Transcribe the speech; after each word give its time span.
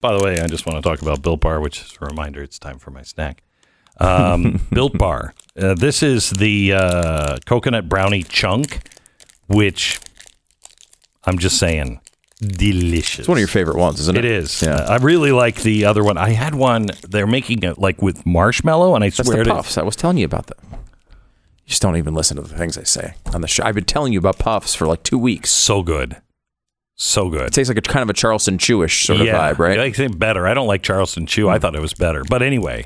By 0.00 0.16
the 0.16 0.22
way, 0.24 0.40
I 0.40 0.46
just 0.46 0.64
want 0.66 0.82
to 0.82 0.88
talk 0.88 1.02
about 1.02 1.22
Built 1.22 1.40
Bar, 1.40 1.60
which 1.60 1.80
is 1.82 1.96
a 2.00 2.04
reminder 2.06 2.42
it's 2.42 2.58
time 2.58 2.78
for 2.78 2.90
my 2.90 3.02
snack. 3.02 3.42
Um, 3.98 4.60
Built 4.72 4.96
Bar. 4.96 5.34
Uh, 5.60 5.74
this 5.74 6.02
is 6.02 6.30
the 6.30 6.72
uh, 6.74 7.38
coconut 7.46 7.88
brownie 7.88 8.22
chunk, 8.22 8.80
which 9.48 9.98
I'm 11.24 11.38
just 11.38 11.58
saying, 11.58 12.00
delicious. 12.40 13.20
It's 13.20 13.28
one 13.28 13.38
of 13.38 13.40
your 13.40 13.48
favorite 13.48 13.76
ones, 13.76 13.98
isn't 13.98 14.16
it? 14.16 14.24
It 14.24 14.30
is. 14.30 14.62
Yeah. 14.62 14.76
Uh, 14.76 14.92
I 14.92 14.96
really 14.98 15.32
like 15.32 15.62
the 15.62 15.84
other 15.84 16.04
one. 16.04 16.16
I 16.16 16.30
had 16.30 16.54
one. 16.54 16.86
They're 17.08 17.26
making 17.26 17.64
it 17.64 17.78
like 17.78 18.00
with 18.00 18.24
marshmallow, 18.24 18.94
and 18.94 19.02
I 19.02 19.08
That's 19.10 19.26
swear 19.28 19.38
the 19.38 19.44
to 19.44 19.50
puffs. 19.50 19.76
I 19.76 19.82
was 19.82 19.96
telling 19.96 20.18
you 20.18 20.26
about 20.26 20.46
them. 20.46 20.58
You 20.70 21.70
just 21.70 21.82
don't 21.82 21.96
even 21.96 22.14
listen 22.14 22.36
to 22.36 22.42
the 22.44 22.56
things 22.56 22.78
I 22.78 22.84
say 22.84 23.14
on 23.34 23.40
the 23.40 23.48
show. 23.48 23.64
I've 23.64 23.74
been 23.74 23.84
telling 23.84 24.12
you 24.12 24.20
about 24.20 24.38
puffs 24.38 24.76
for 24.76 24.86
like 24.86 25.02
two 25.02 25.18
weeks. 25.18 25.50
so 25.50 25.82
good, 25.82 26.16
so 27.00 27.30
good. 27.30 27.42
It 27.42 27.52
tastes 27.52 27.68
like 27.68 27.78
a 27.78 27.80
kind 27.80 28.02
of 28.02 28.10
a 28.10 28.12
Charleston 28.12 28.58
Chewish 28.58 29.06
sort 29.06 29.20
of 29.20 29.26
vibe, 29.28 29.58
right? 29.58 29.76
Hmm. 29.76 29.82
I 29.82 29.92
think 29.92 30.18
better. 30.18 30.46
I 30.48 30.54
don't 30.54 30.66
like 30.66 30.82
Charleston 30.82 31.26
Chew. 31.26 31.48
I 31.48 31.58
thought 31.58 31.76
it 31.76 31.80
was 31.80 31.94
better. 31.94 32.24
But 32.24 32.42
anyway, 32.42 32.84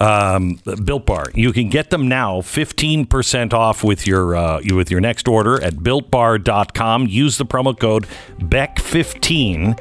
um, 0.00 0.58
Built 0.84 1.06
Bar. 1.06 1.26
You 1.34 1.52
can 1.52 1.68
get 1.68 1.90
them 1.90 2.08
now 2.08 2.40
15% 2.40 3.52
off 3.52 3.84
with 3.84 4.04
your 4.06 4.34
uh, 4.34 4.60
with 4.72 4.90
your 4.90 5.00
next 5.00 5.28
order 5.28 5.62
at 5.62 5.74
builtbar.com. 5.74 7.06
Use 7.06 7.38
the 7.38 7.46
promo 7.46 7.78
code 7.78 8.06
BECK15 8.40 9.78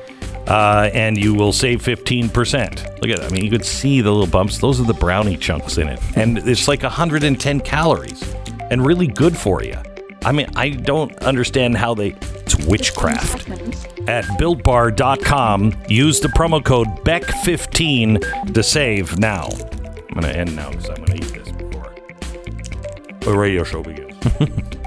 uh, 0.48 0.90
and 0.94 1.18
you 1.18 1.34
will 1.34 1.54
save 1.54 1.82
15%. 1.82 3.02
Look 3.02 3.10
at 3.10 3.20
that. 3.20 3.24
I 3.24 3.30
mean, 3.30 3.44
you 3.44 3.50
could 3.52 3.66
see 3.66 4.02
the 4.02 4.12
little 4.12 4.28
bumps. 4.28 4.60
Those 4.60 4.80
are 4.80 4.86
the 4.86 4.94
brownie 4.94 5.38
chunks 5.38 5.78
in 5.78 5.88
it. 5.88 6.00
And 6.16 6.38
it's 6.38 6.68
like 6.68 6.84
110 6.84 7.60
calories 7.62 8.36
and 8.70 8.86
really 8.86 9.08
good 9.08 9.36
for 9.36 9.64
you. 9.64 9.76
I 10.24 10.32
mean, 10.32 10.48
I 10.56 10.70
don't 10.70 11.16
understand 11.20 11.78
how 11.78 11.94
they. 11.96 12.10
It's 12.52 12.56
witchcraft 12.66 13.50
at 14.08 14.26
builtbar.com. 14.40 15.84
Use 15.88 16.20
the 16.20 16.28
promo 16.30 16.64
code 16.64 16.88
BECK15 17.06 18.54
to 18.54 18.64
save 18.64 19.18
now. 19.20 19.48
I'm 19.52 20.20
going 20.20 20.24
to 20.24 20.38
end 20.38 20.56
now 20.56 20.70
because 20.70 20.90
I'm 20.90 21.04
going 21.06 21.20
to 21.20 21.26
eat 21.26 21.34
this 21.34 21.52
before 21.52 21.94
the 23.22 23.38
radio 23.38 23.64
show 23.64 23.82
begins. 23.82 24.78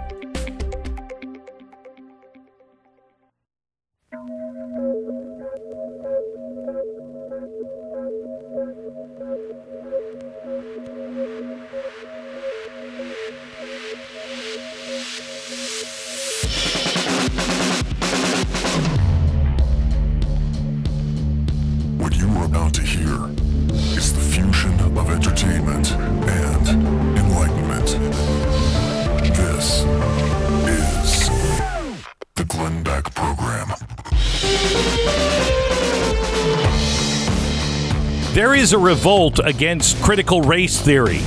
a 38.75 38.79
revolt 38.79 39.39
against 39.45 40.03
critical 40.03 40.43
race 40.43 40.81
theory. 40.81 41.21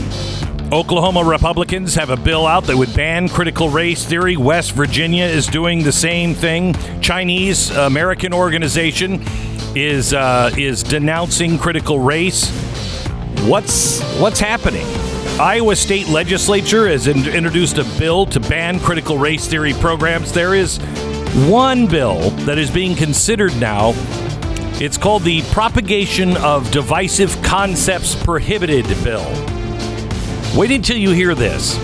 Oklahoma 0.71 1.23
Republicans 1.23 1.95
have 1.95 2.09
a 2.09 2.17
bill 2.17 2.45
out 2.45 2.65
that 2.65 2.75
would 2.75 2.93
ban 2.93 3.29
critical 3.29 3.69
race 3.69 4.03
theory. 4.03 4.35
West 4.35 4.73
Virginia 4.73 5.23
is 5.23 5.47
doing 5.47 5.83
the 5.83 5.91
same 5.91 6.33
thing. 6.33 6.75
Chinese 7.01 7.71
American 7.71 8.33
organization 8.33 9.21
is 9.75 10.13
uh, 10.13 10.51
is 10.57 10.83
denouncing 10.83 11.57
critical 11.57 11.99
race. 11.99 12.49
What's 13.45 14.01
what's 14.19 14.39
happening? 14.39 14.85
Iowa 15.39 15.75
State 15.75 16.09
Legislature 16.09 16.87
has 16.89 17.07
in- 17.07 17.27
introduced 17.27 17.77
a 17.77 17.85
bill 17.97 18.25
to 18.27 18.39
ban 18.41 18.79
critical 18.79 19.17
race 19.17 19.47
theory 19.47 19.73
programs. 19.73 20.33
There 20.33 20.53
is 20.53 20.79
one 21.47 21.87
bill 21.87 22.29
that 22.45 22.57
is 22.57 22.69
being 22.69 22.95
considered 22.95 23.55
now 23.57 23.93
it's 24.79 24.97
called 24.97 25.23
the 25.23 25.41
Propagation 25.51 26.37
of 26.37 26.69
Divisive 26.69 27.41
Concepts 27.41 28.15
Prohibited 28.23 28.85
Bill. 29.03 29.25
Wait 30.55 30.71
until 30.71 30.97
you 30.97 31.11
hear 31.11 31.33
this. 31.33 31.77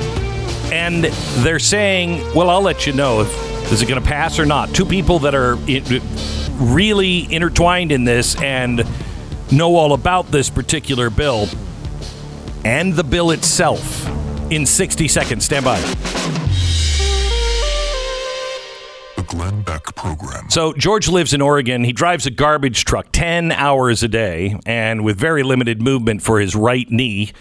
And 0.72 1.06
they're 1.44 1.58
saying, 1.58 2.20
well, 2.36 2.52
I'll 2.52 2.62
let 2.62 2.86
you 2.86 2.94
know 2.94 3.22
if 3.22 3.72
is 3.72 3.82
it 3.82 3.88
going 3.88 4.02
to 4.02 4.08
pass 4.08 4.38
or 4.38 4.46
not. 4.46 4.76
Two 4.76 4.86
people 4.86 5.20
that 5.20 5.34
are 5.34 5.56
really 6.58 7.34
intertwined 7.34 7.92
in 7.92 8.04
this 8.04 8.40
and 8.40 8.86
know 9.52 9.76
all 9.76 9.94
about 9.94 10.28
this 10.28 10.52
particular 10.52 11.10
bill 11.10 11.48
and 12.64 12.94
the 12.94 13.04
bill 13.04 13.32
itself 13.32 14.08
in 14.52 14.68
60 14.68 15.08
seconds. 15.08 15.46
Stand 15.46 15.66
by. 15.66 16.13
Glenn 19.34 19.64
Beck 19.64 19.96
Program. 19.96 20.48
So 20.52 20.74
George 20.74 21.08
lives 21.08 21.34
in 21.34 21.42
Oregon. 21.42 21.84
He 21.84 21.92
drives 21.92 22.28
a 22.28 22.30
garbage 22.30 22.86
truck 22.86 23.08
10 23.14 23.52
hours 23.52 24.04
a 24.04 24.08
day 24.08 24.60
and 24.64 25.04
with 25.04 25.18
very 25.18 25.42
limited 25.42 25.82
movement 25.82 26.22
for 26.22 26.40
his 26.40 26.56
right 26.56 26.88
knee. 26.92 27.32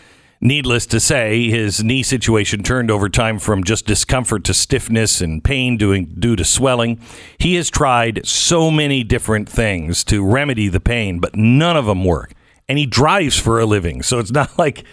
Needless 0.40 0.86
to 0.86 0.98
say, 0.98 1.50
his 1.50 1.84
knee 1.84 2.02
situation 2.02 2.62
turned 2.62 2.90
over 2.90 3.10
time 3.10 3.38
from 3.38 3.62
just 3.62 3.84
discomfort 3.84 4.42
to 4.44 4.54
stiffness 4.54 5.20
and 5.20 5.44
pain 5.44 5.76
doing, 5.76 6.06
due 6.18 6.34
to 6.34 6.44
swelling. 6.46 6.98
He 7.36 7.56
has 7.56 7.68
tried 7.68 8.26
so 8.26 8.70
many 8.70 9.04
different 9.04 9.46
things 9.46 10.02
to 10.04 10.24
remedy 10.24 10.68
the 10.68 10.80
pain, 10.80 11.18
but 11.20 11.36
none 11.36 11.76
of 11.76 11.84
them 11.84 12.04
work. 12.04 12.32
And 12.70 12.78
he 12.78 12.86
drives 12.86 13.38
for 13.38 13.60
a 13.60 13.66
living. 13.66 14.02
So 14.02 14.18
it's 14.18 14.32
not 14.32 14.58
like, 14.58 14.84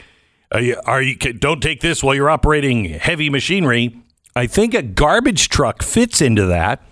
are 0.51 0.59
you, 0.59 0.81
are 0.85 1.01
you 1.01 1.15
don't 1.15 1.61
take 1.61 1.79
this 1.79 2.03
while 2.03 2.13
you're 2.13 2.29
operating 2.29 2.83
heavy 2.85 3.29
machinery. 3.29 3.97
I 4.35 4.47
think 4.47 4.73
a 4.73 4.81
garbage 4.81 5.47
truck 5.47 5.81
fits 5.81 6.21
into 6.21 6.45
that. 6.45 6.83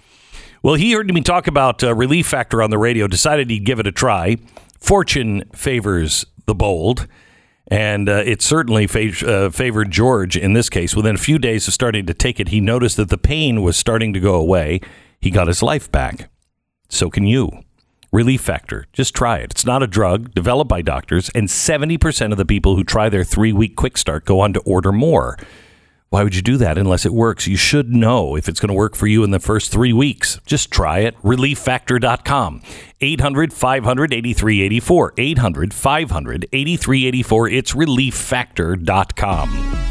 Well, 0.63 0.75
he 0.75 0.91
heard 0.93 1.13
me 1.13 1.21
talk 1.21 1.47
about 1.47 1.83
uh, 1.83 1.93
Relief 1.93 2.27
Factor 2.27 2.61
on 2.63 2.69
the 2.69 2.77
radio, 2.77 3.07
decided 3.07 3.49
he'd 3.49 3.65
give 3.65 3.79
it 3.79 3.87
a 3.87 3.91
try. 3.91 4.37
Fortune 4.79 5.43
favors 5.53 6.25
the 6.45 6.55
bold, 6.55 7.07
and 7.67 8.09
uh, 8.09 8.23
it 8.25 8.41
certainly 8.41 8.87
fa- 8.87 9.27
uh, 9.27 9.49
favored 9.49 9.91
George 9.91 10.35
in 10.35 10.53
this 10.53 10.69
case. 10.69 10.95
Within 10.95 11.15
a 11.15 11.19
few 11.19 11.37
days 11.37 11.67
of 11.67 11.73
starting 11.73 12.05
to 12.05 12.13
take 12.13 12.39
it, 12.39 12.49
he 12.49 12.59
noticed 12.59 12.97
that 12.97 13.09
the 13.09 13.17
pain 13.17 13.61
was 13.61 13.77
starting 13.77 14.13
to 14.13 14.19
go 14.19 14.35
away. 14.35 14.79
He 15.19 15.29
got 15.29 15.47
his 15.47 15.61
life 15.61 15.91
back. 15.91 16.29
So 16.89 17.09
can 17.09 17.25
you. 17.25 17.51
Relief 18.11 18.41
Factor. 18.41 18.85
Just 18.93 19.13
try 19.13 19.39
it. 19.39 19.51
It's 19.51 19.65
not 19.65 19.83
a 19.83 19.87
drug 19.87 20.33
developed 20.33 20.69
by 20.69 20.81
doctors, 20.81 21.29
and 21.35 21.47
70% 21.47 22.31
of 22.31 22.37
the 22.37 22.45
people 22.45 22.75
who 22.75 22.83
try 22.83 23.09
their 23.09 23.25
three 23.25 23.51
week 23.51 23.75
quick 23.75 23.97
start 23.97 24.25
go 24.25 24.39
on 24.39 24.53
to 24.53 24.59
order 24.61 24.91
more. 24.91 25.37
Why 26.09 26.23
would 26.23 26.35
you 26.35 26.41
do 26.41 26.55
that 26.57 26.77
unless 26.77 27.05
it 27.05 27.13
works? 27.13 27.47
You 27.47 27.57
should 27.57 27.93
know 27.93 28.37
if 28.37 28.47
it's 28.47 28.61
going 28.61 28.69
to 28.69 28.73
work 28.73 28.95
for 28.95 29.07
you 29.07 29.25
in 29.25 29.31
the 29.31 29.41
first 29.41 29.73
three 29.73 29.91
weeks. 29.91 30.39
Just 30.45 30.71
try 30.71 30.99
it. 30.99 31.21
ReliefFactor.com. 31.21 32.61
800 33.01 33.51
500 33.51 34.13
8384. 34.13 35.13
800 35.17 35.73
500 35.73 36.47
8384. 36.53 37.49
It's 37.49 37.73
ReliefFactor.com. 37.73 39.83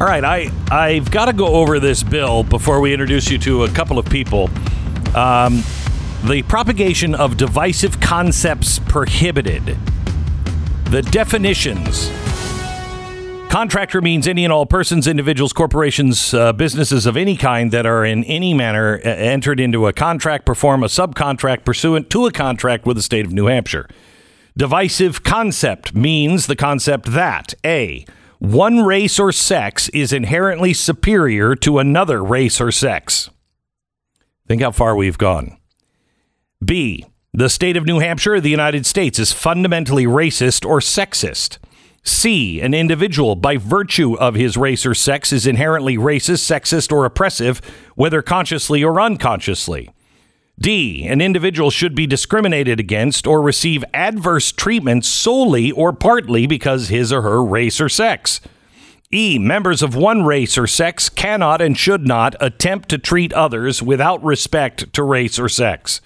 All 0.00 0.08
right, 0.08 0.24
I, 0.24 0.50
I've 0.70 1.10
got 1.10 1.26
to 1.26 1.32
go 1.32 1.46
over 1.46 1.80
this 1.80 2.02
bill 2.02 2.42
before 2.44 2.80
we 2.80 2.92
introduce 2.92 3.30
you 3.30 3.38
to 3.38 3.64
a 3.64 3.68
couple 3.68 3.98
of 3.98 4.06
people. 4.06 4.50
Um, 5.16 5.62
the 6.24 6.42
propagation 6.48 7.14
of 7.14 7.36
divisive 7.36 8.00
concepts 8.00 8.78
prohibited. 8.78 9.76
The 10.86 11.02
definitions. 11.02 12.10
Contractor 13.52 14.00
means 14.00 14.26
any 14.26 14.44
and 14.44 14.52
all 14.52 14.64
persons, 14.64 15.06
individuals, 15.06 15.52
corporations, 15.52 16.32
uh, 16.32 16.54
businesses 16.54 17.04
of 17.04 17.18
any 17.18 17.36
kind 17.36 17.70
that 17.70 17.84
are 17.84 18.02
in 18.02 18.24
any 18.24 18.54
manner 18.54 18.98
uh, 19.04 19.08
entered 19.10 19.60
into 19.60 19.86
a 19.86 19.92
contract, 19.92 20.46
perform 20.46 20.82
a 20.82 20.86
subcontract 20.86 21.62
pursuant 21.62 22.08
to 22.08 22.24
a 22.24 22.32
contract 22.32 22.86
with 22.86 22.96
the 22.96 23.02
state 23.02 23.26
of 23.26 23.32
New 23.34 23.48
Hampshire. 23.48 23.86
Divisive 24.56 25.22
concept 25.22 25.94
means 25.94 26.46
the 26.46 26.56
concept 26.56 27.12
that 27.12 27.52
A. 27.62 28.06
One 28.38 28.84
race 28.84 29.18
or 29.18 29.32
sex 29.32 29.90
is 29.90 30.14
inherently 30.14 30.72
superior 30.72 31.54
to 31.56 31.78
another 31.78 32.24
race 32.24 32.58
or 32.58 32.72
sex. 32.72 33.28
Think 34.48 34.62
how 34.62 34.70
far 34.70 34.96
we've 34.96 35.18
gone. 35.18 35.58
B. 36.64 37.04
The 37.34 37.50
state 37.50 37.76
of 37.76 37.84
New 37.84 37.98
Hampshire, 37.98 38.40
the 38.40 38.48
United 38.48 38.86
States, 38.86 39.18
is 39.18 39.34
fundamentally 39.34 40.06
racist 40.06 40.66
or 40.66 40.80
sexist. 40.80 41.58
C. 42.04 42.60
An 42.60 42.74
individual, 42.74 43.36
by 43.36 43.56
virtue 43.56 44.14
of 44.14 44.34
his 44.34 44.56
race 44.56 44.84
or 44.84 44.94
sex, 44.94 45.32
is 45.32 45.46
inherently 45.46 45.96
racist, 45.96 46.42
sexist, 46.42 46.92
or 46.92 47.04
oppressive, 47.04 47.60
whether 47.94 48.22
consciously 48.22 48.82
or 48.82 49.00
unconsciously. 49.00 49.90
D. 50.58 51.06
An 51.06 51.20
individual 51.20 51.70
should 51.70 51.94
be 51.94 52.06
discriminated 52.06 52.78
against 52.78 53.26
or 53.26 53.40
receive 53.40 53.84
adverse 53.94 54.52
treatment 54.52 55.04
solely 55.04 55.70
or 55.72 55.92
partly 55.92 56.46
because 56.46 56.88
his 56.88 57.12
or 57.12 57.22
her 57.22 57.42
race 57.42 57.80
or 57.80 57.88
sex. 57.88 58.40
E. 59.12 59.38
Members 59.38 59.82
of 59.82 59.94
one 59.94 60.24
race 60.24 60.56
or 60.56 60.66
sex 60.66 61.08
cannot 61.08 61.60
and 61.60 61.76
should 61.76 62.06
not 62.06 62.34
attempt 62.40 62.88
to 62.88 62.98
treat 62.98 63.32
others 63.32 63.82
without 63.82 64.22
respect 64.24 64.92
to 64.92 65.02
race 65.02 65.38
or 65.38 65.48
sex. 65.48 66.00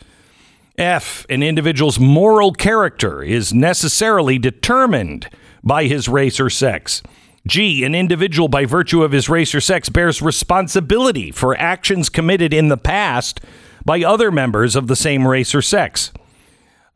F. 0.77 1.25
An 1.31 1.43
individual's 1.43 1.99
moral 1.99 2.53
character 2.53 3.23
is 3.23 3.55
necessarily 3.55 4.39
determined 4.39 5.29
by 5.67 5.85
his 5.85 6.09
race 6.09 6.41
or 6.41 6.49
sex. 6.49 7.03
G. 7.47 7.85
An 7.85 7.95
individual, 7.95 8.49
by 8.49 8.65
virtue 8.65 9.03
of 9.03 9.13
his 9.13 9.29
race 9.29 9.55
or 9.55 9.61
sex, 9.61 9.89
bears 9.89 10.23
responsibility 10.23 11.31
for 11.31 11.59
actions 11.59 12.09
committed 12.09 12.55
in 12.55 12.69
the 12.69 12.77
past 12.77 13.41
by 13.85 14.03
other 14.03 14.31
members 14.31 14.75
of 14.75 14.87
the 14.87 14.97
same 14.97 15.29
race 15.29 15.55
or 15.55 15.63
sex. 15.63 16.13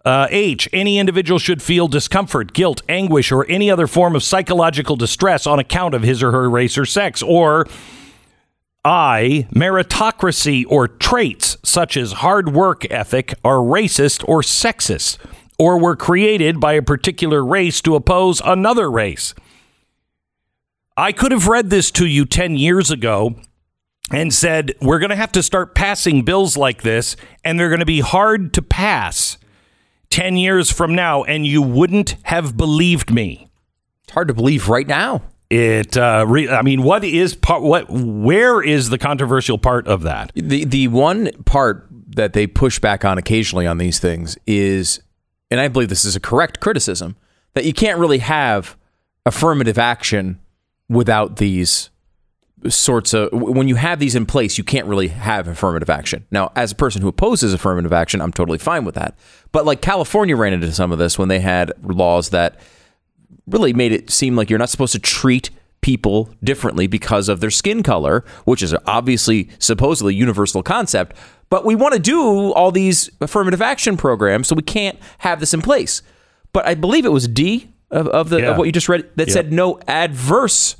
Uh, 0.05 0.27
H. 0.31 0.69
Any 0.73 0.99
individual 0.99 1.39
should 1.39 1.63
feel 1.63 1.87
discomfort, 1.87 2.53
guilt, 2.53 2.81
anguish, 2.89 3.31
or 3.31 3.47
any 3.49 3.71
other 3.71 3.87
form 3.87 4.17
of 4.17 4.23
psychological 4.23 4.97
distress 4.97 5.47
on 5.47 5.59
account 5.59 5.95
of 5.95 6.03
his 6.03 6.23
or 6.23 6.33
her 6.33 6.49
race 6.49 6.79
or 6.79 6.87
sex. 6.87 7.23
Or 7.23 7.67
I. 8.85 9.47
Meritocracy 9.55 10.65
or 10.69 10.89
traits 10.89 11.59
such 11.63 11.97
as 11.97 12.13
hard 12.13 12.55
work 12.55 12.91
ethic 12.91 13.35
are 13.45 13.59
racist 13.59 14.27
or 14.27 14.41
sexist, 14.41 15.19
or 15.61 15.79
were 15.79 15.95
created 15.95 16.59
by 16.59 16.73
a 16.73 16.81
particular 16.81 17.45
race 17.45 17.83
to 17.83 17.95
oppose 17.95 18.41
another 18.47 18.91
race. 18.91 19.35
I 20.97 21.13
could 21.13 21.33
have 21.33 21.49
read 21.49 21.69
this 21.69 21.91
to 21.91 22.07
you 22.07 22.25
10 22.25 22.57
years 22.57 22.91
ago 22.91 23.37
and 24.11 24.33
said, 24.33 24.73
we're 24.81 24.99
going 24.99 25.11
to 25.11 25.17
have 25.17 25.33
to 25.33 25.43
start 25.43 25.75
passing 25.75 26.25
bills 26.25 26.57
like 26.57 26.81
this, 26.81 27.15
and 27.45 27.61
they're 27.61 27.69
going 27.69 27.81
to 27.81 27.85
be 27.85 28.01
hard 28.01 28.55
to 28.55 28.63
pass 28.63 29.37
10 30.09 30.39
years 30.39 30.73
from 30.73 30.95
now, 30.95 31.25
and 31.25 31.47
you 31.47 31.61
wouldn't 31.61 32.17
have 32.23 32.57
believed 32.57 33.13
me. 33.13 33.51
It's 34.05 34.15
hard 34.15 34.29
to 34.29 34.35
believe 34.35 34.71
right 34.71 34.87
now. 34.87 35.25
It, 35.51 35.95
uh, 35.95 36.25
re- 36.27 36.49
I 36.49 36.63
mean, 36.63 36.85
what 36.85 37.05
is 37.05 37.35
part, 37.35 37.63
what, 37.63 37.91
where 37.91 38.63
is 38.63 38.89
the 38.89 38.99
controversial 38.99 39.59
part 39.59 39.87
of 39.87 40.05
that? 40.05 40.33
The 40.35 40.65
the 40.65 40.89
one 40.89 41.31
part 41.45 41.87
that 42.17 42.33
they 42.33 42.47
push 42.47 42.79
back 42.79 43.05
on 43.05 43.19
occasionally 43.19 43.67
on 43.67 43.77
these 43.77 43.99
things 43.99 44.39
is, 44.47 45.01
and 45.51 45.61
I 45.61 45.69
believe 45.69 45.89
this 45.89 46.05
is 46.05 46.17
a 46.17 46.21
correct 46.21 46.61
criticism, 46.61 47.17
that 47.55 47.65
you 47.65 47.73
can't 47.73 47.99
really 47.99 48.19
have 48.19 48.77
affirmative 49.27 49.79
action 49.79 50.41
without 50.89 51.37
these 51.37 51.91
sorts 52.69 53.15
of 53.15 53.33
when 53.33 53.69
you 53.69 53.77
have 53.77 53.99
these 53.99 54.15
in 54.15 54.27
place 54.27 54.59
you 54.59 54.65
can't 54.65 54.87
really 54.87 55.09
have 55.09 55.49
affirmative 55.49 55.89
action. 55.89 56.27
Now 56.31 56.53
as 56.55 56.73
a 56.73 56.75
person 56.75 57.01
who 57.01 57.09
opposes 57.09 57.55
affirmative 57.55 57.93
action 57.93 58.21
i'm 58.21 58.33
totally 58.33 58.59
fine 58.59 58.85
with 58.85 58.97
that. 58.97 59.17
But 59.51 59.65
like 59.65 59.81
california 59.81 60.37
ran 60.37 60.53
into 60.53 60.71
some 60.73 60.93
of 60.93 60.99
this 60.99 61.19
when 61.19 61.29
they 61.29 61.41
had 61.41 61.73
laws 61.83 62.31
that 62.31 62.61
really 63.47 63.73
made 63.73 63.93
it 63.93 64.11
seem 64.11 64.37
like 64.37 64.51
you're 64.51 64.59
not 64.59 64.69
supposed 64.69 64.93
to 64.93 64.99
treat 64.99 65.51
people 65.81 66.29
differently 66.45 66.87
because 66.87 67.29
of 67.29 67.41
their 67.41 67.51
skin 67.51 67.83
color 67.83 68.25
which 68.45 68.63
is 68.63 68.75
obviously 68.87 69.49
supposedly 69.59 70.15
universal 70.15 70.63
concept 70.63 71.17
but 71.49 71.65
we 71.65 71.75
want 71.75 71.95
to 71.95 71.99
do 72.01 72.53
all 72.53 72.71
these 72.71 73.09
affirmative 73.21 73.63
action 73.63 73.97
programs 73.97 74.47
so 74.47 74.55
we 74.55 74.63
can't 74.63 74.99
have 75.19 75.41
this 75.41 75.55
in 75.55 75.63
place 75.63 76.03
but 76.53 76.67
i 76.67 76.75
believe 76.75 77.05
it 77.07 77.13
was 77.13 77.27
d 77.27 77.69
of, 77.91 78.07
of 78.09 78.29
the 78.29 78.41
Yeah. 78.41 78.51
of 78.51 78.59
what 78.59 78.65
you 78.65 78.73
just 78.73 78.89
read 78.89 79.09
that 79.17 79.31
said 79.31 79.53
no 79.53 79.81
adverse 79.89 80.77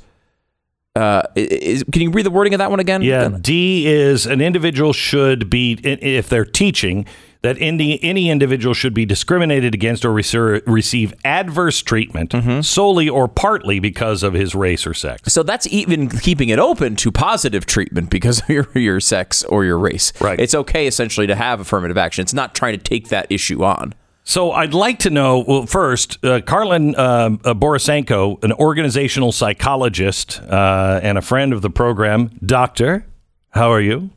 uh, 0.95 1.21
is, 1.35 1.83
can 1.91 2.01
you 2.01 2.11
read 2.11 2.25
the 2.25 2.29
wording 2.31 2.53
of 2.53 2.57
that 2.57 2.69
one 2.69 2.81
again? 2.81 3.01
Yeah, 3.01 3.29
D 3.39 3.87
is 3.87 4.25
an 4.25 4.41
individual 4.41 4.91
should 4.91 5.49
be, 5.49 5.79
if 5.83 6.27
they're 6.27 6.43
teaching, 6.43 7.05
that 7.41 7.57
any, 7.59 8.01
any 8.03 8.29
individual 8.29 8.73
should 8.73 8.93
be 8.93 9.05
discriminated 9.05 9.73
against 9.73 10.05
or 10.05 10.09
reser- 10.09 10.61
receive 10.67 11.13
adverse 11.25 11.81
treatment 11.81 12.33
solely 12.63 13.09
or 13.09 13.27
partly 13.27 13.79
because 13.79 14.21
of 14.21 14.33
his 14.33 14.53
race 14.53 14.85
or 14.85 14.93
sex. 14.93 15.33
So 15.33 15.41
that's 15.43 15.65
even 15.67 16.09
keeping 16.09 16.49
it 16.49 16.59
open 16.59 16.95
to 16.97 17.11
positive 17.11 17.65
treatment 17.65 18.09
because 18.09 18.41
of 18.41 18.49
your, 18.49 18.67
your 18.75 18.99
sex 18.99 19.43
or 19.45 19.65
your 19.65 19.79
race. 19.79 20.13
Right. 20.21 20.39
It's 20.39 20.53
okay 20.53 20.85
essentially 20.87 21.27
to 21.27 21.35
have 21.35 21.59
affirmative 21.59 21.97
action. 21.97 22.21
It's 22.21 22.33
not 22.33 22.53
trying 22.53 22.77
to 22.77 22.83
take 22.83 23.09
that 23.09 23.27
issue 23.31 23.63
on. 23.63 23.93
So 24.23 24.51
I'd 24.51 24.75
like 24.75 24.99
to 24.99 25.09
know. 25.09 25.39
Well, 25.39 25.65
first, 25.65 26.23
uh, 26.23 26.41
Karlyn 26.41 26.93
uh, 26.95 27.37
uh, 27.43 27.53
Borysenko, 27.55 28.43
an 28.43 28.53
organizational 28.53 29.31
psychologist 29.31 30.39
uh, 30.41 30.99
and 31.01 31.17
a 31.17 31.21
friend 31.21 31.53
of 31.53 31.63
the 31.63 31.71
program. 31.71 32.29
Doctor, 32.45 33.05
how 33.49 33.71
are 33.71 33.81
you? 33.81 34.11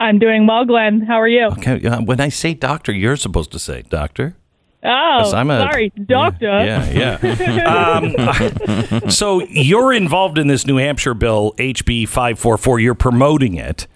I'm 0.00 0.18
doing 0.18 0.46
well, 0.46 0.64
Glenn. 0.64 1.00
How 1.00 1.20
are 1.20 1.28
you? 1.28 1.46
Okay, 1.46 1.84
uh, 1.86 2.00
when 2.02 2.20
I 2.20 2.28
say 2.28 2.54
doctor, 2.54 2.92
you're 2.92 3.16
supposed 3.16 3.52
to 3.52 3.58
say 3.58 3.82
doctor. 3.82 4.36
Oh, 4.84 5.18
'Cause 5.20 5.32
I'm 5.34 5.48
a- 5.50 5.60
sorry, 5.60 5.90
doctor. 6.06 6.46
Yeah, 6.46 7.18
yeah. 7.22 8.00
um, 9.02 9.10
so 9.10 9.40
you're 9.44 9.92
involved 9.92 10.38
in 10.38 10.48
this 10.48 10.66
New 10.66 10.76
Hampshire 10.78 11.14
bill, 11.14 11.52
HB 11.58 12.08
544. 12.08 12.80
You're 12.80 12.94
promoting 12.96 13.54
it, 13.54 13.86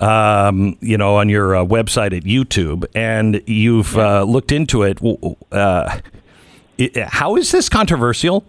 um, 0.00 0.76
you 0.80 0.96
know, 0.96 1.16
on 1.16 1.28
your 1.28 1.56
uh, 1.56 1.64
website 1.64 2.16
at 2.16 2.22
YouTube, 2.22 2.84
and 2.94 3.42
you've 3.46 3.96
uh, 3.96 4.22
looked 4.22 4.52
into 4.52 4.82
it. 4.84 4.98
W- 4.98 5.34
Uh, 5.50 5.98
it. 6.78 6.96
How 6.96 7.34
is 7.36 7.50
this 7.50 7.68
controversial? 7.68 8.44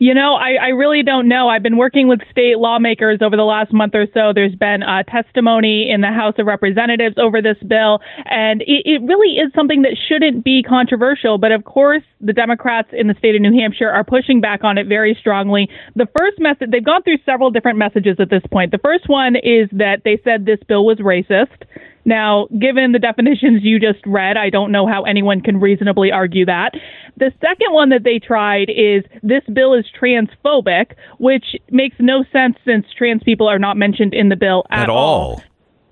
You 0.00 0.14
know, 0.14 0.32
I, 0.32 0.52
I 0.54 0.68
really 0.68 1.02
don't 1.02 1.28
know. 1.28 1.48
I've 1.48 1.62
been 1.62 1.76
working 1.76 2.08
with 2.08 2.20
state 2.30 2.56
lawmakers 2.56 3.18
over 3.20 3.36
the 3.36 3.44
last 3.44 3.70
month 3.70 3.94
or 3.94 4.06
so. 4.14 4.32
There's 4.34 4.54
been 4.54 4.82
uh, 4.82 5.02
testimony 5.02 5.90
in 5.90 6.00
the 6.00 6.08
House 6.08 6.32
of 6.38 6.46
Representatives 6.46 7.16
over 7.18 7.42
this 7.42 7.58
bill, 7.68 8.00
and 8.24 8.62
it, 8.62 8.80
it 8.86 9.02
really 9.02 9.36
is 9.36 9.52
something 9.54 9.82
that 9.82 9.98
shouldn't 10.08 10.42
be 10.42 10.62
controversial. 10.62 11.36
But 11.36 11.52
of 11.52 11.66
course, 11.66 12.02
the 12.18 12.32
Democrats 12.32 12.88
in 12.92 13.08
the 13.08 13.14
state 13.18 13.34
of 13.34 13.42
New 13.42 13.52
Hampshire 13.52 13.90
are 13.90 14.02
pushing 14.02 14.40
back 14.40 14.64
on 14.64 14.78
it 14.78 14.86
very 14.86 15.14
strongly. 15.20 15.68
The 15.96 16.08
first 16.16 16.40
message, 16.40 16.70
they've 16.70 16.82
gone 16.82 17.02
through 17.02 17.18
several 17.26 17.50
different 17.50 17.76
messages 17.76 18.16
at 18.20 18.30
this 18.30 18.42
point. 18.50 18.72
The 18.72 18.78
first 18.78 19.06
one 19.06 19.36
is 19.36 19.68
that 19.72 20.00
they 20.06 20.18
said 20.24 20.46
this 20.46 20.60
bill 20.66 20.86
was 20.86 20.96
racist. 20.96 21.68
Now, 22.04 22.48
given 22.58 22.92
the 22.92 22.98
definitions 22.98 23.62
you 23.62 23.78
just 23.78 24.04
read, 24.06 24.36
I 24.36 24.50
don't 24.50 24.72
know 24.72 24.86
how 24.86 25.02
anyone 25.02 25.40
can 25.40 25.60
reasonably 25.60 26.10
argue 26.10 26.46
that. 26.46 26.72
The 27.16 27.32
second 27.40 27.72
one 27.72 27.90
that 27.90 28.04
they 28.04 28.18
tried 28.18 28.70
is 28.70 29.04
this 29.22 29.42
bill 29.52 29.74
is 29.74 29.84
transphobic, 30.00 30.92
which 31.18 31.56
makes 31.70 31.96
no 31.98 32.24
sense 32.32 32.56
since 32.64 32.86
trans 32.96 33.22
people 33.22 33.48
are 33.48 33.58
not 33.58 33.76
mentioned 33.76 34.14
in 34.14 34.30
the 34.30 34.36
bill 34.36 34.64
at, 34.70 34.84
At 34.84 34.88
all. 34.90 35.42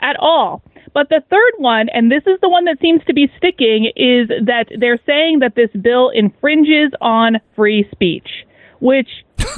At 0.00 0.16
all. 0.18 0.62
But 0.94 1.10
the 1.10 1.22
third 1.28 1.52
one, 1.58 1.88
and 1.90 2.10
this 2.10 2.22
is 2.26 2.38
the 2.40 2.48
one 2.48 2.64
that 2.64 2.80
seems 2.80 3.04
to 3.04 3.12
be 3.12 3.30
sticking, 3.36 3.92
is 3.94 4.28
that 4.46 4.66
they're 4.78 5.00
saying 5.04 5.40
that 5.40 5.54
this 5.54 5.70
bill 5.82 6.08
infringes 6.08 6.90
on 7.00 7.36
free 7.54 7.86
speech, 7.92 8.28
which 8.80 9.08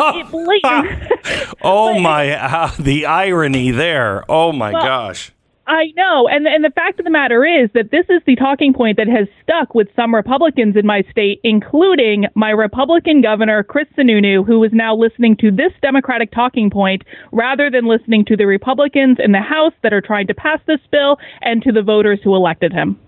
Oh 1.62 1.99
my! 2.00 2.32
Uh, 2.32 2.73
the 2.79 3.06
irony 3.06 3.70
there. 3.70 4.25
Oh 4.29 4.52
my 4.52 4.73
Well, 4.73 4.82
gosh. 4.82 5.32
I 5.71 5.93
know, 5.97 6.27
and 6.27 6.49
and 6.49 6.65
the 6.65 6.71
fact 6.71 6.99
of 6.99 7.05
the 7.05 7.13
matter 7.13 7.45
is 7.45 7.71
that 7.75 7.93
this 7.93 8.05
is 8.09 8.21
the 8.27 8.35
talking 8.35 8.75
point 8.75 8.97
that 8.97 9.07
has 9.07 9.29
stuck 9.41 9.73
with 9.73 9.87
some 9.95 10.13
Republicans 10.13 10.75
in 10.75 10.85
my 10.85 11.05
state, 11.12 11.41
including 11.45 12.27
my 12.35 12.50
Republican 12.50 13.23
governor 13.23 13.62
Chris 13.62 13.87
Sununu, 13.97 14.45
who 14.45 14.65
is 14.65 14.73
now 14.73 14.97
listening 14.97 15.37
to 15.37 15.53
this 15.53 15.71
Democratic 15.81 16.33
talking 16.33 16.71
point 16.71 17.03
rather 17.31 17.71
than 17.71 17.87
listening 17.87 18.25
to 18.25 18.37
the 18.37 18.47
Republicans 18.47 19.19
in 19.23 19.31
the 19.31 19.41
House 19.41 19.73
that 19.85 19.93
are 19.93 20.00
trying 20.00 20.27
to 20.27 20.35
pass 20.35 20.59
this 20.67 20.81
bill 20.91 21.19
and 21.41 21.62
to 21.62 21.71
the 21.71 21.83
voters 21.83 22.19
who 22.25 22.35
elected 22.35 22.73
him. 22.73 22.99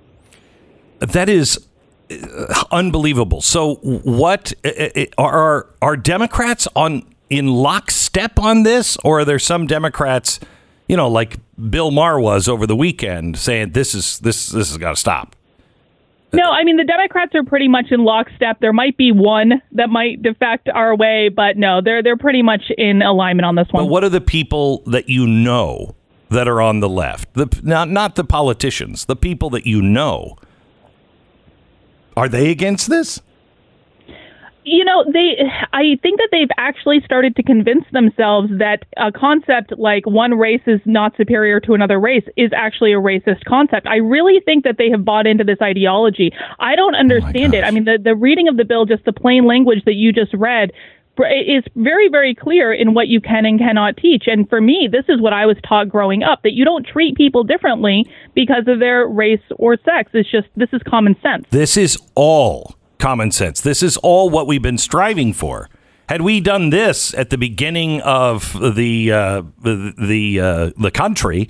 That 1.00 1.28
is 1.28 1.66
uh, 2.12 2.62
unbelievable. 2.70 3.40
So, 3.40 3.74
what 3.82 4.52
uh, 4.64 4.68
uh, 4.94 5.04
are 5.18 5.66
are 5.82 5.96
Democrats 5.96 6.68
on 6.76 7.12
in 7.28 7.48
lockstep 7.48 8.38
on 8.38 8.62
this, 8.62 8.96
or 8.98 9.20
are 9.20 9.24
there 9.24 9.40
some 9.40 9.66
Democrats, 9.66 10.38
you 10.92 10.96
know, 10.98 11.08
like 11.08 11.38
Bill 11.70 11.90
Maher 11.90 12.20
was 12.20 12.48
over 12.48 12.66
the 12.66 12.76
weekend, 12.76 13.38
saying 13.38 13.70
this 13.70 13.94
is 13.94 14.18
this 14.18 14.50
this 14.50 14.68
has 14.68 14.76
got 14.76 14.90
to 14.90 14.96
stop? 14.96 15.34
No, 16.34 16.50
I 16.50 16.64
mean 16.64 16.76
the 16.76 16.84
Democrats 16.84 17.34
are 17.34 17.42
pretty 17.42 17.66
much 17.66 17.86
in 17.90 18.04
lockstep. 18.04 18.60
There 18.60 18.74
might 18.74 18.98
be 18.98 19.10
one 19.10 19.62
that 19.72 19.88
might 19.88 20.20
defect 20.22 20.68
our 20.68 20.94
way, 20.94 21.30
but 21.34 21.56
no, 21.56 21.80
they're 21.82 22.02
they're 22.02 22.18
pretty 22.18 22.42
much 22.42 22.70
in 22.76 23.00
alignment 23.00 23.46
on 23.46 23.54
this 23.54 23.68
one. 23.70 23.84
But 23.84 23.90
what 23.90 24.04
are 24.04 24.10
the 24.10 24.20
people 24.20 24.82
that 24.84 25.08
you 25.08 25.26
know 25.26 25.96
that 26.28 26.46
are 26.46 26.60
on 26.60 26.80
the 26.80 26.90
left? 26.90 27.32
The 27.32 27.48
not 27.62 27.88
not 27.88 28.16
the 28.16 28.24
politicians, 28.24 29.06
the 29.06 29.16
people 29.16 29.48
that 29.48 29.64
you 29.64 29.80
know. 29.80 30.36
Are 32.18 32.28
they 32.28 32.50
against 32.50 32.90
this? 32.90 33.22
You 34.64 34.84
know 34.84 35.04
they 35.12 35.36
i 35.72 35.98
think 36.02 36.18
that 36.18 36.28
they've 36.30 36.50
actually 36.56 37.00
started 37.04 37.34
to 37.34 37.42
convince 37.42 37.84
themselves 37.92 38.48
that 38.58 38.84
a 38.96 39.10
concept 39.10 39.72
like 39.78 40.06
one 40.06 40.38
race 40.38 40.62
is 40.66 40.80
not 40.84 41.16
superior 41.16 41.60
to 41.60 41.74
another 41.74 41.98
race 41.98 42.24
is 42.36 42.50
actually 42.54 42.92
a 42.92 42.96
racist 42.96 43.44
concept. 43.44 43.86
I 43.86 43.96
really 43.96 44.40
think 44.44 44.64
that 44.64 44.76
they 44.78 44.90
have 44.90 45.04
bought 45.04 45.26
into 45.26 45.44
this 45.44 45.58
ideology. 45.60 46.32
I 46.58 46.76
don't 46.76 46.94
oh 46.94 46.98
understand 46.98 47.54
it. 47.54 47.64
I 47.64 47.70
mean 47.70 47.84
the, 47.84 47.98
the 48.02 48.14
reading 48.14 48.48
of 48.48 48.56
the 48.56 48.64
bill 48.64 48.84
just 48.84 49.04
the 49.04 49.12
plain 49.12 49.46
language 49.46 49.84
that 49.86 49.94
you 49.94 50.12
just 50.12 50.32
read 50.34 50.72
is 51.18 51.62
very 51.76 52.08
very 52.08 52.34
clear 52.34 52.72
in 52.72 52.94
what 52.94 53.08
you 53.08 53.20
can 53.20 53.44
and 53.44 53.58
cannot 53.58 53.96
teach. 53.96 54.24
And 54.26 54.48
for 54.48 54.60
me 54.60 54.88
this 54.90 55.04
is 55.08 55.20
what 55.20 55.32
i 55.32 55.46
was 55.46 55.56
taught 55.68 55.88
growing 55.88 56.22
up 56.22 56.42
that 56.42 56.52
you 56.52 56.64
don't 56.64 56.86
treat 56.86 57.16
people 57.16 57.44
differently 57.44 58.06
because 58.34 58.64
of 58.68 58.78
their 58.78 59.06
race 59.06 59.42
or 59.56 59.76
sex. 59.76 60.10
It's 60.14 60.30
just 60.30 60.48
this 60.56 60.70
is 60.72 60.80
common 60.88 61.16
sense. 61.22 61.46
This 61.50 61.76
is 61.76 61.98
all 62.14 62.76
common 63.02 63.32
sense. 63.32 63.60
This 63.60 63.82
is 63.82 63.96
all 63.96 64.30
what 64.30 64.46
we've 64.46 64.62
been 64.62 64.78
striving 64.78 65.32
for. 65.32 65.68
Had 66.08 66.22
we 66.22 66.40
done 66.40 66.70
this 66.70 67.12
at 67.14 67.30
the 67.30 67.36
beginning 67.36 68.00
of 68.02 68.52
the 68.76 69.10
uh, 69.10 69.42
the 69.60 70.40
uh, 70.40 70.70
the 70.78 70.90
country, 70.92 71.48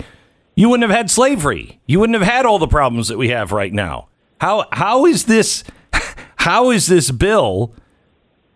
you 0.55 0.71
wouldn't 0.71 0.89
have 0.89 0.97
had 0.97 1.11
slavery. 1.11 1.79
You 1.87 2.01
wouldn't 2.01 2.19
have 2.19 2.27
had 2.27 2.47
all 2.47 2.59
the 2.59 2.67
problems 2.67 3.09
that 3.09 3.19
we 3.19 3.29
have 3.29 3.53
right 3.53 3.73
now. 3.73 4.09
How 4.41 4.65
how 4.73 5.05
is 5.05 5.27
this 5.27 5.63
how 6.37 6.71
is 6.71 6.87
this 6.87 7.11
bill 7.11 7.75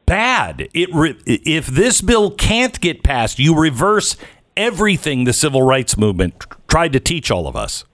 bad? 0.07 0.69
It 0.73 0.88
re, 0.95 1.21
if 1.26 1.67
this 1.67 2.00
bill 2.00 2.31
can't 2.31 2.81
get 2.81 3.03
passed, 3.03 3.38
you 3.38 3.55
reverse 3.55 4.17
everything 4.57 5.25
the 5.25 5.35
civil 5.35 5.61
rights 5.61 5.99
movement 5.99 6.45
tried 6.67 6.95
to 6.95 7.00
teach 7.00 7.31
all 7.31 7.47
of 7.47 7.57
us. 7.57 7.85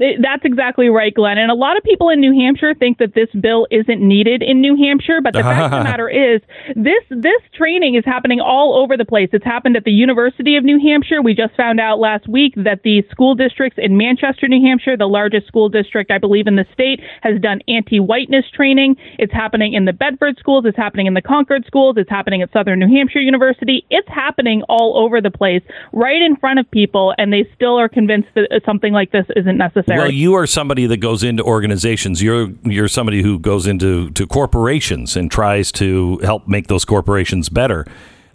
That's 0.00 0.44
exactly 0.44 0.88
right, 0.88 1.12
Glenn. 1.12 1.36
And 1.36 1.50
a 1.50 1.54
lot 1.54 1.76
of 1.76 1.82
people 1.82 2.08
in 2.08 2.20
New 2.20 2.32
Hampshire 2.32 2.72
think 2.74 2.96
that 2.98 3.14
this 3.14 3.28
bill 3.38 3.66
isn't 3.70 4.00
needed 4.00 4.42
in 4.42 4.62
New 4.62 4.74
Hampshire, 4.74 5.20
but 5.20 5.34
the 5.34 5.42
fact 5.42 5.74
of 5.74 5.78
the 5.78 5.84
matter 5.90 6.08
is, 6.08 6.40
this 6.74 7.04
this 7.10 7.42
training 7.52 7.96
is 7.96 8.04
happening 8.06 8.40
all 8.40 8.74
over 8.80 8.96
the 8.96 9.04
place. 9.04 9.28
It's 9.34 9.44
happened 9.44 9.76
at 9.76 9.84
the 9.84 9.90
University 9.90 10.56
of 10.56 10.64
New 10.64 10.80
Hampshire. 10.80 11.20
We 11.20 11.34
just 11.34 11.54
found 11.54 11.80
out 11.80 11.98
last 11.98 12.26
week 12.28 12.54
that 12.56 12.80
the 12.82 13.02
school 13.10 13.34
districts 13.34 13.78
in 13.78 13.98
Manchester, 13.98 14.48
New 14.48 14.66
Hampshire, 14.66 14.96
the 14.96 15.04
largest 15.04 15.46
school 15.46 15.68
district 15.68 16.10
I 16.10 16.16
believe 16.16 16.46
in 16.46 16.56
the 16.56 16.64
state, 16.72 17.00
has 17.20 17.38
done 17.38 17.60
anti-whiteness 17.68 18.46
training. 18.54 18.96
It's 19.18 19.34
happening 19.34 19.74
in 19.74 19.84
the 19.84 19.92
Bedford 19.92 20.38
schools. 20.38 20.64
It's 20.64 20.78
happening 20.78 21.08
in 21.08 21.14
the 21.14 21.20
Concord 21.22 21.66
schools. 21.66 21.96
It's 21.98 22.08
happening 22.08 22.40
at 22.40 22.50
Southern 22.54 22.78
New 22.78 22.88
Hampshire 22.88 23.20
University. 23.20 23.84
It's 23.90 24.08
happening 24.08 24.62
all 24.66 24.96
over 24.96 25.20
the 25.20 25.30
place, 25.30 25.62
right 25.92 26.22
in 26.22 26.36
front 26.36 26.58
of 26.58 26.70
people, 26.70 27.12
and 27.18 27.30
they 27.30 27.46
still 27.54 27.78
are 27.78 27.88
convinced 27.88 28.28
that 28.34 28.62
something 28.64 28.94
like 28.94 29.12
this 29.12 29.26
isn't 29.36 29.58
necessary 29.58 29.89
necessary. 29.90 30.08
Well, 30.08 30.12
you 30.12 30.34
are 30.34 30.46
somebody 30.46 30.86
that 30.86 30.98
goes 30.98 31.22
into 31.22 31.42
organizations. 31.42 32.22
You're 32.22 32.48
you're 32.64 32.88
somebody 32.88 33.22
who 33.22 33.38
goes 33.38 33.66
into 33.66 34.10
to 34.10 34.26
corporations 34.26 35.16
and 35.16 35.30
tries 35.30 35.72
to 35.72 36.18
help 36.18 36.48
make 36.48 36.68
those 36.68 36.84
corporations 36.84 37.48
better. 37.48 37.86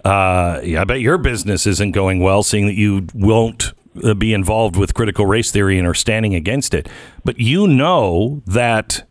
Uh, 0.03 0.59
yeah, 0.63 0.81
I 0.81 0.83
bet 0.83 1.01
your 1.01 1.17
business 1.17 1.65
isn't 1.65 1.91
going 1.91 2.19
well, 2.19 2.43
seeing 2.43 2.67
that 2.67 2.75
you 2.75 3.07
won't 3.15 3.73
uh, 4.03 4.13
be 4.13 4.33
involved 4.33 4.75
with 4.75 4.93
critical 4.93 5.25
race 5.25 5.51
theory 5.51 5.79
and 5.79 5.87
are 5.87 5.95
standing 5.95 6.35
against 6.35 6.73
it. 6.73 6.87
But 7.23 7.39
you 7.39 7.67
know 7.67 8.43
that 8.45 9.07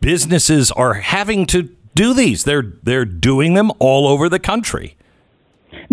businesses 0.00 0.70
are 0.72 0.94
having 0.94 1.46
to 1.46 1.74
do 1.94 2.14
these. 2.14 2.44
They're 2.44 2.74
they're 2.82 3.04
doing 3.04 3.54
them 3.54 3.70
all 3.78 4.06
over 4.06 4.28
the 4.28 4.38
country. 4.38 4.96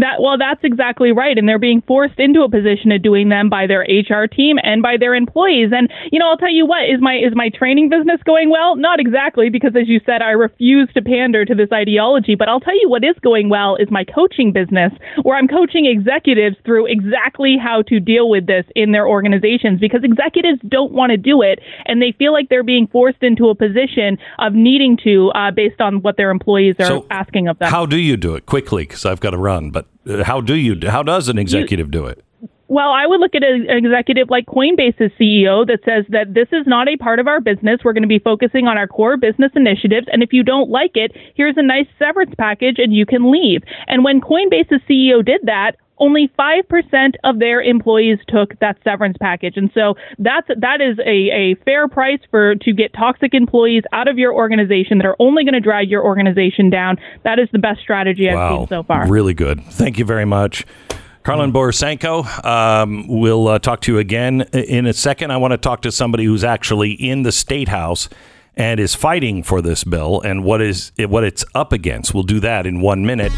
That 0.01 0.19
well, 0.19 0.37
that's 0.37 0.63
exactly 0.63 1.11
right, 1.11 1.37
and 1.37 1.47
they're 1.47 1.59
being 1.59 1.81
forced 1.85 2.19
into 2.19 2.41
a 2.41 2.49
position 2.49 2.91
of 2.91 3.01
doing 3.01 3.29
them 3.29 3.49
by 3.49 3.67
their 3.67 3.81
HR 3.81 4.25
team 4.25 4.57
and 4.63 4.81
by 4.81 4.97
their 4.97 5.13
employees. 5.13 5.69
And 5.71 5.89
you 6.11 6.19
know, 6.19 6.29
I'll 6.29 6.37
tell 6.37 6.51
you 6.51 6.65
what 6.65 6.89
is 6.89 6.99
my 6.99 7.15
is 7.15 7.33
my 7.35 7.49
training 7.49 7.89
business 7.89 8.19
going 8.25 8.49
well? 8.49 8.75
Not 8.75 8.99
exactly, 8.99 9.49
because 9.49 9.75
as 9.75 9.87
you 9.87 10.01
said, 10.05 10.21
I 10.21 10.31
refuse 10.31 10.89
to 10.95 11.01
pander 11.01 11.45
to 11.45 11.53
this 11.53 11.69
ideology. 11.71 12.33
But 12.33 12.49
I'll 12.49 12.59
tell 12.59 12.73
you 12.79 12.89
what 12.89 13.03
is 13.03 13.15
going 13.21 13.49
well 13.49 13.75
is 13.75 13.89
my 13.91 14.03
coaching 14.03 14.51
business, 14.51 14.91
where 15.21 15.37
I'm 15.37 15.47
coaching 15.47 15.85
executives 15.85 16.57
through 16.65 16.87
exactly 16.87 17.57
how 17.61 17.83
to 17.83 17.99
deal 17.99 18.27
with 18.27 18.47
this 18.47 18.65
in 18.75 18.91
their 18.91 19.07
organizations, 19.07 19.79
because 19.79 20.03
executives 20.03 20.59
don't 20.67 20.91
want 20.91 21.11
to 21.11 21.17
do 21.17 21.43
it, 21.43 21.59
and 21.85 22.01
they 22.01 22.11
feel 22.17 22.33
like 22.33 22.49
they're 22.49 22.63
being 22.63 22.87
forced 22.87 23.21
into 23.21 23.49
a 23.49 23.55
position 23.55 24.17
of 24.39 24.53
needing 24.53 24.97
to, 25.03 25.29
uh, 25.35 25.51
based 25.51 25.79
on 25.79 26.01
what 26.01 26.17
their 26.17 26.31
employees 26.31 26.75
are 26.79 26.87
so 26.87 27.05
asking 27.11 27.47
of 27.47 27.59
them. 27.59 27.69
How 27.69 27.85
do 27.85 27.97
you 27.97 28.17
do 28.17 28.33
it 28.33 28.47
quickly? 28.47 28.83
Because 28.83 29.05
I've 29.05 29.19
got 29.19 29.31
to 29.31 29.37
run, 29.37 29.69
but 29.69 29.85
how 30.23 30.41
do 30.41 30.55
you? 30.55 30.77
How 30.89 31.03
does 31.03 31.29
an 31.29 31.37
executive 31.37 31.87
you, 31.87 31.91
do 31.91 32.05
it? 32.07 32.23
Well, 32.67 32.91
I 32.91 33.05
would 33.05 33.19
look 33.19 33.35
at 33.35 33.43
an 33.43 33.67
executive 33.69 34.29
like 34.29 34.45
Coinbase's 34.45 35.11
CEO 35.19 35.67
that 35.67 35.79
says 35.83 36.05
that 36.07 36.33
this 36.33 36.47
is 36.53 36.65
not 36.65 36.87
a 36.87 36.95
part 36.95 37.19
of 37.19 37.27
our 37.27 37.41
business. 37.41 37.81
We're 37.83 37.91
going 37.91 38.03
to 38.03 38.07
be 38.07 38.19
focusing 38.19 38.65
on 38.65 38.77
our 38.77 38.87
core 38.87 39.17
business 39.17 39.51
initiatives. 39.55 40.07
And 40.09 40.23
if 40.23 40.31
you 40.31 40.41
don't 40.41 40.69
like 40.69 40.91
it, 40.95 41.11
here's 41.35 41.57
a 41.57 41.61
nice 41.61 41.87
severance 41.99 42.33
package 42.37 42.77
and 42.77 42.93
you 42.93 43.05
can 43.05 43.29
leave. 43.29 43.61
And 43.87 44.05
when 44.05 44.21
Coinbase's 44.21 44.81
CEO 44.89 45.23
did 45.25 45.41
that, 45.43 45.75
only 46.01 46.29
5% 46.37 47.13
of 47.23 47.39
their 47.39 47.61
employees 47.61 48.17
took 48.27 48.59
that 48.59 48.77
severance 48.83 49.17
package. 49.21 49.55
And 49.55 49.71
so 49.73 49.93
that's 50.17 50.47
that 50.57 50.81
is 50.81 50.97
a, 50.99 51.29
a 51.31 51.55
fair 51.63 51.87
price 51.87 52.19
for 52.29 52.55
to 52.55 52.73
get 52.73 52.91
toxic 52.93 53.33
employees 53.33 53.83
out 53.93 54.07
of 54.07 54.17
your 54.17 54.33
organization 54.33 54.97
that 54.97 55.05
are 55.05 55.15
only 55.19 55.43
going 55.43 55.53
to 55.53 55.61
drag 55.61 55.89
your 55.89 56.03
organization 56.03 56.69
down. 56.69 56.97
That 57.23 57.39
is 57.39 57.47
the 57.53 57.59
best 57.59 57.79
strategy 57.79 58.27
I've 58.27 58.35
wow. 58.35 58.57
seen 58.57 58.67
so 58.67 58.83
far. 58.83 59.07
Really 59.07 59.35
good. 59.35 59.63
Thank 59.63 59.99
you 59.99 60.05
very 60.05 60.25
much. 60.25 60.65
Karlyn 61.23 61.51
Borysenko, 61.51 62.43
um, 62.43 63.07
we'll 63.07 63.47
uh, 63.47 63.59
talk 63.59 63.81
to 63.81 63.93
you 63.93 63.99
again 63.99 64.41
in 64.53 64.87
a 64.87 64.93
second. 64.93 65.29
I 65.29 65.37
want 65.37 65.51
to 65.51 65.57
talk 65.57 65.83
to 65.83 65.91
somebody 65.91 66.25
who's 66.25 66.43
actually 66.43 66.93
in 66.93 67.21
the 67.21 67.31
state 67.31 67.67
house 67.67 68.09
and 68.55 68.79
is 68.79 68.95
fighting 68.95 69.43
for 69.43 69.61
this 69.61 69.83
bill 69.83 70.19
and 70.21 70.43
what 70.43 70.63
is 70.63 70.91
what 70.97 71.23
it's 71.23 71.45
up 71.53 71.71
against. 71.71 72.15
We'll 72.15 72.23
do 72.23 72.39
that 72.39 72.65
in 72.65 72.81
one 72.81 73.05
minute. 73.05 73.31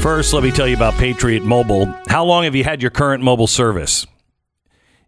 First, 0.00 0.32
let 0.32 0.42
me 0.42 0.50
tell 0.52 0.68
you 0.68 0.76
about 0.76 0.94
Patriot 0.94 1.42
Mobile. 1.42 1.92
How 2.06 2.24
long 2.24 2.44
have 2.44 2.54
you 2.54 2.62
had 2.62 2.80
your 2.80 2.90
current 2.90 3.22
mobile 3.24 3.46
service? 3.46 4.06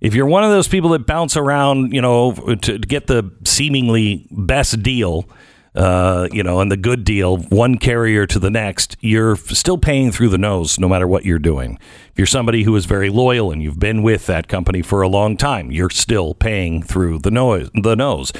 If 0.00 0.14
you're 0.14 0.26
one 0.26 0.44
of 0.44 0.50
those 0.50 0.68
people 0.68 0.90
that 0.90 1.06
bounce 1.06 1.36
around, 1.36 1.92
you 1.92 2.00
know, 2.00 2.32
to, 2.32 2.78
get 2.78 3.06
the 3.06 3.30
seemingly 3.44 4.26
best 4.30 4.82
deal, 4.82 5.28
uh, 5.74 6.28
you 6.32 6.42
know, 6.42 6.60
and 6.60 6.70
the 6.70 6.76
good 6.76 7.04
deal, 7.04 7.36
one 7.36 7.78
carrier 7.78 8.26
to 8.26 8.38
the 8.38 8.50
next, 8.50 8.96
you're 9.00 9.36
still 9.36 9.78
paying 9.78 10.10
through 10.10 10.30
the 10.30 10.38
nose 10.38 10.78
no 10.78 10.88
matter 10.88 11.06
what 11.06 11.24
you're 11.24 11.38
doing. 11.38 11.78
If 12.10 12.18
you're 12.18 12.26
somebody 12.26 12.64
who 12.64 12.74
is 12.74 12.84
very 12.84 13.10
loyal 13.10 13.52
and 13.52 13.62
you've 13.62 13.78
been 13.78 14.02
with 14.02 14.26
that 14.26 14.48
company 14.48 14.82
for 14.82 15.02
a 15.02 15.08
long 15.08 15.36
time, 15.36 15.70
you're 15.70 15.90
still 15.90 16.34
paying 16.34 16.82
through 16.82 17.20
the 17.20 17.30
nose. 17.30 17.70
The 17.74 17.94
nose. 17.94 18.32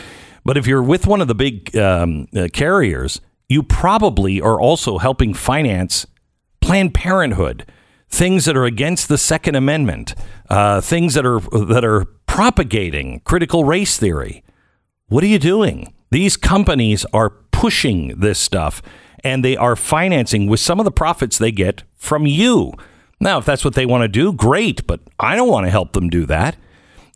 But 0.44 0.56
if 0.56 0.66
you're 0.66 0.82
with 0.82 1.06
one 1.06 1.20
of 1.20 1.28
the 1.28 1.34
big 1.34 1.76
um, 1.76 2.26
uh, 2.34 2.48
carriers, 2.52 3.20
you 3.48 3.62
probably 3.62 4.40
are 4.40 4.60
also 4.60 4.98
helping 4.98 5.34
finance 5.34 6.06
Planned 6.68 6.92
Parenthood, 6.92 7.64
things 8.10 8.44
that 8.44 8.54
are 8.54 8.66
against 8.66 9.08
the 9.08 9.16
Second 9.16 9.54
Amendment, 9.54 10.14
uh, 10.50 10.82
things 10.82 11.14
that 11.14 11.25
are 11.25 11.40
that 11.40 11.82
are 11.82 12.04
propagating 12.26 13.20
critical 13.20 13.64
race 13.64 13.96
theory. 13.96 14.44
What 15.06 15.25
are 15.25 15.28
you 15.28 15.38
doing? 15.38 15.94
These 16.10 16.37
companies 16.37 17.06
are 17.14 17.30
pushing 17.30 18.20
this 18.20 18.38
stuff, 18.38 18.82
and 19.25 19.42
they 19.42 19.56
are 19.56 19.76
financing 19.76 20.46
with 20.46 20.60
some 20.60 20.78
of 20.78 20.84
the 20.84 20.90
profits 20.90 21.38
they 21.38 21.52
get 21.52 21.84
from 21.96 22.26
you. 22.26 22.75
Now, 23.18 23.38
if 23.38 23.46
that's 23.46 23.64
what 23.64 23.72
they 23.72 23.87
want 23.87 24.02
to 24.02 24.08
do, 24.08 24.34
great, 24.34 24.87
but 24.87 25.00
I 25.18 25.37
don't 25.37 25.48
want 25.48 25.64
to 25.64 25.70
help 25.70 25.94
them 25.94 26.10
do 26.10 26.26
that. 26.26 26.58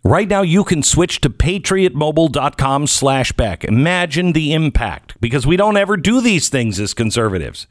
Right 0.02 0.28
now, 0.28 0.40
you 0.40 0.64
can 0.64 0.82
switch 0.82 1.20
to 1.20 1.28
patriotmobile.com 1.28 2.86
slash 2.86 3.32
Beck. 3.32 3.64
Imagine 3.64 4.32
the 4.32 4.54
impact, 4.54 5.20
because 5.20 5.46
we 5.46 5.58
don't 5.58 5.76
ever 5.76 5.98
do 5.98 6.22
these 6.22 6.48
things 6.48 6.80
as 6.80 6.94
conservatives. 6.94 7.66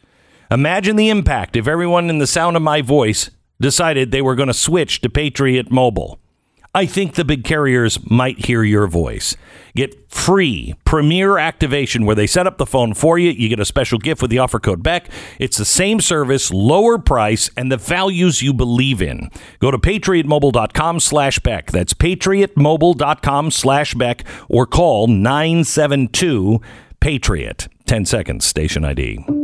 Imagine 0.51 0.97
the 0.97 1.09
impact 1.09 1.55
if 1.55 1.65
everyone 1.65 2.09
in 2.09 2.17
the 2.17 2.27
sound 2.27 2.57
of 2.57 2.61
my 2.61 2.81
voice 2.81 3.29
decided 3.61 4.11
they 4.11 4.21
were 4.21 4.35
going 4.35 4.47
to 4.47 4.53
switch 4.53 4.99
to 4.99 5.09
Patriot 5.09 5.71
Mobile. 5.71 6.19
I 6.75 6.85
think 6.85 7.15
the 7.15 7.23
big 7.23 7.45
carriers 7.45 7.99
might 8.09 8.45
hear 8.45 8.61
your 8.61 8.87
voice. 8.87 9.37
Get 9.75 10.11
free 10.11 10.75
premier 10.83 11.37
activation 11.37 12.05
where 12.05 12.15
they 12.15 12.27
set 12.27 12.47
up 12.47 12.57
the 12.57 12.65
phone 12.65 12.93
for 12.93 13.17
you. 13.17 13.31
You 13.31 13.47
get 13.47 13.61
a 13.61 13.65
special 13.65 13.97
gift 13.97 14.21
with 14.21 14.29
the 14.29 14.39
offer 14.39 14.59
code 14.59 14.83
BECK. 14.83 15.09
It's 15.39 15.57
the 15.57 15.63
same 15.63 16.01
service, 16.01 16.51
lower 16.51 16.97
price, 16.97 17.49
and 17.55 17.71
the 17.71 17.77
values 17.77 18.41
you 18.41 18.53
believe 18.53 19.01
in. 19.01 19.29
Go 19.59 19.71
to 19.71 19.77
patriotmobile.com 19.77 20.99
slash 20.99 21.39
Beck. 21.39 21.71
That's 21.71 21.93
patriotmobile.com 21.93 23.51
slash 23.51 23.93
Beck 23.93 24.25
or 24.49 24.65
call 24.65 25.07
972 25.07 26.59
Patriot. 26.99 27.69
10 27.85 28.05
seconds, 28.05 28.45
station 28.45 28.83
ID. 28.83 29.40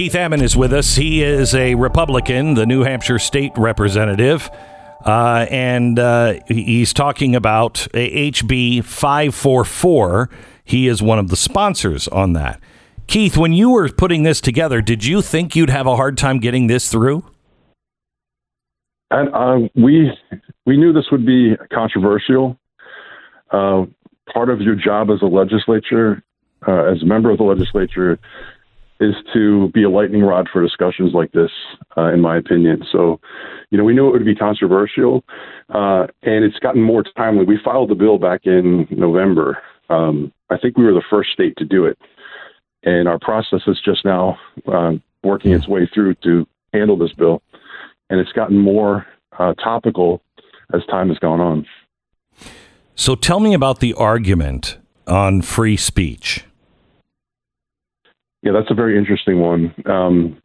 Keith 0.00 0.14
Ammann 0.14 0.40
is 0.40 0.56
with 0.56 0.72
us. 0.72 0.96
He 0.96 1.22
is 1.22 1.54
a 1.54 1.74
Republican, 1.74 2.54
the 2.54 2.64
New 2.64 2.84
Hampshire 2.84 3.18
state 3.18 3.52
representative. 3.54 4.48
Uh, 5.04 5.44
and 5.50 5.98
uh, 5.98 6.40
he's 6.48 6.94
talking 6.94 7.36
about 7.36 7.86
HB 7.92 8.82
544. 8.82 10.30
He 10.64 10.88
is 10.88 11.02
one 11.02 11.18
of 11.18 11.28
the 11.28 11.36
sponsors 11.36 12.08
on 12.08 12.32
that. 12.32 12.60
Keith, 13.08 13.36
when 13.36 13.52
you 13.52 13.68
were 13.68 13.90
putting 13.90 14.22
this 14.22 14.40
together, 14.40 14.80
did 14.80 15.04
you 15.04 15.20
think 15.20 15.54
you'd 15.54 15.68
have 15.68 15.86
a 15.86 15.96
hard 15.96 16.16
time 16.16 16.38
getting 16.38 16.66
this 16.66 16.90
through? 16.90 17.22
And 19.10 19.28
uh, 19.34 19.68
we 19.74 20.10
we 20.64 20.78
knew 20.78 20.94
this 20.94 21.10
would 21.12 21.26
be 21.26 21.56
controversial. 21.70 22.56
Uh, 23.50 23.84
part 24.32 24.48
of 24.48 24.62
your 24.62 24.76
job 24.76 25.10
as 25.10 25.20
a 25.20 25.26
legislature, 25.26 26.22
uh, 26.66 26.84
as 26.84 27.02
a 27.02 27.04
member 27.04 27.30
of 27.30 27.36
the 27.36 27.44
legislature, 27.44 28.18
is 29.00 29.14
to 29.32 29.68
be 29.72 29.82
a 29.82 29.90
lightning 29.90 30.22
rod 30.22 30.46
for 30.52 30.62
discussions 30.62 31.12
like 31.14 31.32
this, 31.32 31.50
uh, 31.96 32.12
in 32.12 32.20
my 32.20 32.36
opinion. 32.36 32.84
So, 32.92 33.18
you 33.70 33.78
know, 33.78 33.84
we 33.84 33.94
knew 33.94 34.08
it 34.08 34.12
would 34.12 34.24
be 34.26 34.34
controversial, 34.34 35.24
uh, 35.70 36.06
and 36.22 36.44
it's 36.44 36.58
gotten 36.58 36.82
more 36.82 37.02
timely. 37.16 37.44
We 37.44 37.58
filed 37.64 37.88
the 37.88 37.94
bill 37.94 38.18
back 38.18 38.42
in 38.44 38.86
November. 38.90 39.58
Um, 39.88 40.32
I 40.50 40.58
think 40.58 40.76
we 40.76 40.84
were 40.84 40.92
the 40.92 41.02
first 41.08 41.30
state 41.32 41.54
to 41.56 41.64
do 41.64 41.86
it, 41.86 41.98
and 42.82 43.08
our 43.08 43.18
process 43.18 43.62
is 43.66 43.80
just 43.82 44.04
now 44.04 44.38
uh, 44.70 44.92
working 45.24 45.52
its 45.52 45.66
way 45.66 45.88
through 45.92 46.14
to 46.16 46.46
handle 46.74 46.98
this 46.98 47.12
bill, 47.12 47.42
and 48.10 48.20
it's 48.20 48.32
gotten 48.32 48.58
more 48.58 49.06
uh, 49.38 49.54
topical 49.54 50.22
as 50.74 50.84
time 50.86 51.08
has 51.08 51.18
gone 51.18 51.40
on. 51.40 51.66
So, 52.94 53.14
tell 53.14 53.40
me 53.40 53.54
about 53.54 53.80
the 53.80 53.94
argument 53.94 54.76
on 55.06 55.40
free 55.40 55.78
speech. 55.78 56.44
Yeah, 58.42 58.52
that's 58.52 58.70
a 58.70 58.74
very 58.74 58.96
interesting 58.96 59.40
one. 59.40 59.74
Um, 59.86 60.42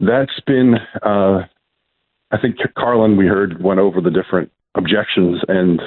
that's 0.00 0.40
been, 0.46 0.74
uh, 1.02 1.46
I 2.30 2.38
think 2.40 2.56
Karlyn, 2.76 3.16
we 3.16 3.26
heard, 3.26 3.62
went 3.62 3.80
over 3.80 4.00
the 4.00 4.10
different 4.10 4.50
objections, 4.74 5.40
and 5.48 5.80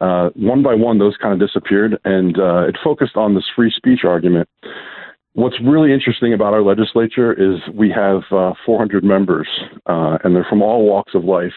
uh, 0.00 0.30
one 0.34 0.62
by 0.62 0.74
one, 0.74 0.98
those 0.98 1.16
kind 1.20 1.34
of 1.40 1.46
disappeared, 1.46 1.98
and 2.04 2.38
uh, 2.38 2.66
it 2.68 2.76
focused 2.82 3.16
on 3.16 3.34
this 3.34 3.44
free 3.54 3.72
speech 3.74 4.00
argument. 4.04 4.48
What's 5.34 5.60
really 5.62 5.92
interesting 5.92 6.34
about 6.34 6.54
our 6.54 6.62
legislature 6.62 7.32
is 7.32 7.60
we 7.72 7.90
have 7.90 8.22
uh, 8.32 8.52
400 8.66 9.04
members, 9.04 9.48
uh, 9.86 10.18
and 10.24 10.34
they're 10.34 10.46
from 10.48 10.62
all 10.62 10.84
walks 10.84 11.14
of 11.14 11.24
life. 11.24 11.52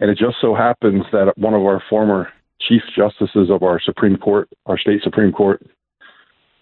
And 0.00 0.10
it 0.10 0.16
just 0.16 0.36
so 0.40 0.54
happens 0.54 1.04
that 1.12 1.36
one 1.36 1.52
of 1.52 1.60
our 1.60 1.82
former 1.90 2.28
chief 2.60 2.82
justices 2.96 3.50
of 3.50 3.62
our 3.62 3.80
Supreme 3.84 4.16
Court, 4.16 4.48
our 4.64 4.78
state 4.78 5.02
Supreme 5.02 5.32
Court, 5.32 5.62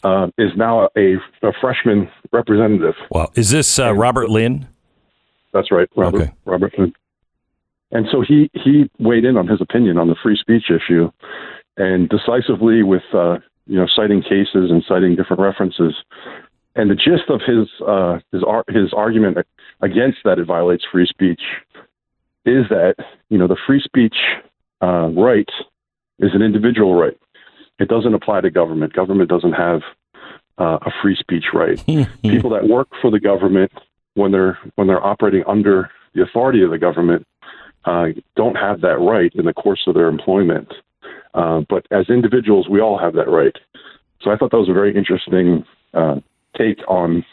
uh, 0.04 0.28
is 0.38 0.50
now 0.56 0.88
a, 0.96 1.16
a, 1.42 1.52
freshman 1.60 2.08
representative. 2.32 2.94
Wow. 3.10 3.30
Is 3.34 3.50
this 3.50 3.78
uh, 3.78 3.92
Robert 3.92 4.30
Lynn? 4.30 4.68
That's 5.52 5.72
right, 5.72 5.88
Robert, 5.96 6.22
okay. 6.22 6.32
Robert 6.44 6.78
Lynn. 6.78 6.92
And 7.90 8.06
so 8.12 8.20
he, 8.20 8.50
he 8.52 8.90
weighed 8.98 9.24
in 9.24 9.36
on 9.36 9.48
his 9.48 9.60
opinion 9.60 9.98
on 9.98 10.08
the 10.08 10.16
free 10.22 10.36
speech 10.36 10.64
issue 10.70 11.10
and 11.76 12.08
decisively 12.08 12.82
with, 12.82 13.02
uh, 13.14 13.38
you 13.66 13.76
know, 13.76 13.86
citing 13.94 14.22
cases 14.22 14.70
and 14.70 14.84
citing 14.86 15.16
different 15.16 15.40
references. 15.40 15.94
And 16.74 16.90
the 16.90 16.94
gist 16.94 17.28
of 17.28 17.40
his, 17.46 17.68
uh, 17.86 18.18
his, 18.30 18.42
his 18.68 18.92
argument 18.94 19.38
against 19.80 20.18
that 20.24 20.38
it 20.38 20.46
violates 20.46 20.84
free 20.90 21.06
speech 21.06 21.40
is 22.44 22.64
that, 22.70 22.94
you 23.30 23.38
know, 23.38 23.46
the 23.46 23.56
free 23.66 23.80
speech 23.80 24.16
uh, 24.82 25.08
right 25.08 25.48
is 26.18 26.30
an 26.34 26.42
individual 26.42 26.94
right. 26.94 27.16
It 27.78 27.88
doesn't 27.88 28.14
apply 28.14 28.40
to 28.40 28.50
government. 28.50 28.92
Government 28.92 29.28
doesn't 29.28 29.52
have 29.52 29.82
uh, 30.58 30.78
a 30.82 30.90
free 31.02 31.16
speech 31.18 31.46
right. 31.54 31.78
People 32.22 32.50
that 32.50 32.68
work 32.68 32.88
for 33.00 33.10
the 33.10 33.20
government 33.20 33.72
when 34.14 34.32
they're 34.32 34.58
when 34.74 34.88
they're 34.88 35.04
operating 35.04 35.44
under 35.46 35.90
the 36.14 36.22
authority 36.22 36.62
of 36.62 36.70
the 36.70 36.78
government 36.78 37.26
uh, 37.84 38.06
don't 38.36 38.56
have 38.56 38.80
that 38.80 38.98
right 38.98 39.32
in 39.34 39.44
the 39.44 39.52
course 39.52 39.80
of 39.86 39.94
their 39.94 40.08
employment. 40.08 40.72
Uh, 41.34 41.62
but 41.68 41.86
as 41.90 42.08
individuals, 42.08 42.68
we 42.68 42.80
all 42.80 42.98
have 42.98 43.14
that 43.14 43.28
right. 43.28 43.56
So 44.20 44.30
I 44.30 44.36
thought 44.36 44.50
that 44.50 44.58
was 44.58 44.68
a 44.68 44.72
very 44.72 44.94
interesting 44.96 45.64
uh, 45.94 46.16
take 46.56 46.78
on 46.88 47.24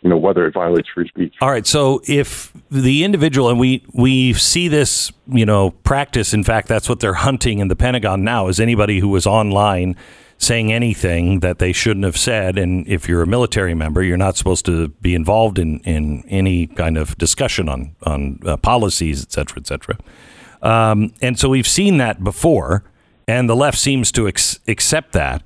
you 0.00 0.10
know 0.10 0.16
whether 0.16 0.46
it 0.46 0.54
violates 0.54 0.88
free 0.88 1.08
speech. 1.08 1.34
All 1.40 1.50
right. 1.50 1.66
So 1.66 2.00
if 2.06 2.52
the 2.70 3.04
individual 3.04 3.48
and 3.48 3.58
we 3.58 3.84
we 3.92 4.32
see 4.34 4.68
this 4.68 5.12
you 5.26 5.46
know 5.46 5.70
practice. 5.70 6.32
In 6.32 6.44
fact, 6.44 6.68
that's 6.68 6.88
what 6.88 7.00
they're 7.00 7.14
hunting 7.14 7.58
in 7.58 7.68
the 7.68 7.76
Pentagon 7.76 8.24
now. 8.24 8.48
Is 8.48 8.60
anybody 8.60 9.00
who 9.00 9.08
was 9.08 9.26
online 9.26 9.96
saying 10.38 10.72
anything 10.72 11.40
that 11.40 11.58
they 11.58 11.72
shouldn't 11.72 12.04
have 12.04 12.16
said. 12.16 12.56
And 12.56 12.86
if 12.86 13.08
you're 13.08 13.22
a 13.22 13.26
military 13.26 13.74
member, 13.74 14.02
you're 14.02 14.16
not 14.16 14.36
supposed 14.36 14.64
to 14.66 14.88
be 14.88 15.14
involved 15.14 15.58
in, 15.58 15.80
in 15.80 16.24
any 16.28 16.68
kind 16.68 16.96
of 16.96 17.18
discussion 17.18 17.68
on 17.68 17.94
on 18.04 18.38
uh, 18.46 18.56
policies, 18.56 19.22
et 19.22 19.32
cetera, 19.32 19.58
et 19.58 19.66
cetera. 19.66 19.98
Um, 20.62 21.12
and 21.20 21.38
so 21.38 21.48
we've 21.48 21.68
seen 21.68 21.98
that 21.98 22.22
before, 22.24 22.84
and 23.26 23.48
the 23.48 23.56
left 23.56 23.78
seems 23.78 24.10
to 24.12 24.26
ex- 24.28 24.60
accept 24.66 25.12
that. 25.12 25.42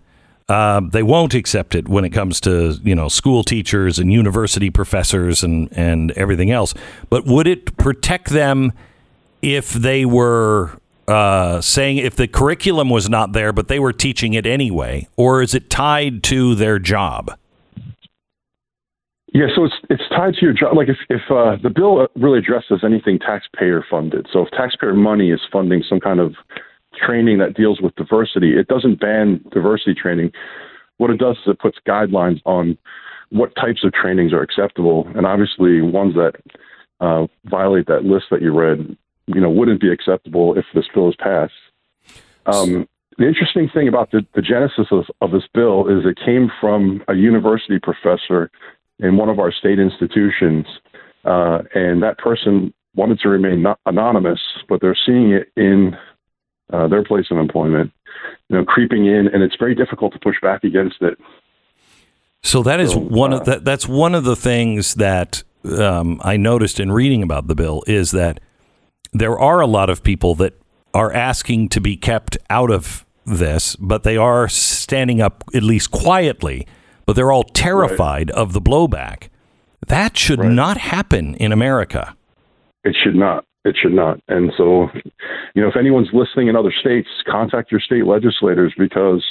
Uh, 0.52 0.80
they 0.80 1.02
won't 1.02 1.32
accept 1.32 1.74
it 1.74 1.88
when 1.88 2.04
it 2.04 2.10
comes 2.10 2.38
to 2.38 2.78
you 2.84 2.94
know 2.94 3.08
school 3.08 3.42
teachers 3.42 3.98
and 3.98 4.12
university 4.12 4.68
professors 4.68 5.42
and 5.42 5.72
and 5.72 6.10
everything 6.12 6.50
else. 6.50 6.74
But 7.08 7.24
would 7.24 7.46
it 7.46 7.74
protect 7.78 8.28
them 8.28 8.74
if 9.40 9.72
they 9.72 10.04
were 10.04 10.78
uh, 11.08 11.62
saying 11.62 11.96
if 11.96 12.16
the 12.16 12.28
curriculum 12.28 12.90
was 12.90 13.08
not 13.08 13.32
there, 13.32 13.54
but 13.54 13.68
they 13.68 13.78
were 13.78 13.94
teaching 13.94 14.34
it 14.34 14.44
anyway, 14.44 15.08
or 15.16 15.40
is 15.40 15.54
it 15.54 15.70
tied 15.70 16.22
to 16.24 16.54
their 16.54 16.78
job? 16.78 17.34
Yeah, 19.32 19.46
so 19.56 19.64
it's 19.64 19.74
it's 19.88 20.06
tied 20.10 20.34
to 20.34 20.40
your 20.42 20.52
job. 20.52 20.76
Like 20.76 20.90
if 20.90 20.98
if 21.08 21.22
uh, 21.30 21.56
the 21.62 21.70
bill 21.70 22.08
really 22.14 22.40
addresses 22.40 22.82
anything 22.84 23.18
taxpayer 23.18 23.82
funded, 23.90 24.26
so 24.30 24.42
if 24.42 24.50
taxpayer 24.50 24.92
money 24.92 25.30
is 25.30 25.40
funding 25.50 25.82
some 25.88 25.98
kind 25.98 26.20
of 26.20 26.34
training 27.04 27.38
that 27.38 27.54
deals 27.54 27.80
with 27.80 27.94
diversity. 27.96 28.56
It 28.56 28.68
doesn't 28.68 29.00
ban 29.00 29.44
diversity 29.50 29.94
training. 29.94 30.32
What 30.98 31.10
it 31.10 31.18
does 31.18 31.36
is 31.38 31.48
it 31.48 31.58
puts 31.58 31.78
guidelines 31.86 32.40
on 32.44 32.78
what 33.30 33.54
types 33.56 33.82
of 33.82 33.92
trainings 33.92 34.32
are 34.32 34.42
acceptable, 34.42 35.08
and 35.14 35.26
obviously 35.26 35.80
ones 35.80 36.14
that 36.14 36.34
uh, 37.00 37.26
violate 37.46 37.86
that 37.86 38.04
list 38.04 38.26
that 38.30 38.42
you 38.42 38.52
read, 38.52 38.96
you 39.26 39.40
know, 39.40 39.50
wouldn't 39.50 39.80
be 39.80 39.90
acceptable 39.90 40.56
if 40.56 40.64
this 40.74 40.84
bill 40.94 41.08
is 41.08 41.16
passed. 41.16 41.52
Um, 42.46 42.86
the 43.18 43.26
interesting 43.26 43.68
thing 43.72 43.88
about 43.88 44.10
the, 44.10 44.26
the 44.34 44.42
genesis 44.42 44.86
of, 44.90 45.04
of, 45.20 45.30
this 45.30 45.48
bill 45.52 45.88
is 45.88 46.04
it 46.04 46.18
came 46.24 46.50
from 46.60 47.04
a 47.08 47.14
university 47.14 47.78
professor 47.78 48.50
in 48.98 49.16
one 49.16 49.28
of 49.28 49.38
our 49.38 49.52
state 49.52 49.78
institutions, 49.78 50.66
uh, 51.24 51.60
and 51.74 52.02
that 52.02 52.18
person 52.18 52.72
wanted 52.94 53.18
to 53.20 53.28
remain 53.28 53.64
anonymous, 53.86 54.40
but 54.68 54.80
they're 54.80 54.96
seeing 55.06 55.32
it 55.32 55.48
in 55.56 55.96
uh, 56.72 56.88
their 56.88 57.04
place 57.04 57.26
of 57.30 57.38
employment, 57.38 57.92
you 58.48 58.56
know, 58.56 58.64
creeping 58.64 59.06
in, 59.06 59.28
and 59.32 59.42
it's 59.42 59.56
very 59.56 59.74
difficult 59.74 60.12
to 60.12 60.18
push 60.18 60.36
back 60.40 60.64
against 60.64 60.96
it. 61.00 61.18
So 62.42 62.62
that 62.64 62.80
is 62.80 62.92
so, 62.92 62.98
one 62.98 63.32
uh, 63.32 63.38
of 63.38 63.44
that. 63.46 63.64
That's 63.64 63.86
one 63.86 64.14
of 64.14 64.24
the 64.24 64.36
things 64.36 64.94
that 64.94 65.42
um, 65.64 66.20
I 66.24 66.36
noticed 66.36 66.80
in 66.80 66.90
reading 66.90 67.22
about 67.22 67.46
the 67.46 67.54
bill 67.54 67.84
is 67.86 68.10
that 68.12 68.40
there 69.12 69.38
are 69.38 69.60
a 69.60 69.66
lot 69.66 69.90
of 69.90 70.02
people 70.02 70.34
that 70.36 70.54
are 70.94 71.12
asking 71.12 71.68
to 71.70 71.80
be 71.80 71.96
kept 71.96 72.36
out 72.50 72.70
of 72.70 73.06
this, 73.24 73.76
but 73.76 74.02
they 74.02 74.16
are 74.16 74.48
standing 74.48 75.20
up 75.20 75.44
at 75.54 75.62
least 75.62 75.90
quietly. 75.90 76.66
But 77.04 77.16
they're 77.16 77.32
all 77.32 77.44
terrified 77.44 78.30
right. 78.30 78.38
of 78.38 78.52
the 78.52 78.60
blowback. 78.60 79.28
That 79.88 80.16
should 80.16 80.38
right. 80.38 80.50
not 80.50 80.76
happen 80.76 81.34
in 81.34 81.50
America. 81.50 82.16
It 82.84 82.96
should 83.02 83.16
not. 83.16 83.44
It 83.64 83.76
should 83.80 83.92
not. 83.92 84.20
And 84.28 84.52
so, 84.56 84.88
you 85.54 85.62
know, 85.62 85.68
if 85.68 85.76
anyone's 85.76 86.08
listening 86.12 86.48
in 86.48 86.56
other 86.56 86.72
states, 86.72 87.08
contact 87.30 87.70
your 87.70 87.80
state 87.80 88.06
legislators 88.06 88.72
because 88.76 89.24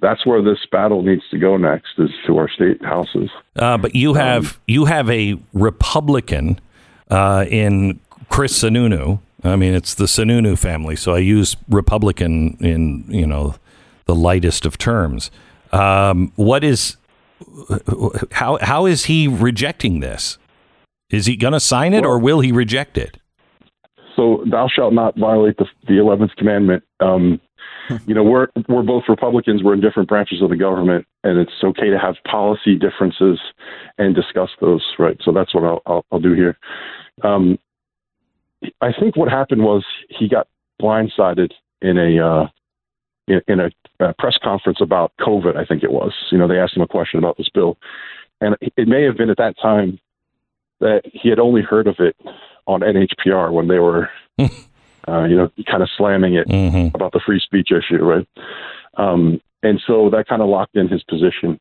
that's 0.00 0.24
where 0.26 0.42
this 0.42 0.58
battle 0.70 1.02
needs 1.02 1.22
to 1.30 1.38
go 1.38 1.56
next 1.56 1.98
is 1.98 2.10
to 2.26 2.38
our 2.38 2.48
state 2.48 2.84
houses. 2.84 3.30
Uh, 3.56 3.76
but 3.78 3.94
you 3.94 4.10
um, 4.10 4.16
have 4.16 4.52
um, 4.52 4.60
you 4.66 4.84
have 4.84 5.10
a 5.10 5.36
Republican 5.52 6.60
uh, 7.10 7.44
in 7.48 7.98
Chris 8.28 8.62
Sununu. 8.62 9.20
I 9.42 9.56
mean, 9.56 9.74
it's 9.74 9.94
the 9.94 10.04
Sununu 10.04 10.58
family, 10.58 10.96
so 10.96 11.14
I 11.14 11.18
use 11.18 11.56
Republican 11.68 12.56
in 12.60 13.04
you 13.08 13.26
know 13.26 13.56
the 14.06 14.14
lightest 14.14 14.66
of 14.66 14.78
terms. 14.78 15.30
Um, 15.72 16.32
what 16.36 16.62
is 16.62 16.96
how 18.32 18.58
how 18.60 18.86
is 18.86 19.06
he 19.06 19.28
rejecting 19.28 20.00
this? 20.00 20.38
Is 21.10 21.26
he 21.26 21.36
going 21.36 21.52
to 21.52 21.60
sign 21.60 21.94
it, 21.94 22.02
well, 22.02 22.12
or 22.12 22.18
will 22.18 22.40
he 22.40 22.52
reject 22.52 22.98
it? 22.98 23.18
So 24.16 24.42
thou 24.50 24.68
shalt 24.68 24.94
not 24.94 25.16
violate 25.16 25.58
the 25.58 25.66
the 25.86 25.98
eleventh 25.98 26.32
commandment. 26.36 26.82
Um, 27.00 27.40
you 28.06 28.14
know, 28.14 28.24
we're 28.24 28.48
we're 28.68 28.82
both 28.82 29.04
Republicans. 29.08 29.62
We're 29.62 29.74
in 29.74 29.80
different 29.80 30.08
branches 30.08 30.42
of 30.42 30.50
the 30.50 30.56
government, 30.56 31.06
and 31.22 31.38
it's 31.38 31.52
okay 31.62 31.90
to 31.90 31.98
have 31.98 32.16
policy 32.28 32.76
differences 32.76 33.38
and 33.98 34.14
discuss 34.14 34.50
those. 34.60 34.84
Right. 34.98 35.18
So 35.22 35.32
that's 35.32 35.54
what 35.54 35.64
I'll 35.64 35.82
I'll, 35.86 36.04
I'll 36.10 36.20
do 36.20 36.32
here. 36.32 36.58
Um, 37.22 37.58
I 38.80 38.92
think 38.98 39.16
what 39.16 39.30
happened 39.30 39.62
was 39.62 39.84
he 40.08 40.28
got 40.28 40.48
blindsided 40.80 41.52
in 41.82 41.98
a 41.98 42.26
uh, 42.26 42.48
in, 43.28 43.60
a, 43.60 43.70
a 44.00 44.14
press 44.14 44.38
conference 44.42 44.78
about 44.80 45.12
COVID. 45.20 45.56
I 45.56 45.64
think 45.64 45.82
it 45.82 45.92
was. 45.92 46.12
You 46.30 46.38
know, 46.38 46.48
they 46.48 46.58
asked 46.58 46.76
him 46.76 46.82
a 46.82 46.88
question 46.88 47.18
about 47.18 47.36
this 47.36 47.48
bill, 47.52 47.76
and 48.40 48.56
it 48.60 48.88
may 48.88 49.02
have 49.02 49.16
been 49.16 49.30
at 49.30 49.36
that 49.38 49.56
time 49.60 49.98
that 50.80 51.02
he 51.04 51.28
had 51.28 51.38
only 51.38 51.62
heard 51.62 51.86
of 51.86 51.96
it 51.98 52.16
on 52.66 52.80
NHPR 52.80 53.52
when 53.52 53.68
they 53.68 53.78
were, 53.78 54.08
uh, 54.38 55.24
you 55.24 55.36
know, 55.36 55.50
kind 55.70 55.82
of 55.82 55.88
slamming 55.96 56.34
it 56.34 56.48
mm-hmm. 56.48 56.94
about 56.94 57.12
the 57.12 57.20
free 57.24 57.40
speech 57.40 57.70
issue, 57.70 58.02
right? 58.02 58.28
Um, 58.96 59.40
and 59.62 59.80
so 59.86 60.10
that 60.10 60.28
kind 60.28 60.42
of 60.42 60.48
locked 60.48 60.76
in 60.76 60.88
his 60.88 61.02
position. 61.04 61.58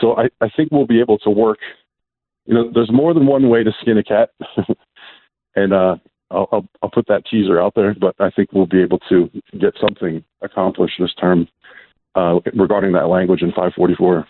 So 0.00 0.16
I, 0.16 0.28
I 0.40 0.48
think 0.54 0.70
we'll 0.70 0.86
be 0.86 1.00
able 1.00 1.18
to 1.18 1.30
work. 1.30 1.58
You 2.46 2.54
know, 2.54 2.70
there's 2.72 2.92
more 2.92 3.14
than 3.14 3.26
one 3.26 3.48
way 3.48 3.64
to 3.64 3.72
skin 3.80 3.98
a 3.98 4.04
cat, 4.04 4.30
and 5.56 5.72
uh, 5.72 5.96
I'll, 6.30 6.48
I'll, 6.52 6.68
I'll 6.82 6.90
put 6.90 7.06
that 7.08 7.24
teaser 7.30 7.60
out 7.60 7.74
there. 7.74 7.94
But 7.94 8.14
I 8.20 8.30
think 8.30 8.52
we'll 8.52 8.66
be 8.66 8.82
able 8.82 8.98
to 9.08 9.30
get 9.58 9.74
something 9.80 10.22
accomplished 10.42 10.94
this 10.98 11.14
term 11.14 11.48
uh, 12.14 12.40
regarding 12.54 12.92
that 12.92 13.08
language 13.08 13.42
in 13.42 13.48
544. 13.50 14.26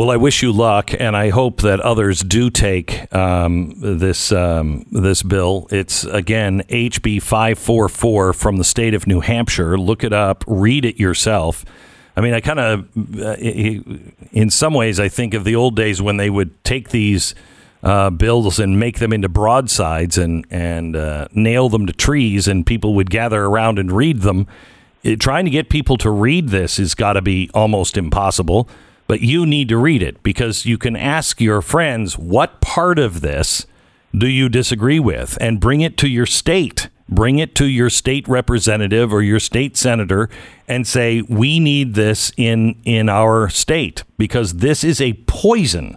Well, 0.00 0.10
I 0.10 0.16
wish 0.16 0.40
you 0.40 0.50
luck, 0.50 0.94
and 0.98 1.14
I 1.14 1.28
hope 1.28 1.60
that 1.60 1.78
others 1.80 2.22
do 2.22 2.48
take 2.48 3.14
um, 3.14 3.74
this 3.76 4.32
um, 4.32 4.86
this 4.90 5.22
bill. 5.22 5.68
It's 5.70 6.04
again 6.04 6.62
HB 6.70 7.20
five 7.20 7.58
four 7.58 7.86
four 7.86 8.32
from 8.32 8.56
the 8.56 8.64
state 8.64 8.94
of 8.94 9.06
New 9.06 9.20
Hampshire. 9.20 9.76
Look 9.76 10.02
it 10.02 10.14
up, 10.14 10.42
read 10.46 10.86
it 10.86 10.98
yourself. 10.98 11.66
I 12.16 12.22
mean, 12.22 12.32
I 12.32 12.40
kind 12.40 12.58
of, 12.58 12.88
uh, 13.20 13.34
in 14.32 14.48
some 14.48 14.72
ways, 14.72 14.98
I 14.98 15.10
think 15.10 15.34
of 15.34 15.44
the 15.44 15.54
old 15.54 15.76
days 15.76 16.00
when 16.00 16.16
they 16.16 16.30
would 16.30 16.64
take 16.64 16.88
these 16.88 17.34
uh, 17.82 18.08
bills 18.08 18.58
and 18.58 18.80
make 18.80 19.00
them 19.00 19.12
into 19.12 19.28
broadsides 19.28 20.16
and 20.16 20.46
and 20.50 20.96
uh, 20.96 21.28
nail 21.32 21.68
them 21.68 21.86
to 21.86 21.92
trees, 21.92 22.48
and 22.48 22.64
people 22.64 22.94
would 22.94 23.10
gather 23.10 23.44
around 23.44 23.78
and 23.78 23.92
read 23.92 24.22
them. 24.22 24.46
It, 25.02 25.20
trying 25.20 25.44
to 25.44 25.50
get 25.50 25.68
people 25.68 25.98
to 25.98 26.10
read 26.10 26.48
this 26.48 26.78
has 26.78 26.94
got 26.94 27.12
to 27.12 27.20
be 27.20 27.50
almost 27.52 27.98
impossible. 27.98 28.66
But 29.10 29.22
you 29.22 29.44
need 29.44 29.68
to 29.68 29.76
read 29.76 30.04
it 30.04 30.22
because 30.22 30.64
you 30.64 30.78
can 30.78 30.94
ask 30.94 31.40
your 31.40 31.60
friends 31.60 32.16
what 32.16 32.60
part 32.60 32.96
of 32.96 33.22
this 33.22 33.66
do 34.16 34.28
you 34.28 34.48
disagree 34.48 35.00
with 35.00 35.36
and 35.40 35.58
bring 35.58 35.80
it 35.80 35.96
to 35.96 36.08
your 36.08 36.26
state. 36.26 36.88
Bring 37.08 37.40
it 37.40 37.56
to 37.56 37.66
your 37.66 37.90
state 37.90 38.28
representative 38.28 39.12
or 39.12 39.20
your 39.20 39.40
state 39.40 39.76
senator 39.76 40.30
and 40.68 40.86
say, 40.86 41.22
we 41.22 41.58
need 41.58 41.94
this 41.94 42.30
in, 42.36 42.80
in 42.84 43.08
our 43.08 43.48
state 43.48 44.04
because 44.16 44.58
this 44.58 44.84
is 44.84 45.00
a 45.00 45.14
poison 45.26 45.96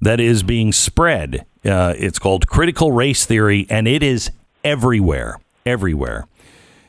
that 0.00 0.18
is 0.18 0.42
being 0.42 0.72
spread. 0.72 1.44
Uh, 1.66 1.92
it's 1.98 2.18
called 2.18 2.46
critical 2.46 2.92
race 2.92 3.26
theory 3.26 3.66
and 3.68 3.86
it 3.86 4.02
is 4.02 4.30
everywhere, 4.64 5.38
everywhere. 5.66 6.26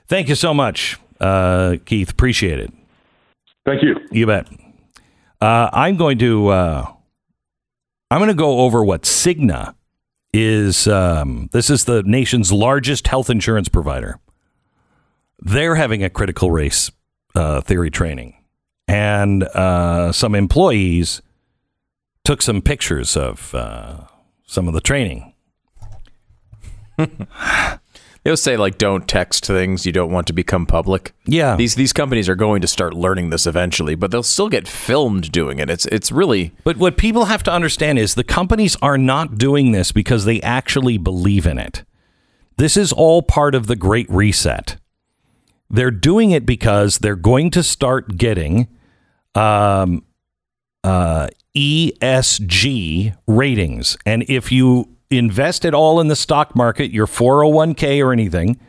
Thank 0.07 0.29
you 0.29 0.35
so 0.35 0.53
much, 0.53 0.97
uh, 1.19 1.75
Keith. 1.83 2.11
Appreciate 2.11 2.61
it. 2.61 2.71
Thank 3.65 3.83
you. 3.83 3.95
You 4.09 4.25
bet. 4.25 4.47
Uh, 5.45 5.69
I'm 5.73 5.95
going 5.95 6.17
to 6.17 6.47
uh, 6.47 6.91
I'm 8.10 8.17
going 8.17 8.29
to 8.29 8.34
go 8.34 8.62
over 8.62 8.84
what 8.84 9.03
Cigna 9.03 9.75
is. 10.34 10.88
Um, 10.88 11.49
this 11.51 11.69
is 11.69 11.86
the 11.86 12.01
nation's 12.01 12.51
largest 12.51 13.05
health 13.05 13.29
insurance 13.29 13.69
provider. 13.69 14.19
They're 15.38 15.75
having 15.75 16.03
a 16.03 16.10
critical 16.10 16.49
race 16.49 16.89
uh, 17.36 17.62
theory 17.62 17.91
training, 17.91 18.43
and 18.88 19.43
uh, 19.43 20.12
some 20.12 20.34
employees 20.34 21.21
took 22.23 22.41
some 22.41 22.63
pictures 22.63 23.15
of 23.15 23.53
uh, 23.53 23.97
some 24.47 24.67
of 24.67 24.73
the 24.73 24.81
training. 24.81 25.36
They'll 28.25 28.35
say 28.35 28.57
like 28.57 28.79
don't 28.79 29.07
text 29.07 29.45
things 29.45 29.85
you 29.85 29.91
don't 29.91 30.11
want 30.11 30.25
to 30.27 30.33
become 30.33 30.65
public. 30.65 31.13
Yeah. 31.25 31.55
These 31.55 31.75
these 31.75 31.93
companies 31.93 32.27
are 32.27 32.35
going 32.35 32.59
to 32.61 32.67
start 32.67 32.95
learning 32.95 33.29
this 33.29 33.45
eventually, 33.45 33.93
but 33.93 34.09
they'll 34.09 34.23
still 34.23 34.49
get 34.49 34.67
filmed 34.67 35.31
doing 35.31 35.59
it. 35.59 35.69
It's 35.69 35.85
it's 35.85 36.11
really 36.11 36.51
But 36.63 36.77
what 36.77 36.97
people 36.97 37.25
have 37.25 37.43
to 37.43 37.51
understand 37.51 37.99
is 37.99 38.15
the 38.15 38.23
companies 38.23 38.75
are 38.81 38.97
not 38.97 39.38
doing 39.38 39.73
this 39.73 39.91
because 39.91 40.25
they 40.25 40.41
actually 40.41 40.97
believe 40.97 41.45
in 41.45 41.59
it. 41.59 41.83
This 42.57 42.75
is 42.75 42.91
all 42.91 43.21
part 43.21 43.53
of 43.53 43.67
the 43.67 43.75
Great 43.75 44.09
Reset. 44.09 44.77
They're 45.69 45.91
doing 45.91 46.31
it 46.31 46.47
because 46.47 46.97
they're 46.97 47.15
going 47.15 47.51
to 47.51 47.61
start 47.61 48.17
getting 48.17 48.67
um, 49.35 50.03
uh, 50.83 51.27
ESG 51.55 53.15
ratings. 53.27 53.97
And 54.03 54.23
if 54.27 54.51
you 54.51 54.94
invest 55.17 55.65
it 55.65 55.73
all 55.73 55.99
in 55.99 56.08
the 56.08 56.15
stock 56.15 56.56
market, 56.56 56.91
your 56.91 57.08
401k 57.08 58.04
or 58.04 58.12
anything, 58.12 58.60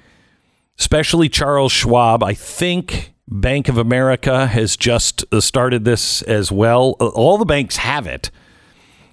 especially 0.78 1.28
Charles 1.28 1.72
Schwab, 1.72 2.22
I 2.22 2.34
think 2.34 3.14
Bank 3.28 3.68
of 3.68 3.78
America 3.78 4.46
has 4.46 4.76
just 4.76 5.24
uh, 5.32 5.40
started 5.40 5.84
this 5.84 6.22
as 6.22 6.52
well. 6.52 6.96
Uh, 7.00 7.08
All 7.08 7.38
the 7.38 7.44
banks 7.44 7.76
have 7.78 8.06
it, 8.06 8.30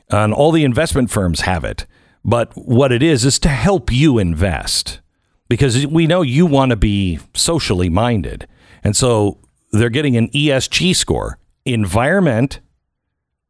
and 0.10 0.34
all 0.34 0.52
the 0.52 0.63
investment 0.63 1.10
firms 1.10 1.41
have 1.41 1.63
it. 1.63 1.86
But 2.24 2.54
what 2.54 2.91
it 2.91 3.02
is 3.04 3.26
is 3.26 3.39
to 3.39 3.50
help 3.50 3.91
you 3.91 4.19
invest 4.19 5.02
because 5.50 5.86
we 5.88 6.08
know 6.08 6.22
you 6.22 6.46
want 6.46 6.69
to 6.69 6.76
be 6.76 7.19
socially 7.34 7.89
minded. 7.89 8.48
And 8.84 8.96
so 8.96 9.39
they're 9.72 9.89
getting 9.89 10.15
an 10.15 10.30
ESG 10.30 10.96
score 10.96 11.38
environment, 11.65 12.60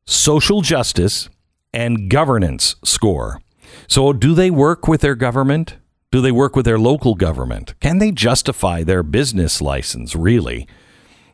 social 0.06 0.62
justice, 0.62 1.30
and 1.74 2.10
governance 2.10 2.76
score. 2.84 3.42
So, 3.88 4.14
do 4.14 4.34
they 4.34 4.52
work 4.52 4.88
with 4.88 5.02
their 5.02 5.16
government? 5.16 5.78
Do 6.12 6.22
they 6.22 6.32
work 6.32 6.56
with 6.56 6.66
their 6.66 6.80
local 6.80 7.16
government? 7.16 7.74
Can 7.80 7.98
they 7.98 8.12
justify 8.12 8.84
their 8.84 9.04
business 9.04 9.62
license, 9.62 10.16
really? 10.16 10.68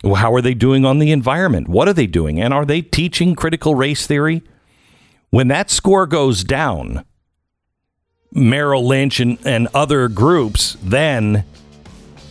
How 0.04 0.34
are 0.34 0.42
they 0.42 0.54
doing 0.54 0.86
on 0.86 1.00
the 1.00 1.12
environment? 1.12 1.68
What 1.68 1.90
are 1.90 1.94
they 1.94 2.08
doing? 2.08 2.40
And 2.40 2.54
are 2.54 2.66
they 2.66 2.82
teaching 2.82 3.36
critical 3.36 3.76
race 3.76 4.08
theory? 4.08 4.42
When 5.32 5.50
that 5.50 5.70
score 5.70 6.08
goes 6.08 6.44
down, 6.44 7.04
Merrill 8.32 8.88
Lynch 8.88 9.20
and, 9.20 9.38
and 9.46 9.68
other 9.74 10.08
groups 10.08 10.78
then 10.82 11.44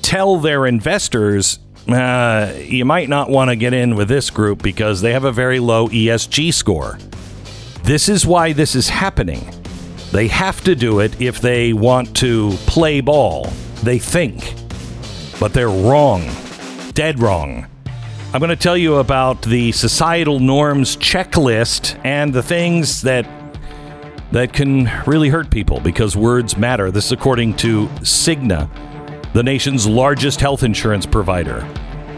tell 0.00 0.38
their 0.38 0.66
investors 0.66 1.58
uh, 1.88 2.52
you 2.58 2.84
might 2.84 3.08
not 3.08 3.30
want 3.30 3.50
to 3.50 3.56
get 3.56 3.72
in 3.72 3.96
with 3.96 4.08
this 4.08 4.30
group 4.30 4.62
because 4.62 5.00
they 5.00 5.12
have 5.12 5.24
a 5.24 5.32
very 5.32 5.58
low 5.58 5.88
ESG 5.88 6.52
score. 6.52 6.98
This 7.84 8.08
is 8.08 8.26
why 8.26 8.52
this 8.52 8.74
is 8.74 8.90
happening. 8.90 9.57
They 10.12 10.28
have 10.28 10.62
to 10.64 10.74
do 10.74 11.00
it 11.00 11.20
if 11.20 11.40
they 11.40 11.72
want 11.72 12.16
to 12.18 12.52
play 12.66 13.00
ball. 13.00 13.52
They 13.82 13.98
think, 13.98 14.54
but 15.38 15.52
they're 15.52 15.68
wrong. 15.68 16.28
Dead 16.94 17.20
wrong. 17.20 17.66
I'm 18.32 18.40
going 18.40 18.50
to 18.50 18.56
tell 18.56 18.76
you 18.76 18.96
about 18.96 19.42
the 19.42 19.72
societal 19.72 20.40
norms 20.40 20.96
checklist 20.96 21.98
and 22.04 22.32
the 22.32 22.42
things 22.42 23.02
that 23.02 23.26
that 24.32 24.52
can 24.52 24.90
really 25.06 25.30
hurt 25.30 25.50
people 25.50 25.80
because 25.80 26.16
words 26.16 26.56
matter. 26.56 26.90
This 26.90 27.06
is 27.06 27.12
according 27.12 27.56
to 27.56 27.86
Cigna, 28.00 28.68
the 29.32 29.42
nation's 29.42 29.86
largest 29.86 30.40
health 30.40 30.62
insurance 30.62 31.06
provider. 31.06 31.66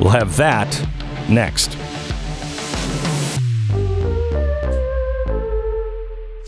We'll 0.00 0.10
have 0.10 0.36
that 0.36 0.86
next. 1.28 1.76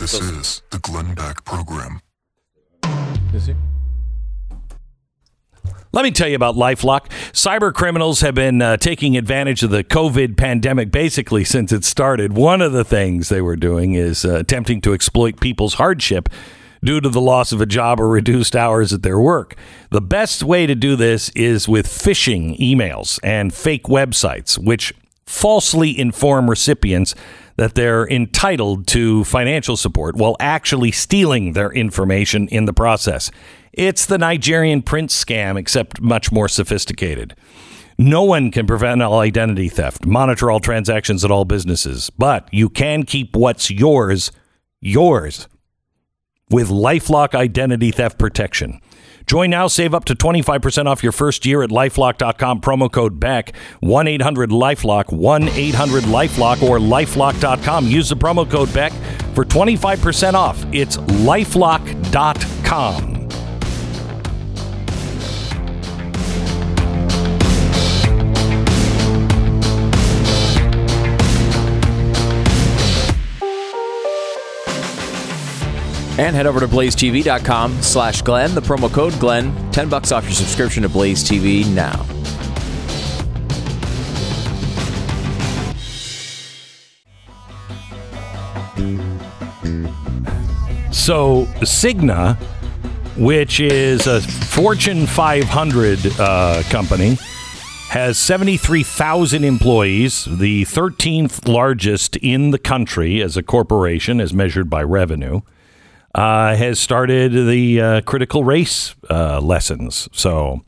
This 0.02 0.14
is 0.14 0.62
the 0.70 0.80
Glenn 0.80 1.14
Beck 1.14 1.44
Program. 1.44 2.00
Is 3.32 3.46
he? 3.46 3.54
Let 5.92 6.02
me 6.02 6.10
tell 6.10 6.26
you 6.26 6.34
about 6.34 6.56
Lifelock. 6.56 7.08
Cyber 7.30 7.72
criminals 7.72 8.20
have 8.20 8.34
been 8.34 8.60
uh, 8.60 8.78
taking 8.78 9.16
advantage 9.16 9.62
of 9.62 9.70
the 9.70 9.84
COVID 9.84 10.36
pandemic 10.36 10.90
basically 10.90 11.44
since 11.44 11.70
it 11.70 11.84
started. 11.84 12.32
One 12.32 12.60
of 12.60 12.72
the 12.72 12.82
things 12.82 13.28
they 13.28 13.40
were 13.40 13.54
doing 13.54 13.94
is 13.94 14.24
uh, 14.24 14.38
attempting 14.38 14.80
to 14.80 14.92
exploit 14.92 15.38
people's 15.38 15.74
hardship 15.74 16.28
due 16.82 17.00
to 17.00 17.08
the 17.08 17.20
loss 17.20 17.52
of 17.52 17.60
a 17.60 17.66
job 17.66 18.00
or 18.00 18.08
reduced 18.08 18.56
hours 18.56 18.92
at 18.92 19.04
their 19.04 19.20
work. 19.20 19.54
The 19.90 20.00
best 20.00 20.42
way 20.42 20.66
to 20.66 20.74
do 20.74 20.96
this 20.96 21.28
is 21.36 21.68
with 21.68 21.86
phishing 21.86 22.58
emails 22.58 23.20
and 23.22 23.54
fake 23.54 23.84
websites, 23.84 24.58
which 24.58 24.92
falsely 25.26 25.98
inform 25.98 26.50
recipients 26.50 27.14
that 27.56 27.74
they're 27.74 28.08
entitled 28.08 28.86
to 28.88 29.24
financial 29.24 29.76
support 29.76 30.16
while 30.16 30.36
actually 30.40 30.90
stealing 30.90 31.52
their 31.52 31.70
information 31.70 32.48
in 32.48 32.64
the 32.64 32.72
process. 32.72 33.30
It's 33.72 34.06
the 34.06 34.18
Nigerian 34.18 34.82
prince 34.82 35.22
scam, 35.24 35.58
except 35.58 36.00
much 36.00 36.32
more 36.32 36.48
sophisticated. 36.48 37.34
No 37.98 38.22
one 38.24 38.50
can 38.50 38.66
prevent 38.66 39.02
all 39.02 39.20
identity 39.20 39.68
theft, 39.68 40.06
monitor 40.06 40.50
all 40.50 40.60
transactions 40.60 41.24
at 41.24 41.30
all 41.30 41.44
businesses, 41.44 42.10
but 42.10 42.48
you 42.52 42.68
can 42.68 43.04
keep 43.04 43.36
what's 43.36 43.70
yours 43.70 44.32
yours 44.80 45.46
with 46.50 46.68
Lifelock 46.68 47.34
Identity 47.34 47.90
Theft 47.90 48.18
Protection. 48.18 48.80
Join 49.26 49.50
now, 49.50 49.66
save 49.66 49.92
up 49.94 50.04
to 50.06 50.14
25% 50.14 50.86
off 50.86 51.02
your 51.02 51.12
first 51.12 51.44
year 51.46 51.62
at 51.62 51.70
lifelock.com, 51.70 52.60
promo 52.60 52.90
code 52.90 53.20
BECK, 53.20 53.54
1 53.80 54.08
800 54.08 54.50
Lifelock, 54.50 55.12
1 55.12 55.48
800 55.48 56.04
Lifelock, 56.04 56.62
or 56.62 56.78
lifelock.com. 56.78 57.86
Use 57.86 58.08
the 58.08 58.16
promo 58.16 58.50
code 58.50 58.72
BECK 58.72 58.92
for 59.34 59.44
25% 59.44 60.32
off. 60.34 60.64
It's 60.72 60.96
lifelock.com. 60.96 63.21
And 76.22 76.36
head 76.36 76.46
over 76.46 76.60
to 76.60 76.68
blazetv.com 76.68 77.82
slash 77.82 78.22
Glenn. 78.22 78.54
The 78.54 78.60
promo 78.60 78.88
code 78.88 79.18
Glenn, 79.18 79.72
10 79.72 79.88
bucks 79.88 80.12
off 80.12 80.22
your 80.22 80.32
subscription 80.34 80.84
to 80.84 80.88
Blaze 80.88 81.24
TV 81.24 81.66
now. 81.74 82.04
So, 90.92 91.46
Cigna, 91.62 92.36
which 93.16 93.58
is 93.58 94.06
a 94.06 94.20
Fortune 94.20 95.08
500 95.08 95.98
uh, 96.20 96.62
company, 96.70 97.18
has 97.88 98.16
73,000 98.16 99.42
employees, 99.42 100.28
the 100.30 100.62
13th 100.66 101.48
largest 101.48 102.14
in 102.18 102.52
the 102.52 102.60
country 102.60 103.20
as 103.20 103.36
a 103.36 103.42
corporation, 103.42 104.20
as 104.20 104.32
measured 104.32 104.70
by 104.70 104.84
revenue. 104.84 105.40
Uh, 106.14 106.54
has 106.56 106.78
started 106.78 107.32
the 107.32 107.80
uh, 107.80 108.00
critical 108.02 108.44
race 108.44 108.94
uh, 109.08 109.40
lessons. 109.40 110.08
So 110.12 110.62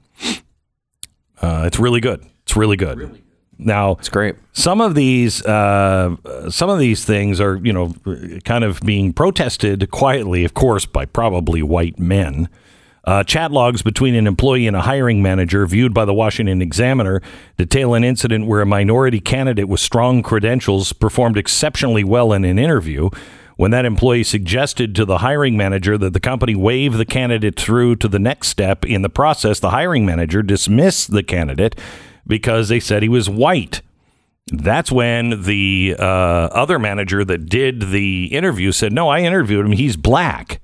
uh, 1.42 1.64
it's 1.66 1.78
really 1.78 2.00
good. 2.00 2.24
It's 2.44 2.56
really 2.56 2.76
good. 2.76 3.20
Now, 3.58 3.92
It's 3.92 4.08
great. 4.08 4.34
some 4.52 4.80
of 4.80 4.94
these 4.94 5.44
uh, 5.44 6.16
some 6.50 6.70
of 6.70 6.78
these 6.78 7.04
things 7.04 7.40
are 7.40 7.56
you 7.56 7.72
know 7.72 7.94
kind 8.44 8.64
of 8.64 8.80
being 8.80 9.12
protested 9.12 9.90
quietly, 9.90 10.44
of 10.44 10.54
course, 10.54 10.86
by 10.86 11.04
probably 11.04 11.62
white 11.62 11.98
men. 11.98 12.48
Uh, 13.06 13.22
chat 13.22 13.52
logs 13.52 13.82
between 13.82 14.14
an 14.14 14.26
employee 14.26 14.66
and 14.66 14.74
a 14.74 14.80
hiring 14.80 15.22
manager, 15.22 15.66
viewed 15.66 15.92
by 15.92 16.06
the 16.06 16.14
Washington 16.14 16.62
Examiner, 16.62 17.20
detail 17.58 17.92
an 17.92 18.02
incident 18.02 18.46
where 18.46 18.62
a 18.62 18.66
minority 18.66 19.20
candidate 19.20 19.68
with 19.68 19.78
strong 19.80 20.22
credentials 20.22 20.94
performed 20.94 21.36
exceptionally 21.36 22.02
well 22.02 22.32
in 22.32 22.44
an 22.46 22.58
interview. 22.58 23.10
When 23.56 23.70
that 23.70 23.84
employee 23.84 24.24
suggested 24.24 24.94
to 24.96 25.04
the 25.04 25.18
hiring 25.18 25.56
manager 25.56 25.96
that 25.98 26.12
the 26.12 26.20
company 26.20 26.54
waive 26.54 26.94
the 26.94 27.04
candidate 27.04 27.58
through 27.58 27.96
to 27.96 28.08
the 28.08 28.18
next 28.18 28.48
step 28.48 28.84
in 28.84 29.02
the 29.02 29.08
process, 29.08 29.60
the 29.60 29.70
hiring 29.70 30.04
manager 30.04 30.42
dismissed 30.42 31.12
the 31.12 31.22
candidate 31.22 31.78
because 32.26 32.68
they 32.68 32.80
said 32.80 33.02
he 33.02 33.08
was 33.08 33.30
white. 33.30 33.80
That's 34.48 34.92
when 34.92 35.44
the 35.44 35.96
uh, 35.98 36.02
other 36.02 36.78
manager 36.78 37.24
that 37.24 37.46
did 37.48 37.90
the 37.90 38.26
interview 38.26 38.72
said, 38.72 38.92
No, 38.92 39.08
I 39.08 39.20
interviewed 39.20 39.64
him. 39.64 39.72
He's 39.72 39.96
black. 39.96 40.60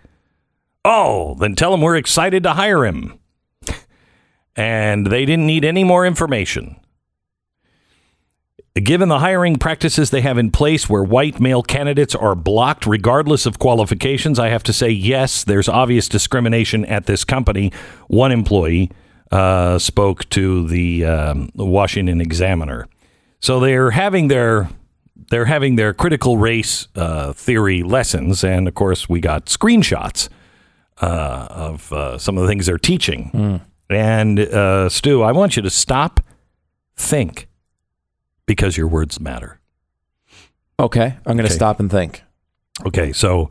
Oh, 0.85 1.37
then 1.38 1.55
tell 1.55 1.72
him 1.72 1.81
we're 1.81 1.96
excited 1.96 2.42
to 2.42 2.55
hire 2.55 2.85
him. 2.85 3.18
And 4.57 5.07
they 5.07 5.24
didn't 5.24 5.46
need 5.46 5.64
any 5.64 5.85
more 5.85 6.05
information. 6.05 6.79
Given 8.74 9.09
the 9.09 9.18
hiring 9.18 9.56
practices 9.56 10.11
they 10.11 10.20
have 10.20 10.38
in 10.38 10.52
place 10.52 10.88
where 10.88 11.02
white 11.02 11.40
male 11.40 11.62
candidates 11.62 12.14
are 12.14 12.37
blocked 12.37 12.87
regardless 12.87 13.44
of 13.44 13.59
qualifications, 13.59 14.38
I 14.38 14.48
have 14.48 14.62
to 14.64 14.72
say, 14.72 14.90
yes, 14.90 15.42
there's 15.42 15.68
obvious 15.68 16.09
discrimination 16.09 16.85
at 16.85 17.06
this 17.06 17.24
company. 17.24 17.72
One 18.06 18.30
employee 18.30 18.92
uh, 19.33 19.78
spoke 19.80 20.28
to 20.30 20.68
the 20.68 21.04
um, 21.04 21.50
Washington 21.56 22.20
Examiner. 22.20 22.87
So 23.40 23.59
they're 23.59 23.90
having 23.90 24.28
their 24.28 24.68
they're 25.30 25.46
having 25.46 25.76
their 25.76 25.92
critical 25.92 26.38
race 26.38 26.88
uh, 26.96 27.33
theory 27.33 27.83
lessons, 27.83 28.42
and 28.42 28.66
of 28.68 28.74
course, 28.74 29.09
we 29.09 29.20
got 29.20 29.46
screenshots 29.46 30.28
uh, 31.00 31.46
of 31.50 31.92
uh, 31.92 32.18
some 32.18 32.37
of 32.37 32.42
the 32.42 32.48
things 32.48 32.66
they're 32.66 32.78
teaching. 32.78 33.30
And 33.88 34.38
uh, 34.38 34.88
Stu, 34.88 35.22
I 35.22 35.33
want 35.33 35.56
you 35.56 35.62
to 35.62 35.70
stop, 35.70 36.20
think, 36.96 37.48
because 38.54 38.76
your 38.76 38.88
words 38.88 39.20
matter. 39.20 39.60
Okay, 40.80 41.14
I'm 41.26 41.36
going 41.36 41.38
to 41.38 41.44
Okay. 41.44 41.54
stop 41.54 41.78
and 41.78 41.88
think. 41.90 42.22
Okay, 42.84 43.12
so 43.12 43.48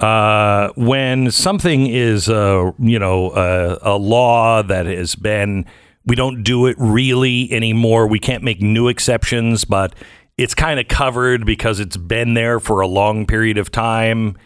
uh, 0.00 0.70
when 0.76 1.30
something 1.30 1.86
is, 1.86 2.28
uh, 2.28 2.70
you 2.78 2.98
know, 2.98 3.30
uh, 3.30 3.78
a 3.82 3.96
law 3.98 4.62
that 4.62 4.86
has 4.86 5.14
been, 5.14 5.66
we 6.06 6.16
don't 6.16 6.42
do 6.42 6.66
it 6.66 6.76
really 6.78 7.52
anymore. 7.52 8.06
We 8.06 8.18
can't 8.18 8.42
make 8.42 8.62
new 8.62 8.88
exceptions, 8.88 9.64
but 9.66 9.94
it's 10.38 10.54
kind 10.54 10.80
of 10.80 10.88
covered 10.88 11.44
because 11.44 11.80
it's 11.80 11.98
been 11.98 12.32
there 12.34 12.60
for 12.60 12.80
a 12.80 12.86
long 12.86 13.26
period 13.26 13.58
of 13.58 13.70
time. 13.70 14.38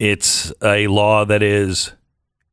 It's 0.00 0.52
a 0.62 0.88
law 0.88 1.24
that 1.26 1.42
is, 1.44 1.92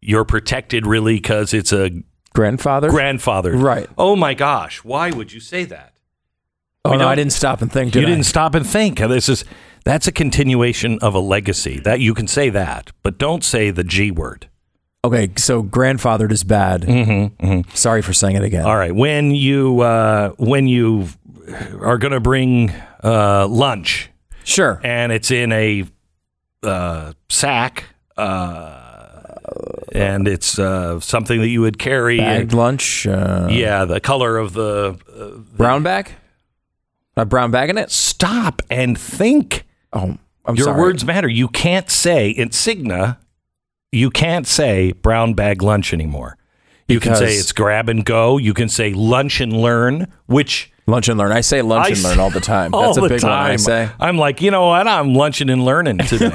you're 0.02 0.26
protected 0.26 0.86
really 0.86 1.16
because 1.16 1.52
it's 1.54 1.74
a 1.74 1.90
Grandfather? 2.36 2.90
grandfather. 2.90 3.56
Right. 3.56 3.90
Oh 3.98 4.16
my 4.16 4.34
gosh, 4.36 4.84
why 4.84 5.10
would 5.10 5.32
you 5.34 5.40
say 5.40 5.64
that? 5.66 5.94
Oh, 6.86 6.92
we 6.92 6.98
no, 6.98 7.08
I 7.08 7.16
didn't 7.16 7.34
stop 7.34 7.62
and 7.62 7.72
think, 7.72 7.92
did 7.94 8.02
you 8.02 8.08
I? 8.08 8.10
didn't 8.12 8.26
stop 8.26 8.56
and 8.56 8.66
think. 8.66 9.00
This 9.00 9.28
is 9.30 9.44
that's 9.84 10.08
a 10.08 10.12
continuation 10.12 10.98
of 11.00 11.14
a 11.14 11.20
legacy. 11.20 11.80
That 11.80 12.00
you 12.00 12.14
can 12.14 12.28
say 12.28 12.50
that, 12.50 12.92
but 13.04 13.18
don't 13.18 13.44
say 13.44 13.72
the 13.72 13.84
G 13.84 14.12
word. 14.12 14.50
Okay, 15.04 15.30
so 15.38 15.62
grandfathered 15.62 16.32
is 16.32 16.44
bad. 16.44 16.82
Mm-hmm, 16.82 17.70
Sorry 17.76 18.02
for 18.02 18.12
saying 18.14 18.38
it 18.38 18.44
again. 18.44 18.66
All 18.66 18.76
right, 18.78 18.94
when 18.96 19.30
you 19.32 19.82
uh, 19.82 20.30
when 20.38 20.68
you 20.68 21.08
are 21.80 21.98
going 22.00 22.14
to 22.14 22.20
bring 22.20 22.72
uh, 23.04 23.48
lunch 23.48 24.10
Sure. 24.44 24.82
and 24.84 25.12
it's 25.12 25.30
in 25.30 25.52
a 25.52 25.84
uh, 26.64 27.14
sack, 27.30 27.84
uh, 28.18 28.82
and 29.92 30.28
it's 30.28 30.58
uh, 30.58 31.00
something 31.00 31.40
that 31.40 31.50
you 31.50 31.62
would 31.62 31.78
carry. 31.78 32.18
Bagged 32.18 32.54
lunch. 32.54 33.06
Uh, 33.06 33.48
yeah, 33.52 33.86
the 33.86 34.00
color 34.00 34.38
of 34.38 34.54
the. 34.54 34.98
Uh, 35.16 35.38
Brown 35.56 35.84
bag? 35.84 36.12
A 37.18 37.26
brown 37.26 37.52
bag 37.52 37.70
in 37.70 37.78
it? 37.78 37.92
stop 37.92 38.62
and 38.70 38.98
think. 38.98 39.66
Oh, 39.94 40.00
I'm 40.02 40.20
sorry. 40.46 40.58
Your 40.58 40.66
sorry. 40.66 40.82
words 40.82 41.06
matter. 41.06 41.28
You 41.30 41.48
can't 41.48 41.90
say 41.90 42.30
in 42.30 42.50
Cigna, 42.50 43.18
you 43.92 44.10
can't 44.10 44.46
say 44.48 44.92
brown 44.92 45.34
bag 45.34 45.62
lunch 45.62 45.94
anymore. 45.94 46.38
You 46.88 47.00
can 47.00 47.16
say 47.16 47.34
it's 47.36 47.52
grab 47.52 47.90
and 47.90 48.06
go. 48.06 48.38
You 48.38 48.54
can 48.54 48.70
say 48.70 48.94
lunch 48.94 49.42
and 49.42 49.54
learn, 49.54 50.08
which 50.28 50.72
Lunch 50.88 51.10
and 51.10 51.18
learn. 51.18 51.32
I 51.32 51.42
say 51.42 51.64
lunch 51.64 51.88
I 51.88 51.90
and 51.90 52.04
learn 52.04 52.20
all 52.20 52.30
the 52.30 52.40
time. 52.40 52.70
That's 52.70 52.98
a 52.98 53.02
big 53.10 53.20
time. 53.20 53.30
one 53.32 53.52
I 53.52 53.56
say. 53.56 53.90
I'm 54.00 54.20
like, 54.20 54.40
you 54.40 54.52
know 54.52 54.68
what? 54.68 54.88
I'm 54.88 55.16
lunching 55.16 55.50
and 55.50 55.66
learning 55.66 55.98
today. 56.08 56.30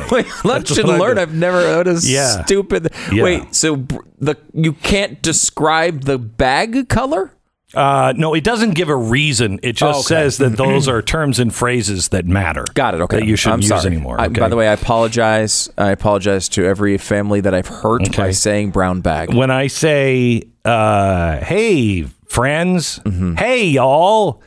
Lunch 0.45 0.77
and 0.77 0.89
learn. 0.89 1.19
I've 1.19 1.33
never 1.33 1.61
heard 1.61 1.87
of 1.87 2.03
Yeah. 2.03 2.43
stupid. 2.43 2.89
Yeah. 3.13 3.23
Wait, 3.23 3.55
so 3.55 3.77
br- 3.77 4.01
the 4.19 4.37
you 4.53 4.73
can't 4.73 5.23
describe 5.23 6.01
the 6.03 6.19
bag 6.19 6.89
color? 6.89 7.31
Uh, 7.75 8.13
no, 8.17 8.35
it 8.35 8.43
doesn't 8.43 8.73
give 8.75 8.89
a 8.89 8.97
reason. 8.97 9.61
It 9.63 9.75
just 9.77 9.97
Oh, 9.97 10.01
okay. 10.01 10.23
says 10.25 10.39
that 10.39 10.57
those 10.57 10.89
are 10.89 11.01
terms 11.03 11.39
and 11.39 11.55
phrases 11.55 12.09
that 12.09 12.27
matter. 12.27 12.65
Got 12.75 12.95
it. 12.95 13.01
Okay. 13.03 13.21
That 13.21 13.27
you 13.27 13.37
shouldn't 13.37 13.59
I'm 13.59 13.61
use 13.61 13.69
sorry. 13.83 13.87
anymore. 13.95 14.21
I- 14.21 14.29
by 14.29 14.49
the 14.49 14.57
way, 14.57 14.69
I 14.69 14.73
apologize. 14.73 15.69
I 15.79 15.91
apologize 15.91 16.49
to 16.51 16.65
every 16.65 16.99
family 16.99 17.41
that 17.43 17.55
I've 17.55 17.69
hurt 17.69 18.17
by 18.17 18.33
saying 18.33 18.71
brown 18.71 19.01
bag. 19.03 19.33
when 19.35 19.51
I 19.51 19.69
say, 19.69 20.43
uh, 20.65 21.37
hey, 21.45 22.07
friends, 22.29 22.99
Mm-hmm. 23.05 23.35
hey, 23.37 23.67
y'all, 23.67 24.43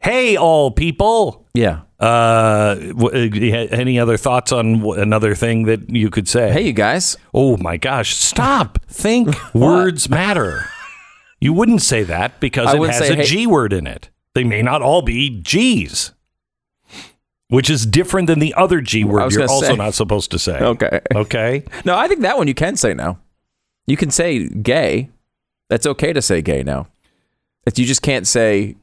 hey, 0.00 0.36
all 0.36 0.70
people. 0.70 1.46
Yeah. 1.54 1.80
Uh, 1.98 2.76
w- 2.76 3.08
uh, 3.54 3.66
any 3.70 3.98
other 3.98 4.16
thoughts 4.16 4.52
on 4.52 4.78
w- 4.80 5.00
another 5.00 5.34
thing 5.34 5.64
that 5.64 5.90
you 5.90 6.08
could 6.10 6.28
say? 6.28 6.50
Hey, 6.50 6.62
you 6.66 6.72
guys. 6.72 7.16
oh 7.34 7.56
my 7.58 7.76
gosh, 7.76 8.14
stop. 8.16 8.78
Think 8.88 9.34
words 9.54 10.08
matter. 10.08 10.66
You 11.40 11.52
wouldn't 11.52 11.82
say 11.82 12.02
that 12.04 12.38
because 12.40 12.68
I 12.68 12.76
it 12.76 12.86
has 12.90 12.98
say, 12.98 13.12
a 13.12 13.16
hey- 13.16 13.24
G 13.24 13.46
word 13.46 13.72
in 13.72 13.86
it. 13.86 14.10
They 14.34 14.44
may 14.44 14.62
not 14.62 14.82
all 14.82 15.02
be 15.02 15.40
G's, 15.40 16.12
which 17.48 17.68
is 17.70 17.84
different 17.86 18.26
than 18.26 18.38
the 18.38 18.54
other 18.54 18.80
G 18.80 19.04
word 19.04 19.32
you're 19.32 19.48
also 19.48 19.66
say. 19.68 19.76
not 19.76 19.94
supposed 19.94 20.30
to 20.32 20.38
say. 20.38 20.58
Okay. 20.58 21.00
Okay. 21.14 21.64
No, 21.84 21.96
I 21.96 22.06
think 22.08 22.20
that 22.20 22.36
one 22.38 22.46
you 22.46 22.54
can 22.54 22.76
say 22.76 22.94
now. 22.94 23.18
You 23.86 23.96
can 23.96 24.10
say 24.10 24.48
gay. 24.48 25.10
That's 25.68 25.86
okay 25.86 26.12
to 26.12 26.22
say 26.22 26.42
gay 26.42 26.62
now. 26.62 26.88
If 27.66 27.78
you 27.78 27.86
just 27.86 28.02
can't 28.02 28.26
say 28.26 28.76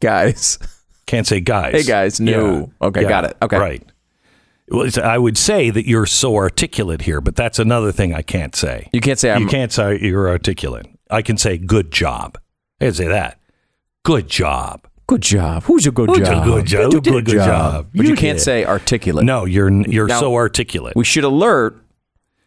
guys. 0.00 0.58
Can't 1.06 1.24
say 1.24 1.38
guys. 1.38 1.72
Hey, 1.72 1.82
guys. 1.84 2.18
No. 2.18 2.72
Okay, 2.82 3.04
got 3.04 3.24
it. 3.24 3.36
Okay. 3.40 3.56
Right. 3.56 3.92
Well, 4.68 4.84
it's- 4.84 4.98
I 4.98 5.18
would 5.18 5.38
say 5.38 5.70
that 5.70 5.86
you're 5.86 6.04
so 6.04 6.34
articulate 6.34 7.02
here, 7.02 7.20
but 7.20 7.36
that's 7.36 7.60
another 7.60 7.92
thing 7.92 8.12
I 8.12 8.22
can't 8.22 8.56
say. 8.56 8.88
You 8.92 9.00
can't 9.00 9.16
say 9.16 9.30
I'm 9.30 9.42
you 9.42 9.46
can't 9.46 9.70
say 9.70 10.00
you're 10.00 10.28
articulate. 10.28 10.86
I 11.10 11.22
can 11.22 11.36
say 11.38 11.58
good 11.58 11.90
job. 11.92 12.38
I 12.80 12.86
can 12.86 12.94
say 12.94 13.08
that. 13.08 13.40
Good 14.04 14.28
job. 14.28 14.86
good 15.08 15.22
job. 15.22 15.62
Who's 15.64 15.86
a 15.86 15.90
good 15.92 16.08
Who's 16.08 16.18
a 16.18 16.24
job? 16.24 16.44
good 16.44 16.66
job? 16.66 16.92
Who 16.92 17.00
did 17.00 17.12
Who 17.12 17.20
did 17.20 17.28
a 17.28 17.36
good 17.36 17.44
job? 17.44 17.86
But 17.94 18.02
You 18.04 18.10
you 18.10 18.16
can't 18.16 18.38
did. 18.38 18.44
say 18.44 18.64
articulate. 18.64 19.24
No, 19.24 19.44
you're 19.44 19.70
you're 19.70 20.08
Now- 20.08 20.18
so 20.20 20.34
articulate. 20.34 20.96
We 20.96 21.04
should 21.04 21.22
alert 21.24 21.80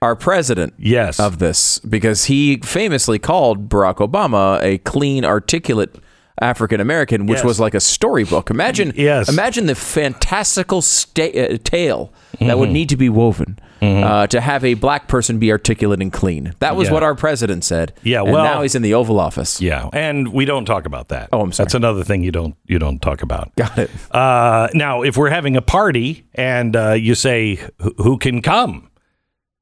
our 0.02 0.15
president 0.15 0.74
yes. 0.78 1.19
of 1.19 1.39
this 1.39 1.80
because 1.80 2.26
he 2.26 2.58
famously 2.63 3.17
called 3.19 3.67
Barack 3.69 3.95
Obama 3.98 4.62
a 4.62 4.78
clean, 4.80 5.24
articulate 5.26 5.95
African 6.41 6.80
American, 6.80 7.26
which 7.28 7.39
Yes. 7.39 7.45
was 7.45 7.60
like 7.60 7.74
a 7.74 7.82
storybook. 7.82 8.50
Imagine, 8.50 8.93
Yes. 8.95 9.28
imagine 9.30 9.65
the 9.65 9.76
fantastical 9.76 10.82
sta- 10.82 11.32
uh, 11.54 11.58
tale 11.63 12.13
that 12.32 12.39
Mm-hmm. 12.39 12.60
would 12.60 12.69
need 12.72 12.88
to 12.89 12.98
be 12.98 13.10
woven 13.10 13.60
uh, 13.82 14.28
to 14.28 14.42
have 14.42 14.63
a 14.65 14.74
black 14.74 15.08
person 15.08 15.39
be 15.39 15.52
articulate 15.52 16.02
and 16.02 16.12
clean. 16.12 16.54
That 16.60 16.76
was 16.76 16.88
Yeah. 16.88 16.94
what 16.96 17.04
our 17.04 17.15
president 17.15 17.63
said. 17.63 17.94
Yeah, 18.04 18.22
and 18.24 18.32
well- 18.32 18.44
now 18.44 18.62
he's 18.62 18.76
in 18.76 18.82
the 18.82 18.94
Oval 18.94 19.20
Office. 19.20 19.62
yeah, 19.62 19.89
and 19.94 20.28
we 20.34 20.46
don't 20.46 20.65
talk 20.65 20.86
about 20.86 21.08
that. 21.10 21.30
Oh, 21.32 21.42
I'm 21.42 21.52
sorry. 21.52 21.65
That's 21.65 21.76
another 21.76 22.04
thing 22.04 22.24
you 22.24 22.32
don't 22.32 22.56
you 22.68 22.80
don't 22.80 23.02
talk 23.02 23.22
about. 23.22 23.56
Got 23.56 23.78
it. 23.78 23.92
Uh, 24.12 24.68
now, 24.74 25.02
if 25.04 25.18
we're 25.18 25.30
having 25.30 25.56
a 25.56 25.62
party 25.62 26.26
and 26.36 26.76
uh, 26.76 26.92
you 26.94 27.15
say 27.15 27.60
"Who- 27.82 27.96
who 27.98 28.18
can 28.18 28.42
come, 28.42 28.89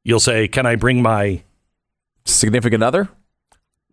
you'll 0.04 0.20
say, 0.20 0.48
"Can 0.48 0.66
I 0.66 0.76
bring 0.76 1.02
my?" 1.02 1.42
Significant 2.26 2.84
other? 2.84 3.08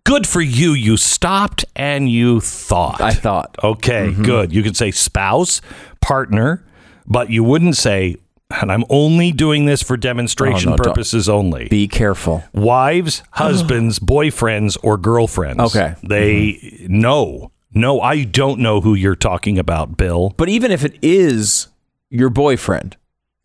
Good 0.04 0.26
for 0.26 0.40
you. 0.40 0.72
You 0.72 0.96
stopped 0.96 1.64
and 1.76 2.10
you 2.10 2.40
thought. 2.40 3.00
I 3.00 3.12
thought. 3.12 3.56
Okay, 3.62 4.08
Mm-hmm. 4.08 4.22
good. 4.22 4.52
You 4.52 4.62
could 4.62 4.76
say 4.76 4.90
spouse, 4.90 5.60
partner, 6.00 6.64
but 7.06 7.30
you 7.30 7.42
wouldn't 7.44 7.76
say, 7.76 8.16
and 8.50 8.70
I'm 8.70 8.84
only 8.90 9.32
doing 9.32 9.66
this 9.66 9.82
for 9.82 9.96
demonstration 9.96 10.68
Oh, 10.68 10.72
no, 10.72 10.76
don't. 10.76 10.94
purposes 10.94 11.28
only. 11.28 11.68
Be 11.68 11.88
careful. 11.88 12.44
Wives, 12.52 13.22
husbands, 13.32 13.98
boyfriends, 13.98 14.76
or 14.82 14.96
girlfriends. 14.96 15.60
Okay. 15.60 15.94
They 16.02 16.60
mm-hmm. 16.62 17.00
no, 17.00 17.52
no, 17.72 18.00
I 18.00 18.24
don't 18.24 18.60
know 18.60 18.80
who 18.80 18.94
you're 18.94 19.16
talking 19.16 19.58
about, 19.58 19.96
Bill. 19.96 20.34
But 20.36 20.48
even 20.48 20.70
if 20.70 20.84
it 20.84 20.96
is 21.02 21.68
your 22.10 22.30
boyfriend, 22.30 22.96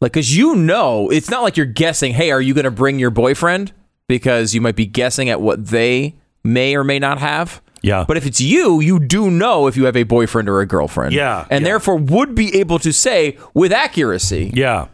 like, 0.02 0.14
because 0.14 0.36
you 0.36 0.56
know, 0.56 1.10
it's 1.10 1.30
not 1.30 1.44
like 1.44 1.58
you're 1.58 1.66
guessing, 1.66 2.14
hey, 2.14 2.32
are 2.32 2.42
you 2.42 2.54
going 2.54 2.66
to 2.66 2.72
bring 2.72 3.00
your 3.00 3.10
boyfriend? 3.10 3.74
Because 4.08 4.54
you 4.56 4.62
might 4.62 4.76
be 4.76 4.86
guessing 4.86 5.30
at 5.30 5.42
what 5.42 5.68
they 5.68 6.16
may 6.44 6.76
or 6.76 6.84
may 6.84 7.00
not 7.00 7.20
have. 7.20 7.62
Yeah. 7.82 8.06
But 8.08 8.18
if 8.18 8.26
it's 8.26 8.42
you, 8.42 8.80
you 8.82 9.00
do 9.00 9.30
know 9.32 9.68
if 9.68 9.78
you 9.78 9.86
have 9.86 9.96
a 9.96 10.04
boyfriend 10.04 10.50
or 10.50 10.60
a 10.62 10.66
girlfriend. 10.66 11.14
Yeah, 11.14 11.46
And 11.50 11.62
yeah. 11.62 11.70
therefore 11.70 11.96
would 11.98 12.36
be 12.36 12.58
able 12.60 12.80
to 12.80 12.92
say 12.92 13.38
with 13.54 13.72
accuracy, 13.72 14.52
Yeah. 14.54 14.88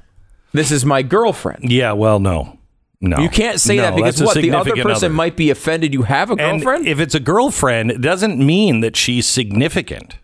this 0.53 0.71
is 0.71 0.85
my 0.85 1.01
girlfriend. 1.01 1.71
Yeah, 1.71 1.93
well, 1.93 2.19
no. 2.19 2.59
no. 3.01 3.17
You 3.17 3.29
can't 3.29 3.59
say 3.59 3.77
No, 3.77 3.83
that 3.83 3.95
because 3.95 4.21
what 4.21 4.35
the 4.35 4.51
other 4.51 4.75
person 4.75 5.05
other. 5.07 5.09
might 5.09 5.35
be 5.35 5.49
offended 5.49 5.93
you 5.93 6.03
have 6.03 6.29
a 6.29 6.33
And 6.33 6.61
girlfriend. 6.61 6.87
if 6.87 6.99
it's 6.99 7.15
a 7.15 7.19
girlfriend, 7.19 7.91
it 7.91 8.01
doesn't 8.01 8.37
mean 8.37 8.81
that 8.81 8.95
she's 8.95 9.27
significant. 9.27 10.17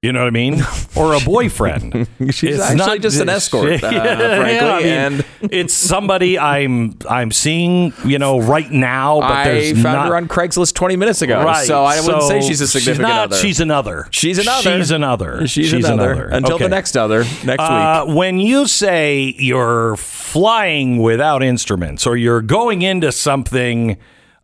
You 0.00 0.12
know 0.12 0.20
what 0.20 0.28
I 0.28 0.30
mean? 0.30 0.62
Or 0.96 1.14
a 1.14 1.20
boyfriend. 1.20 2.08
She's 2.30 2.58
actually 2.58 2.98
just 2.98 3.20
an 3.20 3.28
escort, 3.28 3.72
uh, 3.74 3.78
frankly, 3.78 4.58
I 4.68 4.78
mean, 4.80 4.86
and- 4.88 5.24
it's 5.52 5.72
somebody 5.72 6.36
I'm 6.36 6.96
I'm 7.08 7.30
seeing, 7.30 7.92
you 8.04 8.18
know, 8.18 8.40
right 8.40 8.68
now. 8.68 9.20
But 9.20 9.30
I 9.30 9.72
found 9.74 9.82
not, 9.84 10.08
her 10.08 10.16
on 10.16 10.26
Craigslist 10.26 10.74
20 10.74 10.96
minutes 10.96 11.22
ago, 11.22 11.44
Right. 11.44 11.64
so 11.64 11.84
I 11.84 12.00
wouldn't 12.00 12.24
say 12.24 12.40
she's 12.40 12.60
a 12.60 12.66
significant 12.66 12.96
she's 12.96 13.08
not, 13.08 13.20
other. 13.30 13.36
She's 13.36 13.60
another. 13.60 14.08
She's 14.10 14.38
another. 14.38 14.66
She's 14.72 14.90
another. 14.90 15.46
She's, 15.46 15.72
another. 15.72 16.24
Until 16.26 16.58
the 16.58 16.68
next 16.68 16.96
other 16.96 17.22
next 17.44 17.60
Uh, 17.60 18.04
week. 18.08 18.16
when 18.16 18.40
you 18.40 18.66
say 18.66 19.36
you're 19.38 19.94
flying 19.98 20.98
without 20.98 21.44
instruments 21.44 22.08
or 22.08 22.16
you're 22.16 22.42
going 22.42 22.82
into 22.82 23.12
something 23.12 23.96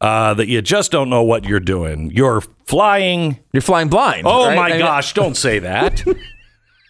uh, 0.04 0.34
that 0.34 0.48
you 0.48 0.60
just 0.62 0.90
don't 0.92 1.08
know 1.08 1.22
what 1.22 1.44
you're 1.44 1.60
doing, 1.60 2.10
you're 2.14 2.42
flying. 2.66 3.38
You're 3.52 3.62
flying 3.62 3.88
blind. 3.88 4.22
Oh 4.26 4.46
right? 4.46 4.56
my 4.56 4.66
I 4.66 4.70
mean- 4.70 4.78
gosh, 4.80 5.14
don't 5.22 5.36
say 5.36 5.58
that. 5.60 6.02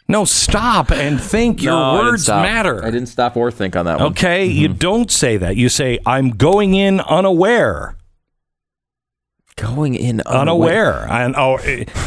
no, 0.08 0.24
stop 0.24 0.90
and 0.90 1.20
think. 1.20 1.62
Your 1.62 1.72
No, 1.72 1.94
words 1.94 2.24
stop. 2.24 2.42
matter. 2.42 2.84
I 2.84 2.90
didn't 2.90 3.08
stop 3.08 3.36
or 3.36 3.50
think 3.50 3.76
on 3.76 3.84
that 3.86 3.98
one. 4.00 4.10
Okay, 4.12 4.46
you 4.46 4.68
Mm-hmm. 4.68 4.78
don't 4.78 5.10
say 5.10 5.36
that. 5.36 5.56
You 5.56 5.68
say, 5.68 5.98
I'm 6.04 6.30
going 6.30 6.74
in 6.74 7.00
unaware. 7.00 7.96
Going 9.56 9.94
in 9.94 10.20
Unaware. 10.26 11.06
And 11.08 11.36
oh 11.36 11.58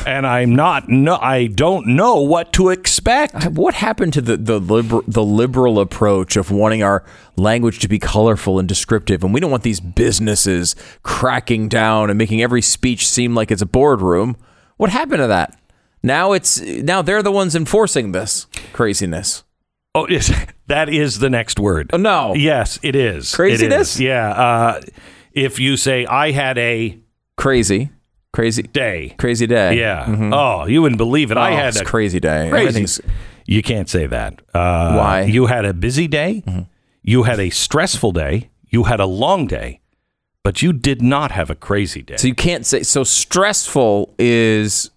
and 0.06 0.28
I'm 0.28 0.54
not 0.54 0.90
no 0.90 1.18
I 1.22 1.48
don't 1.48 1.88
know 1.88 2.22
what 2.22 2.52
to 2.54 2.70
expect. 2.70 3.46
What 3.52 3.74
happened 3.74 4.14
to 4.14 4.22
the 4.22 4.36
the, 4.36 4.60
liber, 4.60 5.00
the 5.08 5.24
liberal 5.24 5.80
approach 5.80 6.36
of 6.36 6.52
wanting 6.52 6.84
our 6.84 7.06
language 7.38 7.80
to 7.80 7.88
be 7.88 8.00
colorful 8.00 8.60
and 8.60 8.68
descriptive, 8.68 9.24
and 9.24 9.34
we 9.34 9.40
don't 9.40 9.52
want 9.52 9.64
these 9.64 9.80
businesses 9.80 10.76
cracking 11.04 11.70
down 11.70 12.10
and 12.10 12.18
making 12.18 12.42
every 12.42 12.62
speech 12.62 13.08
seem 13.08 13.34
like 13.34 13.50
it's 13.50 13.62
a 13.62 13.66
boardroom? 13.66 14.36
What 14.76 14.90
happened 14.90 15.20
to 15.20 15.28
that? 15.28 15.58
Now 16.04 16.34
it's 16.34 16.60
now 16.60 17.02
they're 17.02 17.24
the 17.24 17.32
ones 17.32 17.56
enforcing 17.56 18.12
this 18.12 18.48
craziness. 18.74 19.46
Oh, 19.96 20.08
yes, 20.10 20.32
that 20.68 20.90
is 20.90 21.20
the 21.20 21.30
next 21.30 21.60
word. 21.60 21.90
Oh, 21.94 21.98
no. 21.98 22.36
Yes, 22.36 22.78
it 22.84 22.96
is. 22.96 23.34
Craziness? 23.34 23.96
is. 23.96 24.02
Yeah. 24.02 24.30
Uh, 24.30 24.82
if 25.34 25.60
you 25.60 25.76
say, 25.78 26.06
I 26.06 26.32
had 26.32 26.58
a 26.58 27.00
Crazy, 27.38 27.90
crazy, 28.34 28.64
day. 28.64 29.16
crazy 29.18 29.46
day. 29.48 29.78
Yeah. 29.78 30.30
Oh, 30.34 30.66
you 30.66 30.82
wouldn't 30.82 30.98
believe 30.98 31.32
it. 31.32 31.38
I 31.38 31.54
Oh, 31.54 31.56
had 31.56 31.68
it's 31.70 31.80
a 31.82 31.86
crazy 31.86 32.20
day. 32.20 32.50
crazy. 32.50 33.04
You 33.46 33.62
can't 33.64 33.88
say 33.90 34.08
that. 34.08 34.42
Uh, 34.54 34.96
Why? 34.96 35.22
You 35.22 35.46
had 35.46 35.64
a 35.66 35.74
busy 35.74 36.08
day. 36.08 36.44
You 37.04 37.24
had 37.24 37.40
a 37.40 37.50
stressful 37.50 38.12
day. 38.12 38.50
You 38.70 38.84
had 38.84 39.00
a 39.00 39.06
long 39.06 39.48
day. 39.48 39.80
But 40.44 40.62
you 40.62 40.74
did 40.74 41.02
not 41.02 41.32
have 41.32 41.50
a 41.50 41.56
crazy 41.56 42.02
day. 42.02 42.18
So 42.18 42.28
you 42.28 42.36
can't 42.36 42.66
say 42.66 42.84
so. 42.84 43.04
Stressful 43.04 44.14
is 44.18 44.90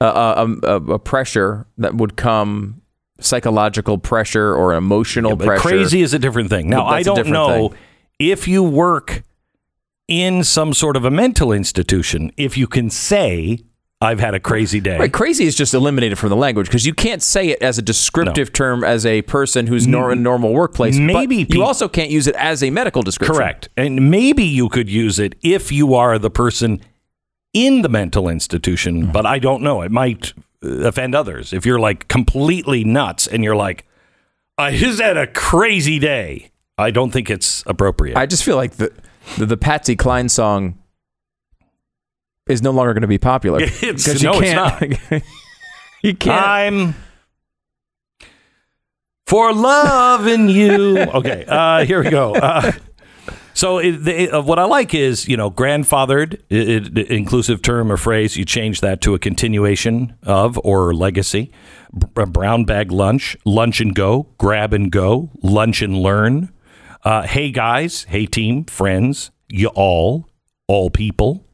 a, 0.00 0.06
a, 0.06 0.56
a, 0.62 0.74
a 0.94 0.98
pressure 0.98 1.66
that 1.78 1.94
would 1.94 2.16
come 2.16 2.82
psychological 3.18 3.96
pressure 3.98 4.54
or 4.54 4.74
emotional 4.74 5.34
But 5.34 5.46
pressure. 5.46 5.62
crazy 5.62 6.02
is 6.02 6.12
a 6.14 6.18
different 6.18 6.50
thing. 6.50 6.68
Now, 6.68 6.84
I 6.86 7.02
don't 7.02 7.28
know 7.28 7.70
thing. 7.70 7.78
if 8.18 8.46
you 8.46 8.62
work 8.62 9.22
in 10.08 10.44
some 10.44 10.72
sort 10.72 10.96
of 10.96 11.04
a 11.04 11.10
mental 11.10 11.52
institution, 11.52 12.30
if 12.36 12.56
you 12.56 12.66
can 12.66 12.90
say, 12.90 13.58
I've 14.00 14.20
had 14.20 14.34
a 14.34 14.40
crazy 14.40 14.78
day. 14.80 14.98
Right, 14.98 15.12
crazy 15.12 15.46
is 15.46 15.56
just 15.56 15.72
eliminated 15.74 16.18
from 16.18 16.28
the 16.28 16.36
language 16.36 16.66
because 16.66 16.84
you 16.84 16.92
can't 16.94 17.22
say 17.22 17.48
it 17.48 17.62
as 17.62 17.78
a 17.78 17.82
descriptive 17.82 18.52
term 18.52 18.84
as 18.84 19.06
a 19.06 19.22
person 19.22 19.66
who's 19.66 19.86
nor- 19.86 20.12
in 20.12 20.18
a 20.18 20.20
normal 20.20 20.52
workplace. 20.52 20.98
Maybe 20.98 21.44
but 21.44 21.54
you 21.54 21.62
also 21.64 21.88
can't 21.88 22.10
use 22.10 22.26
it 22.26 22.34
as 22.36 22.62
a 22.62 22.70
medical 22.70 23.02
description. 23.02 23.34
Correct. 23.34 23.68
And 23.76 24.10
maybe 24.10 24.44
you 24.44 24.68
could 24.68 24.90
use 24.90 25.18
it 25.18 25.34
if 25.42 25.72
you 25.72 25.94
are 25.94 26.18
the 26.18 26.30
person 26.30 26.80
in 27.54 27.80
the 27.82 27.88
mental 27.88 28.28
institution, 28.28 29.04
Mm-hmm. 29.04 29.12
but 29.12 29.24
I 29.24 29.38
don't 29.38 29.62
know. 29.62 29.80
It 29.82 29.90
might 29.90 30.34
offend 30.62 31.14
others. 31.14 31.52
If 31.54 31.64
you're 31.64 31.78
like 31.80 32.06
completely 32.08 32.84
nuts 32.84 33.26
and 33.26 33.42
you're 33.42 33.56
like, 33.56 33.86
I 34.58 34.76
just 34.76 35.00
had 35.00 35.16
a 35.16 35.26
crazy 35.26 35.98
day, 35.98 36.50
I 36.76 36.90
don't 36.90 37.10
think 37.10 37.30
it's 37.30 37.62
appropriate. 37.66 38.16
I 38.18 38.26
just 38.26 38.44
feel 38.44 38.56
like 38.56 38.72
the 38.72 38.92
the, 39.38 39.46
the 39.46 39.56
Patsy 39.56 39.96
Cline 39.96 40.28
song 40.28 40.78
is 42.48 42.62
no 42.62 42.70
longer 42.70 42.94
going 42.94 43.02
to 43.02 43.08
be 43.08 43.18
popular. 43.18 43.60
It's- 43.82 44.04
'Cause 44.06 44.22
no, 44.22 44.34
you 44.34 44.40
it's 44.42 44.98
can't, 45.08 45.24
you 46.02 46.14
can't. 46.14 46.46
I'm 46.46 46.94
for 49.26 49.52
loving 49.52 50.48
you. 50.48 50.98
Okay, 51.16 51.44
uh, 51.46 51.84
here 51.84 52.02
we 52.02 52.10
go. 52.10 52.34
Uh, 52.34 52.72
so 53.54 53.78
it, 53.78 53.92
the, 54.04 54.30
uh, 54.30 54.42
what 54.42 54.58
I 54.58 54.64
like 54.64 54.94
is 54.94 55.26
you 55.28 55.36
know 55.36 55.50
grandfathered, 55.50 56.34
it, 56.48 56.96
it- 56.98 57.10
inclusive 57.10 57.62
term 57.62 57.90
or 57.90 57.96
phrase. 57.96 58.36
You 58.36 58.44
change 58.44 58.80
that 58.82 59.00
to 59.02 59.14
a 59.14 59.18
continuation 59.18 60.14
of 60.22 60.58
or 60.62 60.94
legacy. 60.94 61.52
B- 61.98 62.06
a 62.16 62.26
brown 62.26 62.64
bag 62.64 62.92
lunch, 62.92 63.36
lunch 63.44 63.80
and 63.80 63.94
go, 63.94 64.28
grab 64.38 64.72
and 64.72 64.90
go, 64.92 65.30
lunch 65.42 65.80
and 65.82 65.96
learn. 65.98 66.52
Uh, 67.06 67.22
hey 67.22 67.52
guys, 67.52 68.02
hey 68.08 68.26
team, 68.26 68.64
friends, 68.64 69.30
you 69.48 69.68
all, 69.76 70.28
all 70.66 70.90
people. 70.90 71.46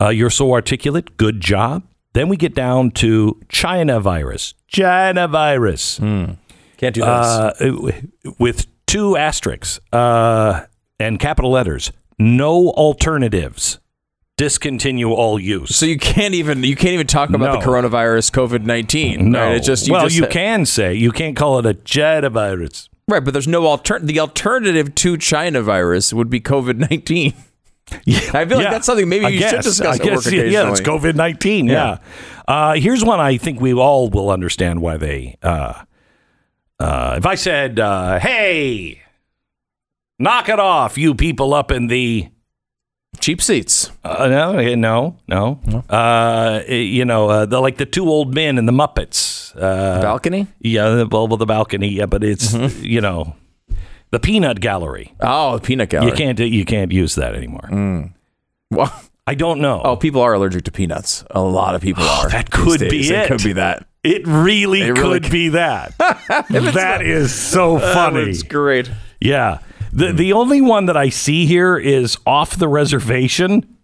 Uh, 0.00 0.08
you're 0.08 0.28
so 0.28 0.50
articulate. 0.50 1.16
Good 1.16 1.40
job. 1.40 1.84
Then 2.14 2.28
we 2.28 2.36
get 2.36 2.52
down 2.52 2.90
to 3.02 3.40
China 3.48 4.00
virus. 4.00 4.54
China 4.66 5.28
virus. 5.28 5.98
Can't 6.00 6.40
do 6.78 7.02
this. 7.02 7.08
Uh, 7.08 7.92
with 8.40 8.66
two 8.86 9.16
asterisks 9.16 9.78
uh, 9.92 10.66
and 10.98 11.20
capital 11.20 11.52
letters. 11.52 11.92
No 12.18 12.70
alternatives. 12.70 13.78
Discontinue 14.36 15.12
all 15.12 15.38
use. 15.38 15.76
so 15.76 15.86
you 15.86 15.96
can't 15.96 16.34
even 16.34 16.64
you 16.64 16.74
can't 16.74 16.94
even 16.94 17.06
talk 17.06 17.30
about 17.30 17.60
the 17.60 17.64
coronavirus 17.64 18.32
COVID 18.32 18.64
nineteen. 18.64 19.30
no. 19.30 19.46
right? 19.46 19.56
It's 19.58 19.66
just 19.66 19.86
you 19.86 19.92
well, 19.92 20.06
just 20.06 20.16
you 20.16 20.26
can 20.26 20.66
say 20.66 20.94
you 20.94 21.12
can't 21.12 21.36
call 21.36 21.60
it 21.60 21.66
a 21.66 21.74
China 21.74 22.30
virus. 22.30 22.88
Right, 23.08 23.24
but 23.24 23.32
there's 23.32 23.48
no 23.48 23.64
alter. 23.66 23.98
The 23.98 24.20
alternative 24.20 24.94
to 24.96 25.16
China 25.16 25.62
virus 25.62 26.12
would 26.12 26.30
be 26.30 26.40
COVID 26.40 26.76
nineteen. 26.90 27.34
Yeah, 28.04 28.18
I 28.34 28.44
feel 28.44 28.58
like 28.58 28.64
Yeah, 28.66 28.70
that's 28.70 28.84
something 28.84 29.08
maybe 29.08 29.24
I 29.24 29.28
you 29.30 29.38
guess, 29.38 29.50
should 29.50 29.62
discuss 29.62 29.98
I 29.98 30.04
guess, 30.04 30.26
occasionally. 30.26 30.52
Yeah, 30.52 30.70
it's 30.70 30.82
COVID 30.82 31.14
nineteen. 31.14 31.64
Yeah. 31.68 31.96
Yeah. 32.46 32.52
Uh, 32.54 32.74
here's 32.74 33.02
one 33.02 33.18
I 33.18 33.38
think 33.38 33.62
we 33.62 33.72
all 33.72 34.10
will 34.10 34.28
understand 34.28 34.82
why 34.82 34.98
they. 34.98 35.38
Uh, 35.42 35.84
uh, 36.78 37.14
if 37.16 37.24
I 37.24 37.34
said, 37.34 37.80
uh, 37.80 38.18
"Hey, 38.18 39.00
knock 40.18 40.50
it 40.50 40.60
off, 40.60 40.98
you 40.98 41.14
people 41.14 41.54
up 41.54 41.70
in 41.70 41.86
the," 41.86 42.28
Cheap 43.20 43.42
seats. 43.42 43.90
uh, 44.04 44.26
no, 44.28 44.56
eh, 44.58 44.74
no, 44.74 45.16
no, 45.26 45.60
uh, 45.90 46.60
you 46.68 47.04
know, 47.04 47.28
uh, 47.28 47.46
the 47.46 47.60
like 47.60 47.76
the 47.76 47.86
two 47.86 48.08
old 48.08 48.34
men 48.34 48.58
in 48.58 48.66
the 48.66 48.72
Muppets. 48.72 49.54
Uh, 49.56 50.00
Balcony. 50.00 50.46
yeah, 50.60 50.90
the 50.90 51.06
bulb 51.06 51.32
of 51.32 51.38
the 51.38 51.46
balcony. 51.46 51.88
Yeah, 51.88 52.06
but 52.06 52.22
it's 52.24 52.52
Mm-hmm. 52.54 52.84
you 52.84 53.00
know, 53.00 53.34
the 54.10 54.20
peanut 54.20 54.60
gallery. 54.60 55.12
Oh, 55.20 55.56
the 55.58 55.62
peanut 55.62 55.88
gallery. 55.90 56.10
You 56.10 56.16
can't 56.16 56.38
you 56.38 56.64
can't 56.64 56.92
use 56.92 57.14
that 57.16 57.34
anymore. 57.34 57.68
Well, 58.70 58.92
I 59.26 59.34
don't 59.34 59.60
know. 59.60 59.80
oh, 59.84 59.96
people 59.96 60.22
are 60.22 60.32
allergic 60.34 60.64
to 60.64 60.72
peanuts. 60.72 61.24
A 61.30 61.40
lot 61.40 61.74
of 61.74 61.82
people 61.82 62.04
are. 62.04 62.28
that 62.30 62.50
these 62.50 62.64
could 62.64 62.80
be 62.80 62.88
days. 63.02 63.10
it. 63.10 63.26
could 63.28 63.42
be 63.42 63.52
that. 63.54 63.86
It 64.04 64.26
really 64.26 64.82
It 64.82 64.94
could 64.94 64.98
really 64.98 65.28
be 65.28 65.48
that. 65.50 65.96
that 65.98 67.02
is 67.02 67.34
so 67.34 67.78
funny. 67.78 68.22
It's 68.30 68.42
great. 68.42 68.90
yeah. 69.20 69.58
The 69.92 70.10
hmm. 70.10 70.16
the 70.16 70.32
only 70.32 70.60
one 70.60 70.86
that 70.86 70.96
I 70.96 71.08
see 71.08 71.46
here 71.46 71.76
is 71.76 72.18
off 72.26 72.56
the 72.56 72.68
reservation. 72.68 73.76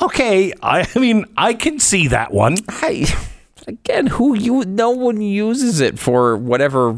Okay, 0.00 0.52
I, 0.62 0.88
I 0.94 0.98
mean 0.98 1.26
I 1.36 1.54
can 1.54 1.78
see 1.78 2.08
that 2.08 2.32
one. 2.32 2.56
Hey, 2.80 3.06
again, 3.66 4.06
who 4.06 4.34
you? 4.34 4.64
No 4.64 4.90
one 4.90 5.20
uses 5.20 5.80
it 5.80 5.98
for 5.98 6.36
whatever. 6.36 6.96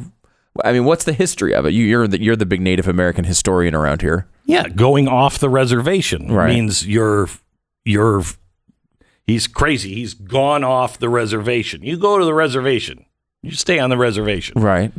I 0.64 0.72
mean, 0.72 0.84
what's 0.84 1.04
the 1.04 1.12
history 1.12 1.52
of 1.54 1.66
it? 1.66 1.72
You, 1.72 1.84
you're 1.84 2.06
the 2.06 2.22
you're 2.22 2.36
the 2.36 2.46
big 2.46 2.60
Native 2.60 2.86
American 2.88 3.24
historian 3.24 3.74
around 3.74 4.02
here. 4.02 4.26
Yeah, 4.46 4.68
going 4.68 5.08
off 5.08 5.38
the 5.38 5.48
reservation 5.48 6.30
Right. 6.30 6.54
means 6.54 6.86
you're 6.86 7.28
you're 7.84 8.22
he's 9.26 9.46
crazy. 9.46 9.94
He's 9.94 10.14
gone 10.14 10.62
off 10.64 10.98
the 10.98 11.08
reservation. 11.08 11.82
You 11.82 11.96
go 11.96 12.18
to 12.18 12.24
the 12.24 12.34
reservation. 12.34 13.06
You 13.42 13.50
stay 13.52 13.78
on 13.78 13.90
the 13.90 13.98
reservation. 13.98 14.60
Right. 14.60 14.92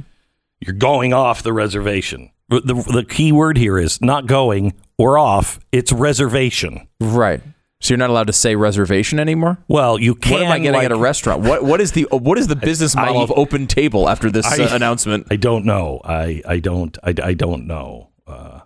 You're 0.59 0.75
going 0.75 1.13
off 1.13 1.41
the 1.43 1.53
reservation. 1.53 2.31
The, 2.49 2.59
the, 2.61 3.03
key 3.03 3.31
word 3.31 3.57
here 3.57 3.77
is 3.79 4.01
not 4.01 4.27
going 4.27 4.73
or 4.99 5.17
off. 5.17 5.59
It's 5.71 5.91
reservation. 5.91 6.87
Right. 6.99 7.41
So 7.81 7.93
you're 7.93 7.97
not 7.99 8.09
allowed 8.09 8.27
to 8.27 8.33
say 8.33 8.55
reservation 8.55 9.19
anymore. 9.19 9.57
Well, 9.67 9.99
you 9.99 10.15
can. 10.15 10.33
What 10.33 10.41
am 10.43 10.51
I 10.51 10.59
getting 10.59 10.73
like- 10.73 10.85
at 10.85 10.91
a 10.91 10.95
restaurant? 10.95 11.41
What 11.43 11.63
what 11.63 11.81
is 11.81 11.91
the 11.91 12.07
what 12.11 12.37
is 12.37 12.47
the 12.47 12.55
business 12.69 12.95
model 12.95 13.17
I- 13.19 13.23
of 13.23 13.31
open 13.35 13.67
table 13.67 14.07
after 14.09 14.29
this 14.31 14.45
I- 14.45 14.63
uh, 14.65 14.75
announcement? 14.75 15.27
I 15.31 15.35
don't 15.35 15.65
know. 15.65 16.01
I 16.05 16.41
I 16.47 16.59
don't. 16.59 16.97
I, 17.03 17.13
I 17.21 17.33
don't 17.33 17.67
know. 17.67 18.09
Uh, 18.25 18.61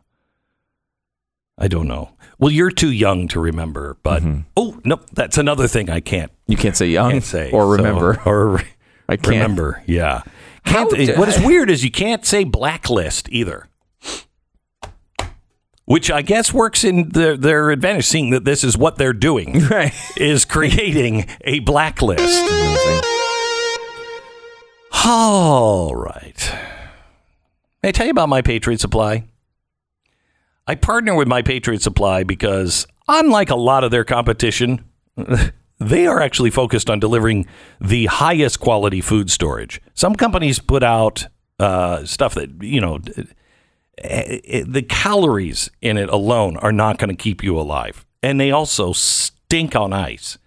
I 1.57 1.67
don't 1.67 1.87
know. 1.87 2.11
Well, 2.37 2.51
you're 2.51 2.71
too 2.71 2.91
young 2.91 3.27
to 3.29 3.39
remember. 3.39 3.97
But 4.03 4.23
oh 4.55 4.79
no, 4.85 4.99
that's 5.13 5.37
another 5.37 5.67
thing 5.67 5.89
I 5.89 5.99
can't 5.99 6.31
You 6.47 6.55
can't 6.55 6.77
say 6.77 6.87
young 6.87 7.11
can't 7.11 7.23
say 7.23 7.51
or 7.51 7.63
So- 7.63 7.69
remember. 7.83 8.21
or 8.25 8.61
I 9.09 9.15
can't. 9.17 9.27
remember. 9.27 9.83
Yeah. 9.87 10.21
Can't, 10.69 11.17
what 11.17 11.27
is 11.29 11.39
weird 11.45 11.69
is 11.69 11.83
you 11.83 11.91
can't 11.91 12.25
say 12.25 12.43
blacklist 12.43 13.27
either. 13.31 13.67
which 15.85 16.11
I 16.11 16.21
guess 16.21 16.53
works 16.53 16.83
in 16.83 17.09
their, 17.09 17.35
their 17.35 17.71
advantage, 17.71 18.05
seeing 18.05 18.29
that 18.29 18.45
this 18.45 18.63
is 18.63 18.77
what 18.77 18.97
they're 18.97 19.11
doing, 19.13 19.59
Right. 19.69 19.93
is 20.17 20.45
creating 20.45 21.25
a 21.41 21.59
blacklist. 21.59 22.43
All 25.05 25.95
right. 25.95 26.53
May 27.81 27.89
I 27.89 27.91
tell 27.91 28.05
you 28.05 28.11
about 28.11 28.29
my 28.29 28.41
Patriot 28.41 28.79
Supply? 28.81 29.23
I 30.67 30.75
partner 30.75 31.15
with 31.15 31.27
my 31.27 31.41
Patriot 31.41 31.81
Supply 31.81 32.23
because, 32.23 32.85
unlike 33.07 33.49
a 33.49 33.55
lot 33.55 33.83
of 33.83 33.91
their 33.91 34.03
competition, 34.03 34.83
they 35.79 36.05
are 36.05 36.21
actually 36.21 36.51
focused 36.51 36.89
on 36.89 36.99
delivering 36.99 37.47
the 37.79 38.05
highest 38.07 38.59
quality 38.59 39.01
food 39.01 39.31
storage. 39.31 39.81
Some 39.93 40.15
companies 40.15 40.59
put 40.59 40.83
out 40.83 41.25
uh, 41.59 42.05
stuff 42.05 42.35
that, 42.35 42.61
you 42.61 42.81
know, 42.81 42.99
eh, 43.97 44.63
the 44.67 44.85
calories 44.87 45.69
in 45.81 45.97
it 45.97 46.09
alone 46.09 46.57
are 46.57 46.71
not 46.71 46.97
going 46.97 47.09
to 47.09 47.15
keep 47.15 47.43
you 47.43 47.57
alive. 47.57 48.05
And 48.21 48.39
they 48.39 48.51
also 48.51 48.91
stink 48.91 49.75
on 49.75 49.93
ice. 49.93 50.37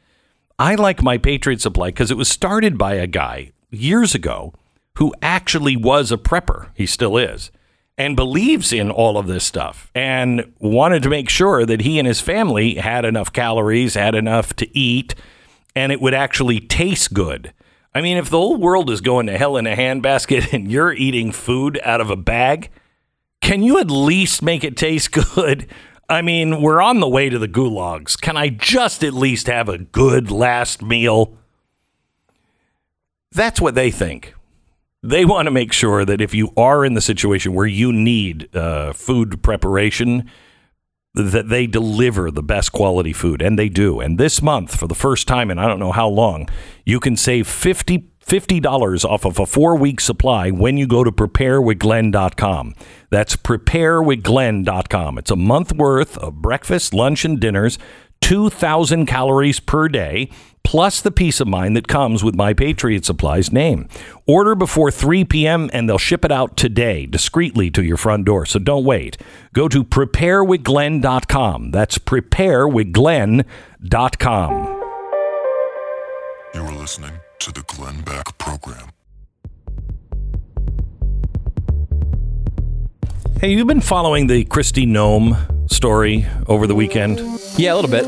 I 0.59 0.75
like 0.75 1.03
my 1.03 1.19
Patriot 1.19 1.61
Supply 1.61 1.89
because 1.89 2.11
it 2.11 2.17
was 2.17 2.29
started 2.29 2.77
by 2.77 2.95
a 2.95 3.07
guy 3.07 3.53
years 3.71 4.15
ago 4.15 4.53
who 4.99 5.15
actually 5.23 5.77
was 5.77 6.13
a 6.13 6.19
prepper. 6.19 6.69
He 6.75 6.87
still 6.87 7.17
is. 7.17 7.51
And 7.99 8.17
believes 8.17 8.73
in 8.73 8.91
all 8.91 9.19
of 9.19 9.27
this 9.27 9.45
stuff 9.45 9.91
and 9.95 10.53
wanted 10.59 11.03
to 11.03 11.11
make 11.11 11.29
sure 11.29 11.67
that 11.67 11.83
he 11.83 11.99
and 11.99 12.09
his 12.09 12.21
family 12.21 12.77
had 12.77 13.05
enough 13.05 13.33
calories, 13.33 13.95
had 13.95 14.15
enough 14.15 14.57
to 14.57 14.79
eat, 14.79 15.15
and 15.77 15.93
it 15.93 16.01
would 16.01 16.15
actually 16.15 16.59
taste 16.59 17.13
good. 17.13 17.53
I 17.95 18.01
mean, 18.01 18.17
if 18.17 18.31
the 18.31 18.39
whole 18.39 18.57
world 18.57 18.91
is 18.91 19.01
going 19.01 19.27
to 19.27 19.37
hell 19.37 19.57
in 19.57 19.67
a 19.67 19.77
handbasket 19.77 20.53
and 20.55 20.71
you're 20.71 20.93
eating 20.93 21.33
food 21.33 21.79
out 21.85 22.01
of 22.01 22.11
a 22.11 22.17
bag, 22.17 22.71
can 23.41 23.63
you 23.63 23.79
at 23.79 23.91
least 23.91 24.43
make 24.43 24.65
it 24.65 24.77
taste 24.77 25.13
good? 25.35 25.67
I 26.09 26.23
mean, 26.23 26.61
we're 26.61 26.83
on 26.83 27.01
the 27.01 27.09
way 27.09 27.29
to 27.29 27.39
the 27.39 27.49
gulags. 27.49 28.21
Can 28.21 28.37
I 28.37 28.49
just 28.49 29.03
at 29.03 29.15
least 29.15 29.47
have 29.47 29.69
a 29.69 29.79
good 29.79 30.31
last 30.31 30.83
meal? 30.83 31.37
That's 33.31 33.61
what 33.61 33.75
they 33.75 33.91
think. 33.91 34.35
They 35.03 35.25
want 35.25 35.47
to 35.47 35.51
make 35.51 35.73
sure 35.73 36.05
that 36.05 36.21
if 36.21 36.33
you 36.33 36.53
are 36.57 36.85
in 36.85 36.95
the 36.95 37.01
situation 37.01 37.55
where 37.55 37.67
you 37.67 37.93
need 37.93 38.55
uh, 38.55 38.93
food 38.93 39.43
preparation, 39.43 40.31
that 41.15 41.49
they 41.49 41.67
deliver 41.67 42.31
the 42.31 42.43
best 42.43 42.73
quality 42.73 43.13
food, 43.13 43.43
and 43.43 43.59
they 43.59 43.69
do. 43.69 44.01
And 44.01 44.19
this 44.19 44.41
month, 44.41 44.77
for 44.77 44.87
the 44.87 44.95
first 44.95 45.27
time 45.29 45.51
in 45.51 45.59
I 45.59 45.67
don't 45.67 45.81
know 45.81 45.93
how 45.93 46.09
long, 46.09 46.49
you 46.87 47.01
can 47.01 47.17
save 47.17 47.47
50 47.47 48.09
$50 48.25 49.05
off 49.05 49.25
of 49.25 49.41
a 49.41 49.47
four 49.47 49.77
week 49.77 50.01
supply 50.01 50.51
when 50.51 50.77
you 50.77 50.87
go 50.87 51.03
to 51.03 51.11
preparewithglenn.com. 51.11 52.75
That's 53.11 53.37
preparewithglenn.com. 53.37 55.19
It's 55.19 55.31
a 55.31 55.37
month 55.37 55.73
worth 55.75 56.17
of 56.19 56.41
breakfast, 56.41 56.95
lunch, 56.95 57.25
and 57.25 57.41
dinners, 57.41 57.79
2,000 58.23 59.07
calories 59.07 59.61
per 59.61 59.89
day, 59.89 60.31
plus 60.65 61.01
the 61.01 61.11
peace 61.11 61.41
of 61.41 61.49
mind 61.49 61.77
that 61.77 61.89
comes 61.89 62.25
with 62.25 62.35
My 62.35 62.55
Patriot 62.55 63.05
Supply's 63.05 63.53
name. 63.53 63.89
Order 64.27 64.55
before 64.55 64.91
3 64.91 65.25
p.m. 65.25 65.69
and 65.73 65.89
they'll 65.89 65.99
ship 65.99 66.25
it 66.25 66.33
out 66.33 66.57
today 66.57 67.05
discreetly 67.05 67.71
to 67.73 67.83
your 67.83 67.97
front 67.97 68.25
door. 68.25 68.47
So 68.47 68.59
don't 68.59 68.85
wait. 68.85 69.19
Go 69.53 69.69
to 69.69 69.85
preparewithglenn.com. 69.85 71.71
That's 71.73 71.99
preparewithglenn.com. 71.99 74.79
You 76.55 76.61
are 76.61 76.75
listening 76.75 77.13
to 77.41 77.53
the 77.53 77.65
Glenn 77.67 78.03
Beck 78.03 78.39
Program. 78.39 78.91
Hey, 83.43 83.55
you've 83.55 83.67
been 83.67 83.81
following 83.81 84.29
the 84.29 84.45
Kristi 84.45 84.87
Noem 84.87 85.69
story 85.69 86.27
over 86.47 86.69
the 86.69 86.77
weekend. 86.77 87.19
Yeah, 87.57 87.75
a 87.75 87.77
little 87.77 87.91
bit. 87.91 88.07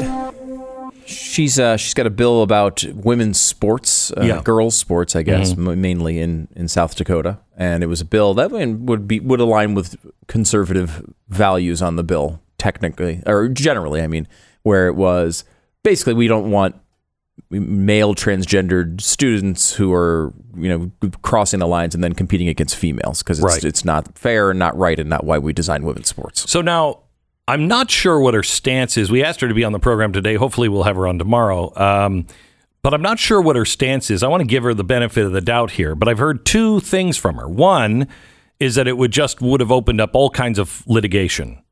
She's 1.09 1.59
uh, 1.59 1.77
she's 1.77 1.93
got 1.93 2.07
a 2.07 2.11
bill 2.11 2.43
about 2.43 2.85
women's 2.95 3.41
sports, 3.41 4.13
uh, 4.13 4.23
Yeah. 4.23 4.43
girls' 4.45 4.77
sports, 4.77 5.17
I 5.17 5.23
guess, 5.23 5.51
m- 5.51 5.81
mainly 5.81 6.21
in, 6.21 6.47
in 6.55 6.69
South 6.69 6.95
Dakota, 6.95 7.39
and 7.57 7.83
it 7.83 7.89
was 7.89 8.01
a 8.01 8.05
bill 8.05 8.33
that 8.35 8.53
would 8.53 9.09
be 9.09 9.19
would 9.19 9.41
align 9.41 9.75
with 9.75 9.97
conservative 10.29 11.05
values 11.29 11.83
on 11.83 11.97
the 11.97 12.05
bill, 12.05 12.41
technically 12.57 13.21
or 13.27 13.49
generally. 13.49 14.03
I 14.03 14.07
mean, 14.07 14.29
where 14.63 14.87
it 14.87 14.95
was 14.95 15.43
basically 15.83 16.15
we 16.15 16.29
don't 16.29 16.53
want 16.53 16.77
male 17.61 18.15
transgendered 18.15 19.01
students 19.01 19.75
who 19.75 19.93
are 19.93 20.33
you 20.57 20.69
know 20.69 20.91
crossing 21.23 21.61
the 21.61 21.67
lines 21.67 21.95
and 21.95 22.03
then 22.05 22.13
competing 22.13 22.49
against 22.49 22.77
females 22.77 23.23
because 23.23 23.39
it's, 23.39 23.45
Right. 23.55 23.65
it's 23.65 23.85
not 23.85 24.17
fair 24.19 24.51
and 24.51 24.59
not 24.59 24.77
right 24.77 24.99
and 24.99 25.09
not 25.09 25.25
why 25.25 25.39
we 25.39 25.53
design 25.53 25.85
women's 25.85 26.09
sports. 26.09 26.51
So 26.51 26.61
now 26.61 27.01
I'm 27.49 27.69
not 27.69 27.91
sure 27.91 28.19
what 28.21 28.35
her 28.35 28.43
stance 28.43 28.97
is. 28.97 29.11
We 29.11 29.23
asked 29.23 29.41
her 29.43 29.49
to 29.49 29.55
be 29.55 29.65
on 29.65 29.73
the 29.73 29.79
program 29.79 30.13
today. 30.13 30.35
Hopefully, 30.37 30.69
we'll 30.69 30.85
have 30.85 30.97
her 30.97 31.07
on 31.07 31.19
tomorrow. 31.19 31.73
Um, 31.77 32.27
but 32.83 32.93
I'm 32.95 33.03
not 33.03 33.19
sure 33.19 33.41
what 33.41 33.57
her 33.57 33.65
stance 33.65 34.11
is. 34.11 34.23
I 34.23 34.29
want 34.29 34.43
to 34.43 34.47
give 34.47 34.63
her 34.63 34.75
the 34.75 34.85
benefit 34.85 35.25
of 35.25 35.33
the 35.33 35.41
doubt 35.41 35.73
here. 35.73 35.95
But 35.95 36.09
I've 36.09 36.19
heard 36.19 36.45
two 36.47 36.81
things 36.81 37.17
from 37.17 37.37
her. 37.37 37.49
One 37.49 38.09
is 38.61 38.75
that 38.77 38.87
it 38.87 38.97
would 38.97 39.11
just 39.11 39.41
would 39.43 39.61
have 39.61 39.73
opened 39.73 40.01
up 40.01 40.11
all 40.15 40.31
kinds 40.31 40.59
of 40.59 40.83
litigation, 40.87 41.63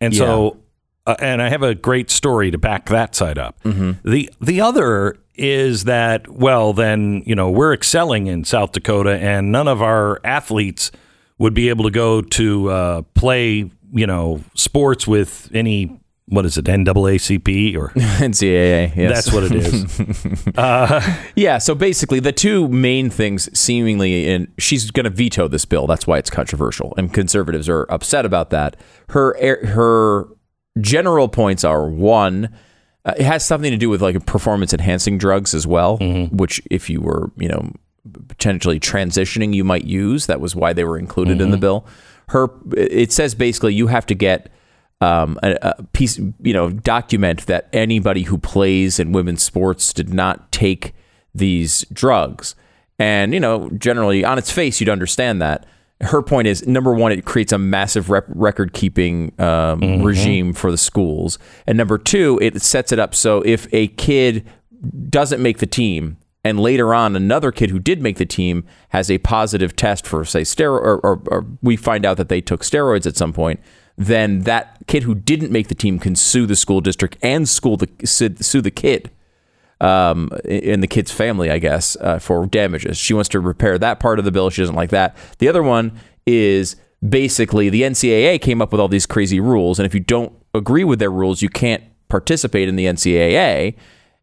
and 0.00 0.14
so 0.16 0.58
uh, 1.06 1.14
and 1.20 1.40
I 1.40 1.48
have 1.48 1.62
a 1.62 1.74
great 1.74 2.10
story 2.10 2.50
to 2.50 2.58
back 2.58 2.86
that 2.90 3.14
side 3.14 3.38
up. 3.38 3.58
The 3.62 4.30
the 4.40 4.60
other 4.60 5.16
is 5.34 5.84
that 5.84 6.28
well, 6.28 6.72
then 6.72 7.22
you 7.26 7.34
know 7.34 7.50
we're 7.50 7.72
excelling 7.72 8.26
in 8.26 8.44
South 8.44 8.72
Dakota, 8.72 9.18
and 9.18 9.52
none 9.52 9.68
of 9.68 9.82
our 9.82 10.20
athletes 10.24 10.90
would 11.38 11.54
be 11.54 11.68
able 11.68 11.84
to 11.84 11.90
go 11.90 12.22
to 12.22 12.70
uh, 12.70 13.02
play 13.14 13.70
you 13.92 14.06
know 14.06 14.42
sports 14.54 15.06
with 15.06 15.50
any 15.52 15.98
what 16.26 16.46
is 16.46 16.56
it 16.56 16.64
NAACP 16.64 17.76
or 17.76 17.88
NCAA, 17.94 18.96
yes. 18.96 19.26
that's 19.26 19.34
what 19.34 19.44
it 19.44 19.52
is. 19.52 21.26
Yeah, 21.34 21.58
so 21.58 21.74
basically, 21.74 22.20
the 22.20 22.32
two 22.32 22.68
main 22.68 23.10
things 23.10 23.48
seemingly, 23.58 24.32
and 24.32 24.48
she's 24.58 24.90
going 24.90 25.04
to 25.04 25.10
veto 25.10 25.48
this 25.48 25.64
bill. 25.64 25.86
That's 25.86 26.06
why 26.06 26.18
it's 26.18 26.30
controversial, 26.30 26.94
and 26.96 27.12
conservatives 27.12 27.68
are 27.68 27.86
upset 27.90 28.24
about 28.24 28.50
that. 28.50 28.76
Her 29.10 29.36
her 29.66 30.28
general 30.80 31.28
points 31.28 31.64
are 31.64 31.86
one, 31.86 32.54
uh, 33.04 33.14
it 33.16 33.24
has 33.24 33.44
something 33.44 33.70
to 33.70 33.76
do 33.76 33.88
with 33.88 34.02
like 34.02 34.24
performance 34.26 34.72
enhancing 34.72 35.18
drugs 35.18 35.54
as 35.54 35.66
well, 35.66 35.98
which 36.30 36.62
if 36.70 36.88
you 36.88 37.00
were 37.00 37.30
you 37.36 37.48
know 37.48 37.72
potentially 38.28 38.80
transitioning, 38.80 39.54
you 39.54 39.64
might 39.64 39.84
use. 39.84 40.26
That 40.26 40.40
was 40.40 40.56
why 40.56 40.72
they 40.72 40.84
were 40.84 40.98
included 40.98 41.40
in 41.40 41.50
the 41.50 41.56
bill. 41.56 41.86
Her 42.28 42.50
it 42.76 43.12
says 43.12 43.34
basically 43.34 43.74
you 43.74 43.88
have 43.88 44.06
to 44.06 44.14
get 44.14 44.50
um, 45.02 45.38
a, 45.42 45.58
a 45.62 45.82
piece, 45.92 46.18
you 46.18 46.52
know, 46.52 46.70
document 46.70 47.46
that 47.46 47.68
anybody 47.72 48.22
who 48.22 48.38
plays 48.38 49.00
in 49.00 49.10
women's 49.12 49.42
sports 49.42 49.92
did 49.92 50.14
not 50.14 50.52
take 50.52 50.94
these 51.34 51.84
drugs. 51.92 52.54
And, 53.00 53.34
you 53.34 53.40
know, 53.40 53.68
generally 53.70 54.24
on 54.24 54.38
its 54.38 54.52
face, 54.52 54.80
you'd 54.80 54.88
understand 54.88 55.42
that. 55.42 55.66
Her 56.02 56.22
point 56.22 56.48
is 56.48 56.66
number 56.66 56.92
one, 56.92 57.12
it 57.12 57.24
creates 57.24 57.52
a 57.52 57.58
massive 57.58 58.10
rep- 58.10 58.26
record 58.28 58.72
keeping 58.72 59.32
um, 59.40 60.02
regime 60.02 60.52
for 60.52 60.70
the 60.70 60.78
schools. 60.78 61.38
And 61.66 61.78
number 61.78 61.96
two, 61.98 62.38
it 62.42 62.60
sets 62.60 62.92
it 62.92 62.98
up 62.98 63.14
so 63.14 63.42
if 63.42 63.66
a 63.72 63.88
kid 63.88 64.48
doesn't 65.08 65.40
make 65.40 65.58
the 65.58 65.66
team, 65.66 66.16
and 66.44 66.58
later 66.58 66.92
on 66.92 67.14
another 67.14 67.52
kid 67.52 67.70
who 67.70 67.78
did 67.78 68.02
make 68.02 68.16
the 68.18 68.26
team 68.26 68.64
has 68.90 69.10
a 69.10 69.18
positive 69.18 69.76
test 69.76 70.06
for 70.06 70.24
say 70.24 70.42
steroid 70.42 70.80
or, 70.80 70.98
or, 70.98 71.22
or 71.26 71.46
we 71.62 71.76
find 71.76 72.04
out 72.04 72.16
that 72.16 72.28
they 72.28 72.40
took 72.40 72.62
steroids 72.62 73.06
at 73.06 73.16
some 73.16 73.32
point 73.32 73.60
then 73.96 74.40
that 74.40 74.78
kid 74.86 75.02
who 75.02 75.14
didn't 75.14 75.52
make 75.52 75.68
the 75.68 75.74
team 75.74 75.98
can 75.98 76.16
sue 76.16 76.46
the 76.46 76.56
school 76.56 76.80
district 76.80 77.16
and 77.22 77.48
school 77.48 77.76
the 77.76 77.88
sue 78.04 78.60
the 78.60 78.70
kid 78.70 79.10
um, 79.82 80.30
in 80.44 80.80
the 80.80 80.86
kid's 80.86 81.10
family, 81.10 81.50
I 81.50 81.58
guess, 81.58 81.96
uh, 82.00 82.18
for 82.20 82.46
damages. 82.46 82.96
She 82.96 83.12
wants 83.12 83.28
to 83.30 83.40
repair 83.40 83.78
that 83.78 83.98
part 83.98 84.18
of 84.20 84.24
the 84.24 84.30
bill. 84.30 84.48
She 84.48 84.62
doesn't 84.62 84.76
like 84.76 84.90
that. 84.90 85.16
The 85.38 85.48
other 85.48 85.62
one 85.62 85.98
is 86.24 86.76
basically 87.06 87.68
the 87.68 87.82
NCAA 87.82 88.40
came 88.40 88.62
up 88.62 88.70
with 88.70 88.80
all 88.80 88.88
these 88.88 89.06
crazy 89.06 89.40
rules, 89.40 89.78
and 89.78 89.84
if 89.84 89.92
you 89.92 90.00
don't 90.00 90.32
agree 90.54 90.84
with 90.84 91.00
their 91.00 91.10
rules, 91.10 91.42
you 91.42 91.48
can't 91.48 91.82
participate 92.08 92.68
in 92.68 92.76
the 92.76 92.86
NCAA. 92.86 93.74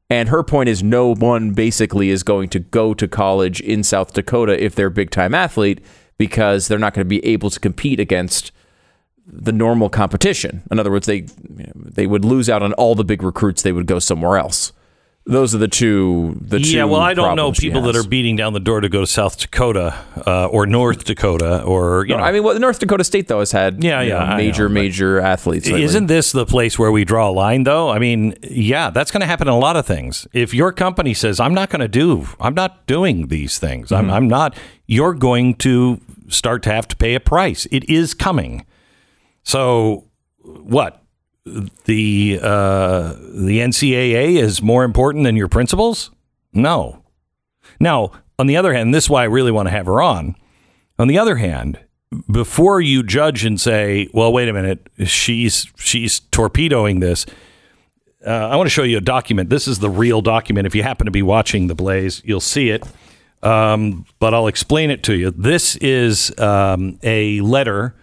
And 0.09 0.29
her 0.29 0.43
point 0.43 0.69
is 0.69 0.81
no 0.81 1.13
one 1.13 1.51
basically 1.51 2.09
is 2.09 2.23
going 2.23 2.49
to 2.49 2.59
go 2.59 2.93
to 2.93 3.07
college 3.07 3.59
in 3.59 3.83
South 3.83 4.13
Dakota 4.13 4.63
if 4.63 4.73
they're 4.73 4.87
a 4.87 4.91
big 4.91 5.11
time 5.11 5.35
athlete 5.35 5.83
because 6.17 6.67
they're 6.67 6.79
not 6.79 6.93
going 6.93 7.05
to 7.05 7.09
be 7.09 7.23
able 7.25 7.49
to 7.49 7.59
compete 7.59 7.99
against 7.99 8.51
the 9.27 9.51
normal 9.51 9.89
competition. 9.89 10.63
In 10.71 10.79
other 10.79 10.89
words, 10.89 11.05
they 11.05 11.17
you 11.17 11.67
know, 11.67 11.73
they 11.75 12.07
would 12.07 12.25
lose 12.25 12.49
out 12.49 12.63
on 12.63 12.73
all 12.73 12.95
the 12.95 13.03
big 13.03 13.21
recruits. 13.21 13.61
They 13.61 13.71
would 13.71 13.85
go 13.85 13.99
somewhere 13.99 14.37
else. 14.37 14.71
Those 15.29 15.53
are 15.53 15.59
the 15.59 15.67
two. 15.67 16.37
The 16.41 16.59
two 16.59 16.69
yeah, 16.75 16.85
well, 16.85 16.99
I 17.01 17.13
don't 17.13 17.35
know 17.35 17.51
people 17.51 17.83
that 17.83 17.95
are 17.95 18.03
beating 18.03 18.35
down 18.35 18.53
the 18.53 18.59
door 18.59 18.81
to 18.81 18.89
go 18.89 19.01
to 19.01 19.07
South 19.07 19.37
Dakota 19.37 19.95
uh, 20.25 20.47
or 20.47 20.65
North 20.65 21.03
Dakota 21.03 21.61
or 21.63 22.05
you 22.07 22.17
know. 22.17 22.23
I 22.23 22.31
mean, 22.31 22.43
well, 22.43 22.57
North 22.59 22.79
Dakota 22.79 23.03
State 23.03 23.27
though 23.27 23.39
has 23.39 23.51
had 23.51 23.83
Yeah, 23.83 24.01
yeah, 24.01 24.29
know, 24.31 24.37
major 24.37 24.67
know, 24.67 24.73
major 24.73 25.19
athletes. 25.19 25.67
lately. 25.67 25.83
Isn't 25.83 26.07
this 26.07 26.31
the 26.31 26.45
place 26.47 26.79
where 26.79 26.91
we 26.91 27.05
draw 27.05 27.29
a 27.29 27.31
line, 27.31 27.63
though? 27.63 27.89
I 27.89 27.99
mean, 27.99 28.35
yeah, 28.41 28.89
that's 28.89 29.11
going 29.11 29.21
to 29.21 29.27
happen 29.27 29.47
in 29.47 29.53
a 29.53 29.59
lot 29.59 29.75
of 29.75 29.85
things. 29.85 30.27
If 30.33 30.53
your 30.53 30.71
company 30.71 31.13
says, 31.13 31.39
"I'm 31.39 31.53
not 31.53 31.69
going 31.69 31.81
to 31.81 31.87
do, 31.87 32.27
I'm 32.39 32.55
not 32.55 32.87
doing 32.87 33.27
these 33.27 33.59
things," 33.59 33.89
Mm-hmm. 33.89 34.09
I'm, 34.09 34.11
I'm 34.11 34.27
not, 34.27 34.57
you're 34.87 35.13
going 35.13 35.53
to 35.55 36.01
start 36.27 36.63
to 36.63 36.71
have 36.71 36.87
to 36.87 36.95
pay 36.95 37.13
a 37.13 37.19
price. 37.19 37.67
It 37.71 37.87
is 37.89 38.13
coming. 38.15 38.65
So 39.43 40.05
what 40.41 41.03
the 41.85 42.39
uh, 42.41 43.13
the 43.13 43.59
NCAA 43.59 44.37
is 44.37 44.61
more 44.61 44.83
important 44.83 45.23
than 45.23 45.35
your 45.35 45.47
principles? 45.47 46.11
No. 46.53 47.03
Now, 47.79 48.11
on 48.37 48.47
the 48.47 48.57
other 48.57 48.73
hand, 48.73 48.93
this 48.93 49.05
is 49.05 49.09
why 49.09 49.21
I 49.21 49.25
really 49.25 49.51
want 49.51 49.67
to 49.67 49.71
have 49.71 49.85
her 49.85 50.01
on. 50.01 50.35
On 50.97 51.07
the 51.07 51.17
other 51.17 51.37
hand, 51.37 51.79
before 52.29 52.81
you 52.81 53.03
judge 53.03 53.45
and 53.45 53.59
say, 53.59 54.09
"Well, 54.13 54.33
wait 54.33 54.49
a 54.49 54.53
minute, 54.53 54.89
she's 55.05 55.67
she's 55.77 56.19
torpedoing 56.19 56.99
this," 56.99 57.25
uh, 58.25 58.29
I 58.29 58.55
want 58.55 58.67
to 58.67 58.71
show 58.71 58.83
you 58.83 58.97
a 58.97 59.01
document. 59.01 59.49
This 59.49 59.67
is 59.67 59.79
the 59.79 59.89
real 59.89 60.21
document. 60.21 60.67
If 60.67 60.75
you 60.75 60.83
happen 60.83 61.05
to 61.05 61.11
be 61.11 61.21
watching 61.21 61.67
the 61.67 61.75
Blaze, 61.75 62.21
you'll 62.25 62.39
see 62.39 62.69
it. 62.69 62.83
Um, 63.41 64.05
but 64.19 64.33
I'll 64.33 64.47
explain 64.47 64.91
it 64.91 65.03
to 65.03 65.15
you. 65.15 65.31
This 65.31 65.77
is 65.77 66.37
um, 66.39 66.99
a 67.03 67.39
letter 67.41 67.95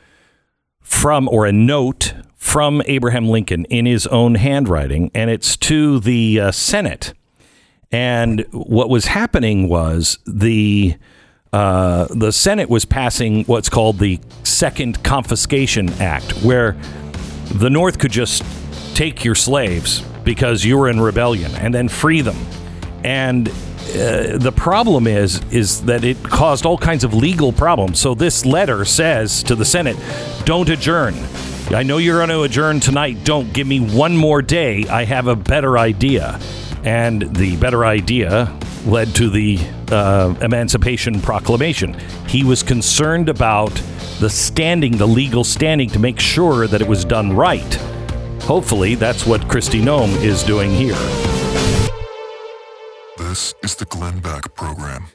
from 0.80 1.28
or 1.28 1.44
a 1.46 1.52
note 1.52 2.14
from 2.36 2.82
Abraham 2.86 3.28
Lincoln 3.28 3.64
in 3.66 3.86
his 3.86 4.06
own 4.06 4.36
handwriting, 4.36 5.10
and 5.14 5.30
it's 5.30 5.56
to 5.56 5.98
the 6.00 6.40
uh, 6.40 6.52
Senate. 6.52 7.14
And 7.90 8.44
what 8.52 8.90
was 8.90 9.06
happening 9.06 9.68
was 9.68 10.18
the 10.26 10.96
uh, 11.52 12.06
the 12.10 12.32
Senate 12.32 12.68
was 12.68 12.84
passing 12.84 13.44
what's 13.44 13.70
called 13.70 13.98
the 13.98 14.20
Second 14.44 15.02
Confiscation 15.02 15.88
Act, 15.94 16.32
where 16.42 16.76
the 17.54 17.70
North 17.70 17.98
could 17.98 18.10
just 18.10 18.44
take 18.94 19.24
your 19.24 19.34
slaves 19.34 20.00
because 20.24 20.64
you 20.64 20.76
were 20.76 20.88
in 20.88 21.00
rebellion 21.00 21.54
and 21.54 21.72
then 21.72 21.88
free 21.88 22.20
them. 22.20 22.36
And 23.04 23.48
uh, 23.48 24.36
the 24.36 24.52
problem 24.54 25.06
is 25.06 25.40
is 25.50 25.84
that 25.84 26.04
it 26.04 26.22
caused 26.22 26.66
all 26.66 26.76
kinds 26.76 27.04
of 27.04 27.14
legal 27.14 27.52
problems. 27.52 28.00
So 28.00 28.14
this 28.14 28.44
letter 28.44 28.84
says 28.84 29.42
to 29.44 29.54
the 29.54 29.64
Senate, 29.64 29.96
"Don't 30.44 30.68
adjourn. 30.68 31.14
I 31.70 31.82
know 31.82 31.98
you're 31.98 32.18
going 32.18 32.28
to 32.28 32.42
adjourn 32.42 32.80
tonight. 32.80 33.24
Don't 33.24 33.52
give 33.52 33.66
me 33.66 33.80
one 33.80 34.16
more 34.16 34.40
day. 34.42 34.86
I 34.88 35.04
have 35.04 35.26
a 35.26 35.36
better 35.36 35.78
idea." 35.78 36.38
And 36.84 37.22
the 37.34 37.56
better 37.56 37.84
idea 37.84 38.56
led 38.86 39.14
to 39.16 39.28
the 39.28 39.58
uh, 39.90 40.34
Emancipation 40.40 41.20
Proclamation. 41.20 41.94
He 42.28 42.44
was 42.44 42.62
concerned 42.62 43.28
about 43.28 43.72
the 44.20 44.30
standing, 44.30 44.96
the 44.96 45.06
legal 45.06 45.42
standing, 45.42 45.90
to 45.90 45.98
make 45.98 46.20
sure 46.20 46.66
that 46.68 46.80
it 46.80 46.86
was 46.86 47.04
done 47.04 47.34
right. 47.34 47.74
Hopefully, 48.42 48.94
that's 48.94 49.26
what 49.26 49.40
Kristi 49.42 49.82
Noem 49.82 50.14
is 50.22 50.44
doing 50.44 50.70
here. 50.70 50.94
This 53.18 53.54
is 53.64 53.74
the 53.74 53.86
Glenn 53.86 54.20
Beck 54.20 54.54
Program. 54.54 55.08